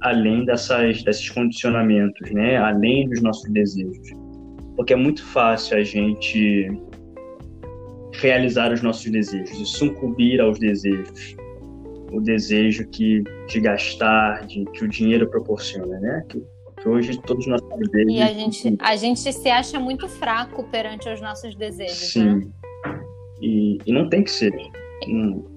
além 0.00 0.44
dessas, 0.44 1.02
desses 1.02 1.28
condicionamentos, 1.30 2.30
né? 2.30 2.56
além 2.56 3.08
dos 3.08 3.22
nossos 3.22 3.50
desejos. 3.50 4.10
Porque 4.76 4.92
é 4.92 4.96
muito 4.96 5.24
fácil 5.24 5.76
a 5.76 5.82
gente 5.82 6.70
realizar 8.14 8.72
os 8.72 8.82
nossos 8.82 9.10
desejos 9.10 9.58
e 9.60 9.66
sucumbir 9.66 10.40
aos 10.40 10.58
desejos. 10.58 11.36
O 12.12 12.20
desejo 12.20 12.88
que 12.88 13.22
de 13.46 13.60
gastar, 13.60 14.46
de 14.46 14.64
que 14.72 14.84
o 14.84 14.88
dinheiro 14.88 15.28
proporciona, 15.28 15.98
né? 16.00 16.24
Que, 16.28 16.42
que 16.80 16.88
hoje 16.88 17.20
todos 17.22 17.46
nós 17.46 17.60
desejos. 17.62 18.12
E 18.12 18.20
a 18.20 18.32
gente, 18.32 18.76
a 18.80 18.96
gente 18.96 19.32
se 19.32 19.48
acha 19.48 19.78
muito 19.78 20.08
fraco 20.08 20.64
perante 20.70 21.08
os 21.08 21.20
nossos 21.20 21.54
desejos. 21.54 22.12
Sim. 22.12 22.24
Né? 22.24 22.50
E, 23.40 23.78
e 23.86 23.92
não 23.92 24.08
tem 24.08 24.24
que 24.24 24.30
ser. 24.30 24.52
Não, 25.06 25.49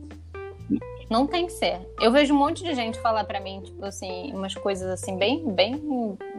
não 1.14 1.28
tem 1.28 1.46
que 1.46 1.52
ser. 1.54 1.78
Eu 2.02 2.12
vejo 2.12 2.34
um 2.34 2.38
monte 2.38 2.64
de 2.64 2.74
gente 2.74 3.00
falar 3.00 3.24
para 3.26 3.40
mim, 3.40 3.62
tipo 3.64 3.86
assim, 3.86 4.34
umas 4.34 4.56
coisas 4.56 4.90
assim, 4.90 5.16
bem, 5.16 5.48
bem, 5.54 5.80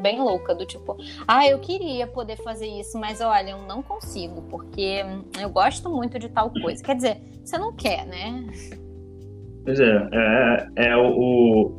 bem 0.02 0.20
louca, 0.20 0.52
do 0.52 0.66
tipo, 0.66 0.96
ah, 1.28 1.48
eu 1.48 1.60
queria 1.60 2.08
poder 2.08 2.36
fazer 2.42 2.66
isso, 2.66 2.98
mas 2.98 3.20
olha, 3.20 3.50
eu 3.50 3.62
não 3.68 3.80
consigo, 3.80 4.42
porque 4.50 5.04
eu 5.40 5.48
gosto 5.48 5.88
muito 5.88 6.18
de 6.18 6.28
tal 6.28 6.50
coisa. 6.50 6.82
Quer 6.82 6.96
dizer, 6.96 7.20
você 7.44 7.56
não 7.56 7.72
quer, 7.72 8.04
né? 8.04 8.44
Pois 9.64 9.78
é, 9.78 10.08
é, 10.12 10.68
é 10.88 10.96
o, 10.96 11.72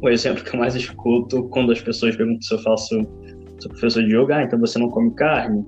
o 0.00 0.08
exemplo 0.08 0.44
que 0.44 0.54
eu 0.54 0.60
mais 0.60 0.76
escuto 0.76 1.48
quando 1.48 1.72
as 1.72 1.80
pessoas 1.80 2.14
perguntam 2.14 2.42
se 2.42 2.54
eu 2.54 2.58
faço, 2.60 2.94
sou 3.58 3.70
professor 3.72 4.04
de 4.04 4.16
yoga, 4.16 4.36
ah, 4.36 4.44
então 4.44 4.60
você 4.60 4.78
não 4.78 4.88
come 4.88 5.12
carne? 5.16 5.66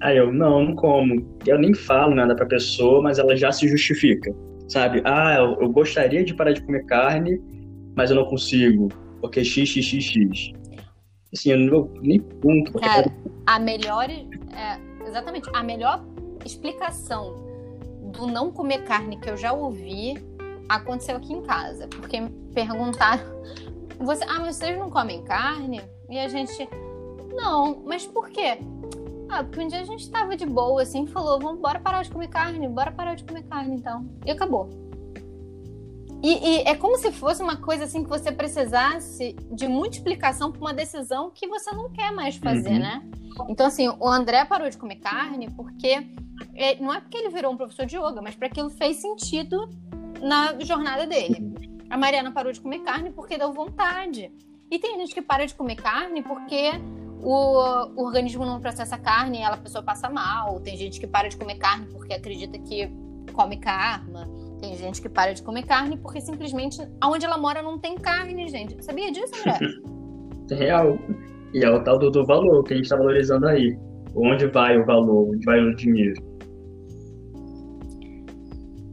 Aí 0.00 0.16
eu, 0.16 0.32
não, 0.32 0.64
não 0.64 0.74
como. 0.74 1.26
Eu 1.46 1.58
nem 1.58 1.74
falo 1.74 2.14
nada 2.14 2.34
pra 2.34 2.46
pessoa, 2.46 3.02
mas 3.02 3.18
ela 3.18 3.36
já 3.36 3.50
se 3.50 3.66
justifica, 3.66 4.32
sabe? 4.68 5.02
Ah, 5.04 5.34
eu, 5.34 5.60
eu 5.60 5.68
gostaria 5.70 6.24
de 6.24 6.34
parar 6.34 6.52
de 6.52 6.62
comer 6.62 6.84
carne, 6.84 7.42
mas 7.96 8.10
eu 8.10 8.16
não 8.16 8.26
consigo, 8.26 8.88
porque 9.20 9.44
x, 9.44 9.68
x, 9.68 9.84
x, 9.84 10.04
x. 10.04 10.52
Assim, 11.32 11.50
eu 11.50 11.58
não, 11.58 11.90
nem 12.00 12.20
ponto. 12.20 12.72
Cara, 12.74 13.10
a 13.46 13.58
melhor, 13.58 14.08
é, 14.08 15.06
exatamente, 15.06 15.48
a 15.52 15.62
melhor 15.62 16.04
explicação 16.44 17.34
do 18.12 18.26
não 18.26 18.50
comer 18.50 18.84
carne 18.84 19.16
que 19.18 19.28
eu 19.28 19.36
já 19.36 19.52
ouvi 19.52 20.14
aconteceu 20.68 21.16
aqui 21.16 21.32
em 21.32 21.42
casa, 21.42 21.88
porque 21.88 22.20
me 22.20 22.30
perguntaram, 22.54 23.24
você, 23.98 24.24
ah, 24.24 24.40
mas 24.40 24.56
vocês 24.56 24.78
não 24.78 24.90
comem 24.90 25.22
carne? 25.22 25.80
E 26.08 26.18
a 26.18 26.28
gente, 26.28 26.68
não, 27.34 27.82
mas 27.84 28.06
por 28.06 28.30
quê? 28.30 28.58
Ah, 29.28 29.44
porque 29.44 29.60
um 29.60 29.68
dia 29.68 29.80
a 29.80 29.84
gente 29.84 30.10
tava 30.10 30.36
de 30.36 30.46
boa, 30.46 30.82
assim, 30.82 31.06
falou, 31.06 31.38
vamos, 31.38 31.60
bora 31.60 31.78
parar 31.78 32.02
de 32.02 32.10
comer 32.10 32.28
carne, 32.28 32.66
bora 32.68 32.90
parar 32.90 33.14
de 33.14 33.24
comer 33.24 33.42
carne, 33.42 33.76
então. 33.76 34.08
E 34.24 34.30
acabou. 34.30 34.70
E, 36.22 36.32
e, 36.32 36.58
é 36.62 36.74
como 36.74 36.96
se 36.96 37.12
fosse 37.12 37.42
uma 37.42 37.56
coisa 37.56 37.84
assim 37.84 38.02
que 38.02 38.08
você 38.08 38.32
precisasse 38.32 39.36
de 39.52 39.68
multiplicação 39.68 40.50
para 40.50 40.60
uma 40.60 40.74
decisão 40.74 41.30
que 41.30 41.46
você 41.46 41.70
não 41.70 41.90
quer 41.90 42.10
mais 42.12 42.36
fazer, 42.36 42.72
uhum. 42.72 42.78
né? 42.78 43.02
Então, 43.48 43.66
assim, 43.66 43.88
o 43.88 44.08
André 44.08 44.44
parou 44.44 44.68
de 44.68 44.76
comer 44.76 44.96
carne 44.96 45.48
porque. 45.50 46.06
É, 46.54 46.76
não 46.80 46.92
é 46.92 47.00
porque 47.00 47.16
ele 47.16 47.30
virou 47.30 47.52
um 47.52 47.56
professor 47.56 47.86
de 47.86 47.96
yoga, 47.96 48.20
mas 48.22 48.34
para 48.34 48.46
aquilo 48.46 48.70
fez 48.70 48.96
sentido 48.96 49.68
na 50.20 50.58
jornada 50.60 51.06
dele. 51.06 51.52
A 51.88 51.96
Mariana 51.96 52.32
parou 52.32 52.52
de 52.52 52.60
comer 52.60 52.80
carne 52.80 53.10
porque 53.10 53.38
deu 53.38 53.52
vontade. 53.52 54.32
E 54.70 54.78
tem 54.78 54.98
gente 54.98 55.14
que 55.14 55.22
para 55.22 55.46
de 55.46 55.54
comer 55.54 55.76
carne 55.76 56.22
porque 56.22 56.72
o, 57.22 58.00
o 58.00 58.04
organismo 58.04 58.44
não 58.44 58.60
processa 58.60 58.96
carne 58.98 59.38
e 59.40 59.42
a 59.42 59.56
pessoa 59.56 59.82
passa 59.82 60.08
mal. 60.08 60.60
Tem 60.60 60.76
gente 60.76 61.00
que 61.00 61.06
para 61.06 61.28
de 61.28 61.36
comer 61.36 61.56
carne 61.56 61.86
porque 61.92 62.14
acredita 62.14 62.58
que 62.58 62.90
come 63.32 63.56
karma. 63.56 64.28
Tem 64.60 64.76
gente 64.76 65.00
que 65.00 65.08
para 65.08 65.32
de 65.32 65.42
comer 65.42 65.64
carne 65.64 65.96
porque 65.96 66.20
simplesmente 66.20 66.78
aonde 67.00 67.24
ela 67.24 67.38
mora 67.38 67.62
não 67.62 67.78
tem 67.78 67.96
carne, 67.96 68.48
gente. 68.48 68.82
Sabia 68.84 69.10
disso, 69.10 69.34
André? 69.36 69.58
É 70.50 70.54
real. 70.54 70.98
E 71.52 71.62
é 71.62 71.70
o 71.70 71.84
tal 71.84 71.98
do, 71.98 72.10
do 72.10 72.24
valor 72.24 72.64
que 72.64 72.72
a 72.72 72.76
gente 72.76 72.86
está 72.86 72.96
valorizando 72.96 73.46
aí. 73.46 73.78
Onde 74.16 74.46
vai 74.46 74.78
o 74.78 74.86
valor? 74.86 75.28
Onde 75.28 75.44
vai 75.44 75.60
o 75.60 75.76
dinheiro? 75.76 76.22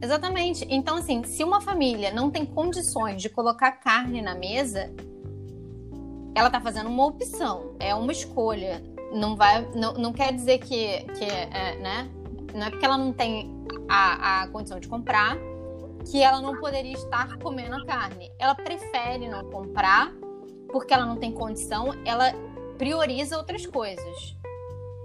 Exatamente. 0.02 0.66
Então, 0.68 0.96
assim, 0.96 1.24
se 1.24 1.42
uma 1.42 1.60
família 1.60 2.12
não 2.12 2.30
tem 2.30 2.44
condições 2.44 3.22
de 3.22 3.28
colocar 3.28 3.72
carne 3.72 4.20
na 4.20 4.34
mesa, 4.34 4.90
ela 6.36 6.48
está 6.48 6.60
fazendo 6.60 6.90
uma 6.90 7.06
opção, 7.06 7.74
é 7.80 7.94
uma 7.94 8.12
escolha. 8.12 8.82
Não 9.10 9.34
vai, 9.34 9.66
não, 9.74 9.94
não 9.94 10.12
quer 10.12 10.34
dizer 10.34 10.58
que, 10.58 11.02
que 11.14 11.24
é, 11.24 11.76
né? 11.76 12.10
Não 12.52 12.66
é 12.66 12.70
porque 12.70 12.84
ela 12.84 12.98
não 12.98 13.10
tem 13.10 13.50
a, 13.88 14.42
a 14.42 14.48
condição 14.48 14.78
de 14.78 14.86
comprar 14.86 15.38
que 16.10 16.22
ela 16.22 16.42
não 16.42 16.60
poderia 16.60 16.92
estar 16.92 17.38
comendo 17.38 17.76
a 17.76 17.86
carne. 17.86 18.30
Ela 18.38 18.54
prefere 18.54 19.26
não 19.28 19.50
comprar 19.50 20.12
porque 20.70 20.92
ela 20.92 21.06
não 21.06 21.16
tem 21.16 21.32
condição, 21.32 21.94
ela 22.04 22.34
prioriza 22.76 23.38
outras 23.38 23.64
coisas, 23.66 24.36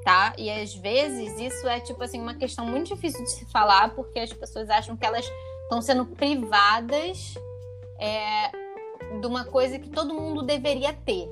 tá? 0.03 0.33
E 0.37 0.51
às 0.51 0.75
vezes 0.75 1.39
isso 1.39 1.65
é 1.65 1.79
tipo 1.79 2.03
assim 2.03 2.19
uma 2.19 2.35
questão 2.35 2.65
muito 2.65 2.93
difícil 2.93 3.23
de 3.23 3.31
se 3.31 3.45
falar 3.45 3.95
porque 3.95 4.19
as 4.19 4.33
pessoas 4.33 4.69
acham 4.69 4.97
que 4.97 5.05
elas 5.05 5.25
estão 5.63 5.81
sendo 5.81 6.05
privadas 6.07 7.35
é, 7.97 8.51
de 9.19 9.27
uma 9.27 9.45
coisa 9.45 9.77
que 9.77 9.89
todo 9.89 10.13
mundo 10.13 10.41
deveria 10.41 10.93
ter. 10.93 11.29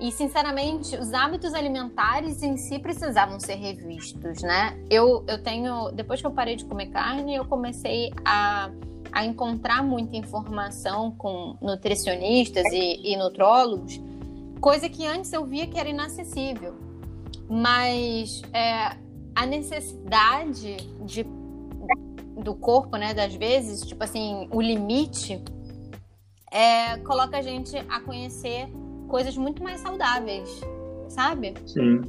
E, 0.00 0.12
sinceramente, 0.12 0.96
os 0.96 1.12
hábitos 1.12 1.54
alimentares 1.54 2.42
em 2.42 2.56
si 2.56 2.78
precisavam 2.78 3.40
ser 3.40 3.56
revistos, 3.56 4.42
né? 4.42 4.78
Eu, 4.88 5.24
eu 5.26 5.42
tenho. 5.42 5.90
Depois 5.90 6.20
que 6.20 6.26
eu 6.26 6.30
parei 6.30 6.54
de 6.54 6.64
comer 6.64 6.86
carne, 6.86 7.34
eu 7.34 7.44
comecei 7.44 8.12
a, 8.24 8.70
a 9.10 9.24
encontrar 9.24 9.82
muita 9.82 10.16
informação 10.16 11.10
com 11.12 11.56
nutricionistas 11.60 12.64
e, 12.72 13.12
e 13.12 13.16
nutrólogos, 13.16 14.00
coisa 14.60 14.88
que 14.88 15.04
antes 15.04 15.32
eu 15.32 15.44
via 15.44 15.66
que 15.66 15.78
era 15.78 15.88
inacessível. 15.88 16.76
Mas 17.50 18.42
é, 18.52 18.96
a 19.34 19.46
necessidade 19.46 20.76
de, 21.04 21.26
do 22.36 22.54
corpo, 22.54 22.96
né, 22.96 23.14
das 23.14 23.34
vezes, 23.34 23.80
tipo 23.80 24.04
assim, 24.04 24.48
o 24.52 24.60
limite 24.60 25.42
é, 26.52 26.96
coloca 26.98 27.38
a 27.38 27.42
gente 27.42 27.76
a 27.88 28.00
conhecer 28.00 28.68
coisas 29.08 29.36
muito 29.36 29.62
mais 29.62 29.80
saudáveis, 29.80 30.60
sabe? 31.08 31.54
Sim. 31.66 32.02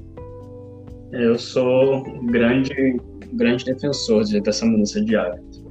Eu 1.12 1.38
sou 1.40 2.06
um 2.08 2.26
grande, 2.28 3.00
grande 3.34 3.66
defensor 3.66 4.24
dessa 4.42 4.66
mudança 4.66 5.04
de 5.04 5.16
hábito. 5.16 5.70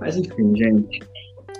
Mas 0.00 0.16
enfim, 0.16 0.54
gente. 0.56 1.00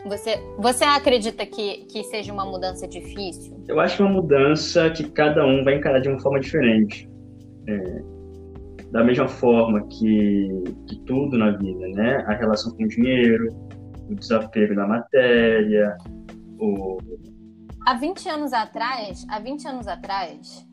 Você, 0.06 0.38
você 0.58 0.84
acredita 0.84 1.44
que, 1.44 1.78
que 1.86 2.04
seja 2.04 2.32
uma 2.32 2.44
mudança 2.44 2.86
difícil? 2.86 3.60
Eu 3.66 3.80
acho 3.80 4.02
uma 4.02 4.12
mudança 4.12 4.88
que 4.90 5.10
cada 5.10 5.44
um 5.44 5.64
vai 5.64 5.74
encarar 5.74 5.98
de 5.98 6.08
uma 6.08 6.20
forma 6.20 6.38
diferente. 6.38 7.10
É, 7.68 8.02
da 8.92 9.02
mesma 9.02 9.26
forma 9.26 9.84
que, 9.88 10.48
que 10.86 11.00
tudo 11.06 11.36
na 11.36 11.50
vida, 11.50 11.88
né? 11.88 12.24
A 12.28 12.34
relação 12.34 12.72
com 12.76 12.84
o 12.84 12.88
dinheiro, 12.88 13.48
o 14.08 14.14
desapego 14.14 14.74
da 14.74 14.86
matéria, 14.86 15.96
o... 16.58 16.98
Há 17.86 17.94
20 17.94 18.28
anos 18.28 18.52
atrás, 18.52 19.24
há 19.28 19.38
20 19.38 19.68
anos 19.68 19.86
atrás, 19.86 20.66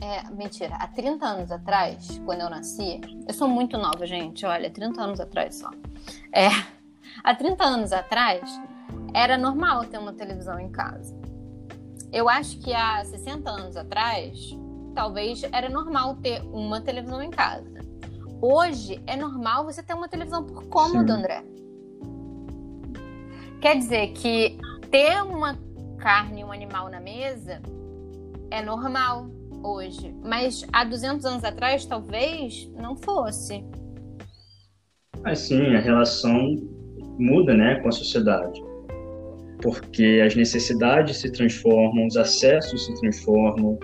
é, 0.00 0.30
mentira, 0.30 0.74
há 0.76 0.88
30 0.88 1.26
anos 1.26 1.52
atrás, 1.52 2.18
quando 2.24 2.40
eu 2.40 2.50
nasci, 2.50 3.00
eu 3.28 3.34
sou 3.34 3.46
muito 3.46 3.76
nova, 3.76 4.06
gente, 4.06 4.46
olha, 4.46 4.70
30 4.70 5.02
anos 5.02 5.20
atrás 5.20 5.56
só. 5.56 5.70
É, 6.34 6.48
há 7.22 7.34
30 7.34 7.62
anos 7.62 7.92
atrás, 7.92 8.40
era 9.12 9.36
normal 9.36 9.84
ter 9.84 9.98
uma 9.98 10.12
televisão 10.12 10.58
em 10.58 10.70
casa. 10.70 11.18
Eu 12.12 12.28
acho 12.28 12.58
que 12.60 12.72
há 12.72 13.04
60 13.04 13.50
anos 13.50 13.76
atrás, 13.76 14.56
talvez 14.94 15.42
era 15.52 15.68
normal 15.68 16.16
ter 16.16 16.40
uma 16.42 16.80
televisão 16.80 17.22
em 17.22 17.30
casa. 17.30 17.78
Hoje 18.40 19.02
é 19.06 19.16
normal 19.16 19.64
você 19.64 19.82
ter 19.82 19.94
uma 19.94 20.08
televisão 20.08 20.44
por 20.44 20.64
cômodo, 20.68 21.12
Sim. 21.12 21.18
André. 21.18 21.44
Quer 23.60 23.76
dizer 23.76 24.12
que 24.12 24.56
ter 24.90 25.22
uma 25.22 25.58
carne, 25.98 26.42
um 26.42 26.50
animal 26.50 26.88
na 26.88 26.98
mesa 26.98 27.60
é 28.50 28.62
normal 28.62 29.26
hoje, 29.62 30.14
mas 30.24 30.66
há 30.72 30.82
200 30.82 31.26
anos 31.26 31.44
atrás 31.44 31.84
talvez 31.84 32.70
não 32.74 32.96
fosse. 32.96 33.62
Assim, 35.24 35.74
a 35.74 35.78
relação 35.78 36.56
muda, 37.18 37.54
né, 37.54 37.74
com 37.80 37.88
a 37.88 37.92
sociedade. 37.92 38.62
Porque 39.60 40.22
as 40.24 40.34
necessidades 40.34 41.18
se 41.18 41.30
transformam, 41.30 42.06
os 42.06 42.16
acessos 42.16 42.86
se 42.86 42.94
transformam. 42.98 43.78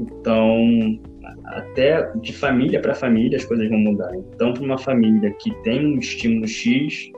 Então, 0.00 0.98
até 1.44 2.10
de 2.16 2.32
família 2.32 2.80
para 2.80 2.94
família 2.94 3.36
as 3.36 3.44
coisas 3.44 3.68
vão 3.68 3.78
mudar. 3.78 4.10
Então, 4.16 4.54
para 4.54 4.62
uma 4.62 4.78
família 4.78 5.30
que 5.32 5.54
tem 5.62 5.86
um 5.86 5.98
estímulo 5.98 6.48
X, 6.48 7.12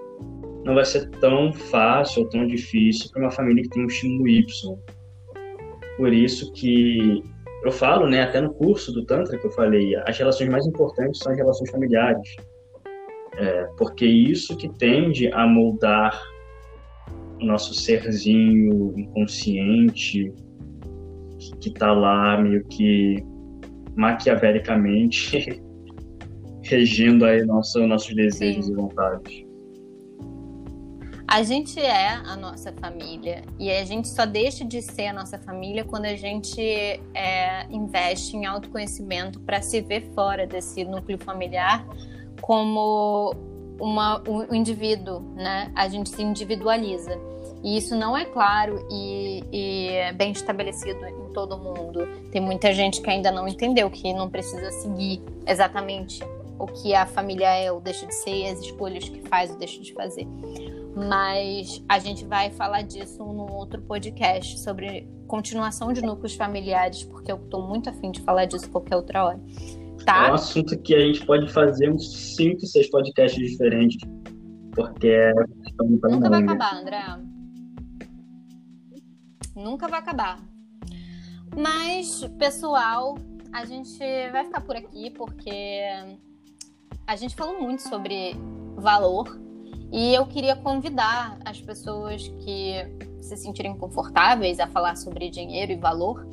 não 0.68 0.74
vai 0.74 0.84
ser 0.84 1.08
tão 1.12 1.50
fácil 1.50 2.24
ou 2.24 2.28
tão 2.28 2.46
difícil 2.46 3.10
para 3.10 3.22
uma 3.22 3.30
família 3.30 3.62
que 3.62 3.70
tem 3.70 3.84
um 3.84 3.86
estímulo 3.86 4.28
Y. 4.28 4.78
por 5.96 6.12
isso 6.12 6.52
que 6.52 7.24
eu 7.64 7.72
falo, 7.72 8.06
né, 8.06 8.22
até 8.22 8.40
no 8.40 8.52
curso 8.52 8.92
do 8.92 9.04
Tantra 9.06 9.38
que 9.38 9.46
eu 9.46 9.50
falei, 9.50 9.96
as 9.96 10.16
relações 10.16 10.50
mais 10.50 10.66
importantes 10.66 11.20
são 11.20 11.32
as 11.32 11.38
relações 11.38 11.70
familiares. 11.70 12.36
É, 13.36 13.66
porque 13.78 14.04
isso 14.04 14.56
que 14.56 14.68
tende 14.74 15.32
a 15.32 15.46
moldar 15.46 16.20
o 17.40 17.44
nosso 17.46 17.72
serzinho 17.72 18.92
inconsciente, 18.96 20.32
que 21.60 21.68
está 21.68 21.92
lá 21.92 22.40
meio 22.40 22.64
que 22.66 23.16
maquiavelicamente 23.96 25.62
regendo 26.62 27.24
aí 27.24 27.44
nosso, 27.44 27.86
nossos 27.86 28.14
desejos 28.14 28.66
Sim. 28.66 28.72
e 28.72 28.76
vontades. 28.76 29.47
A 31.28 31.42
gente 31.42 31.78
é 31.78 32.08
a 32.08 32.34
nossa 32.36 32.72
família 32.72 33.42
e 33.58 33.70
a 33.70 33.84
gente 33.84 34.08
só 34.08 34.24
deixa 34.24 34.64
de 34.64 34.80
ser 34.80 35.08
a 35.08 35.12
nossa 35.12 35.38
família 35.38 35.84
quando 35.84 36.06
a 36.06 36.16
gente 36.16 36.58
é, 36.58 37.66
investe 37.68 38.34
em 38.34 38.46
autoconhecimento 38.46 39.38
para 39.40 39.60
se 39.60 39.82
ver 39.82 40.10
fora 40.14 40.46
desse 40.46 40.84
núcleo 40.84 41.18
familiar 41.18 41.86
como 42.40 43.34
uma, 43.78 44.22
um 44.26 44.54
indivíduo, 44.54 45.20
né? 45.36 45.70
A 45.74 45.86
gente 45.86 46.08
se 46.08 46.22
individualiza. 46.22 47.20
E 47.62 47.76
isso 47.76 47.94
não 47.94 48.16
é 48.16 48.24
claro 48.24 48.86
e, 48.90 49.44
e 49.52 50.12
bem 50.14 50.32
estabelecido 50.32 51.04
em 51.04 51.32
todo 51.34 51.58
mundo. 51.58 52.08
Tem 52.32 52.40
muita 52.40 52.72
gente 52.72 53.02
que 53.02 53.10
ainda 53.10 53.30
não 53.30 53.46
entendeu 53.46 53.90
que 53.90 54.14
não 54.14 54.30
precisa 54.30 54.72
seguir 54.72 55.20
exatamente 55.46 56.24
o 56.58 56.66
que 56.66 56.94
a 56.94 57.04
família 57.04 57.54
é 57.54 57.70
ou 57.70 57.82
deixa 57.82 58.06
de 58.06 58.14
ser, 58.14 58.46
as 58.46 58.60
escolhas 58.60 59.06
que 59.06 59.20
faz 59.28 59.50
ou 59.50 59.58
deixa 59.58 59.78
de 59.82 59.92
fazer 59.92 60.26
mas 60.97 61.84
a 61.89 61.99
gente 61.99 62.24
vai 62.24 62.51
falar 62.51 62.82
disso 62.82 63.24
num 63.24 63.53
outro 63.53 63.80
podcast 63.82 64.59
sobre 64.61 65.09
continuação 65.26 65.93
de 65.93 66.03
núcleos 66.03 66.34
familiares, 66.34 67.05
porque 67.05 67.30
eu 67.30 67.36
estou 67.36 67.66
muito 67.66 67.91
afim 67.91 68.11
de 68.11 68.20
falar 68.20 68.47
disso 68.47 68.70
qualquer 68.70 68.97
outra 68.97 69.26
hora. 69.26 69.41
Tá? 70.05 70.28
É 70.28 70.30
um 70.30 70.34
assunto 70.34 70.78
que 70.78 70.95
a 70.95 71.01
gente 71.01 71.24
pode 71.26 71.53
fazer 71.53 71.91
uns 71.91 72.34
5, 72.36 72.66
6 72.66 72.91
podcasts 72.91 73.51
diferentes, 73.51 73.99
porque 74.74 75.09
é. 75.09 75.32
Nunca 75.80 76.30
vai 76.30 76.43
acabar, 76.43 76.74
André. 76.74 77.05
Nunca 79.55 79.89
vai 79.89 79.99
acabar. 80.01 80.41
Mas, 81.57 82.24
pessoal, 82.39 83.16
a 83.53 83.64
gente 83.64 83.99
vai 84.30 84.45
ficar 84.45 84.61
por 84.61 84.76
aqui 84.76 85.11
porque 85.11 85.80
a 87.07 87.16
gente 87.16 87.34
falou 87.34 87.61
muito 87.61 87.82
sobre 87.82 88.34
valor 88.76 89.47
e 89.91 90.14
eu 90.14 90.26
queria 90.26 90.57
convidar 90.57 91.39
as 91.45 91.61
pessoas 91.61 92.28
que 92.45 92.74
se 93.20 93.36
sentirem 93.36 93.76
confortáveis 93.76 94.61
a 94.61 94.66
falar 94.66 94.97
sobre 94.97 95.30
dinheiro 95.30 95.72
e 95.72 95.76
valor 95.76 96.26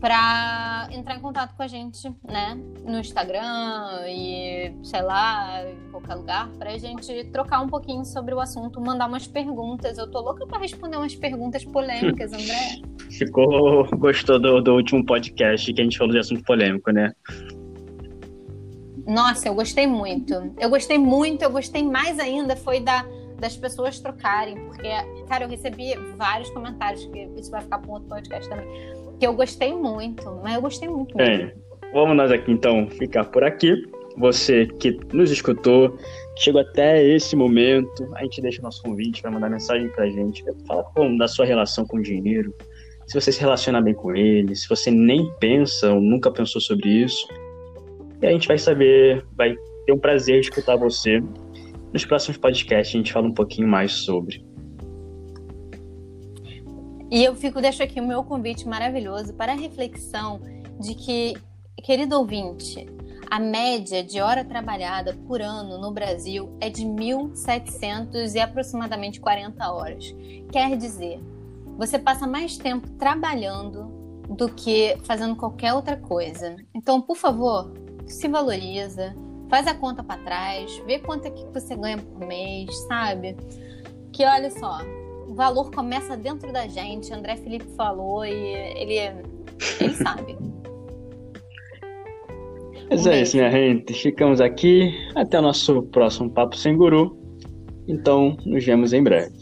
para 0.00 0.88
entrar 0.90 1.16
em 1.16 1.20
contato 1.20 1.54
com 1.54 1.62
a 1.62 1.68
gente, 1.68 2.10
né, 2.26 2.58
no 2.84 2.98
Instagram 2.98 4.00
e 4.08 4.72
sei 4.82 5.02
lá, 5.02 5.62
em 5.68 5.90
qualquer 5.90 6.14
lugar, 6.14 6.48
para 6.58 6.70
a 6.70 6.78
gente 6.78 7.24
trocar 7.24 7.60
um 7.60 7.68
pouquinho 7.68 8.04
sobre 8.04 8.34
o 8.34 8.40
assunto, 8.40 8.80
mandar 8.80 9.06
umas 9.06 9.26
perguntas. 9.26 9.98
Eu 9.98 10.10
tô 10.10 10.20
louca 10.20 10.46
para 10.46 10.58
responder 10.58 10.96
umas 10.96 11.14
perguntas 11.14 11.64
polêmicas, 11.66 12.32
André. 12.32 12.80
Ficou 13.12 13.86
gostou 13.98 14.38
do, 14.38 14.62
do 14.62 14.74
último 14.74 15.04
podcast 15.04 15.70
que 15.70 15.80
a 15.80 15.84
gente 15.84 15.98
falou 15.98 16.14
de 16.14 16.20
assunto 16.20 16.42
polêmico, 16.44 16.90
né? 16.90 17.12
Nossa, 19.10 19.48
eu 19.48 19.54
gostei 19.54 19.88
muito. 19.88 20.54
Eu 20.56 20.70
gostei 20.70 20.96
muito, 20.96 21.42
eu 21.42 21.50
gostei 21.50 21.82
mais 21.82 22.20
ainda 22.20 22.54
foi 22.54 22.78
da, 22.78 23.04
das 23.40 23.56
pessoas 23.56 23.98
trocarem, 23.98 24.54
porque, 24.66 24.88
cara, 25.28 25.44
eu 25.44 25.48
recebi 25.48 25.94
vários 26.16 26.48
comentários, 26.50 27.04
que 27.06 27.28
isso 27.36 27.50
vai 27.50 27.60
ficar 27.60 27.78
para 27.78 27.90
um 27.90 27.94
outro 27.94 28.08
podcast 28.08 28.48
também, 28.48 28.66
que 29.18 29.26
eu 29.26 29.34
gostei 29.34 29.74
muito, 29.74 30.24
mas 30.44 30.54
eu 30.54 30.62
gostei 30.62 30.88
muito 30.88 31.16
mesmo. 31.16 31.44
É, 31.44 31.54
vamos 31.92 32.16
nós 32.16 32.30
aqui 32.30 32.52
então 32.52 32.88
ficar 32.88 33.24
por 33.24 33.42
aqui. 33.42 33.84
Você 34.16 34.66
que 34.66 34.96
nos 35.12 35.30
escutou, 35.32 35.96
chegou 36.36 36.60
até 36.60 37.04
esse 37.04 37.34
momento, 37.34 38.08
a 38.14 38.22
gente 38.22 38.40
deixa 38.40 38.60
o 38.60 38.62
nosso 38.62 38.80
convite, 38.82 39.22
vai 39.22 39.32
mandar 39.32 39.50
mensagem 39.50 39.88
pra 39.88 40.08
gente, 40.08 40.44
falar 40.68 40.84
como 40.84 41.18
da 41.18 41.26
sua 41.26 41.44
relação 41.44 41.84
com 41.84 41.96
o 41.96 42.02
dinheiro, 42.02 42.54
se 43.06 43.20
você 43.20 43.32
se 43.32 43.40
relaciona 43.40 43.80
bem 43.80 43.92
com 43.92 44.14
ele, 44.14 44.54
se 44.54 44.68
você 44.68 44.88
nem 44.88 45.28
pensa 45.40 45.92
ou 45.92 46.00
nunca 46.00 46.30
pensou 46.30 46.60
sobre 46.60 46.88
isso, 46.88 47.26
e 48.22 48.26
a 48.26 48.30
gente 48.30 48.46
vai 48.46 48.58
saber, 48.58 49.24
vai 49.36 49.54
ter 49.86 49.92
um 49.92 49.98
prazer 49.98 50.40
de 50.40 50.48
escutar 50.48 50.76
você. 50.76 51.22
Nos 51.92 52.04
próximos 52.04 52.36
podcasts 52.36 52.94
a 52.94 52.98
gente 52.98 53.12
fala 53.12 53.26
um 53.26 53.34
pouquinho 53.34 53.66
mais 53.66 53.92
sobre. 53.92 54.44
E 57.10 57.24
eu 57.24 57.34
fico, 57.34 57.60
deixo 57.60 57.82
aqui 57.82 58.00
o 58.00 58.06
meu 58.06 58.22
convite 58.22 58.68
maravilhoso 58.68 59.34
para 59.34 59.52
a 59.52 59.56
reflexão 59.56 60.40
de 60.78 60.94
que, 60.94 61.34
querido 61.82 62.16
ouvinte, 62.16 62.86
a 63.28 63.40
média 63.40 64.02
de 64.04 64.20
hora 64.20 64.44
trabalhada 64.44 65.16
por 65.26 65.40
ano 65.42 65.78
no 65.78 65.90
Brasil 65.90 66.56
é 66.60 66.70
de 66.70 66.84
1.700 66.84 68.34
e 68.34 68.38
aproximadamente 68.38 69.20
40 69.20 69.72
horas. 69.72 70.14
Quer 70.52 70.76
dizer, 70.76 71.20
você 71.76 71.98
passa 71.98 72.26
mais 72.26 72.56
tempo 72.56 72.88
trabalhando 72.92 74.00
do 74.28 74.48
que 74.48 74.96
fazendo 75.02 75.34
qualquer 75.34 75.74
outra 75.74 75.96
coisa. 75.96 76.56
Então, 76.74 77.00
por 77.00 77.16
favor, 77.16 77.72
se 78.12 78.28
valoriza, 78.28 79.14
faz 79.48 79.66
a 79.66 79.74
conta 79.74 80.02
para 80.02 80.20
trás, 80.22 80.82
vê 80.86 80.98
quanto 80.98 81.26
é 81.26 81.30
que 81.30 81.44
você 81.52 81.74
ganha 81.76 81.98
por 81.98 82.26
mês, 82.26 82.74
sabe? 82.86 83.36
Que 84.12 84.24
olha 84.24 84.50
só, 84.50 84.78
o 85.26 85.34
valor 85.34 85.70
começa 85.70 86.16
dentro 86.16 86.52
da 86.52 86.66
gente. 86.66 87.12
André 87.12 87.36
Felipe 87.36 87.66
falou 87.76 88.24
e 88.24 88.30
ele, 88.30 88.98
ele 89.80 89.94
sabe. 89.94 90.36
Mas 92.90 93.06
um 93.06 93.10
é 93.10 93.22
isso, 93.22 93.36
minha 93.36 93.50
gente. 93.50 93.94
Ficamos 93.94 94.40
aqui. 94.40 94.92
Até 95.14 95.38
o 95.38 95.42
nosso 95.42 95.82
próximo 95.84 96.28
Papo 96.28 96.56
Sem 96.56 96.76
Guru. 96.76 97.16
Então, 97.86 98.36
nos 98.44 98.64
vemos 98.64 98.92
em 98.92 99.02
breve. 99.02 99.39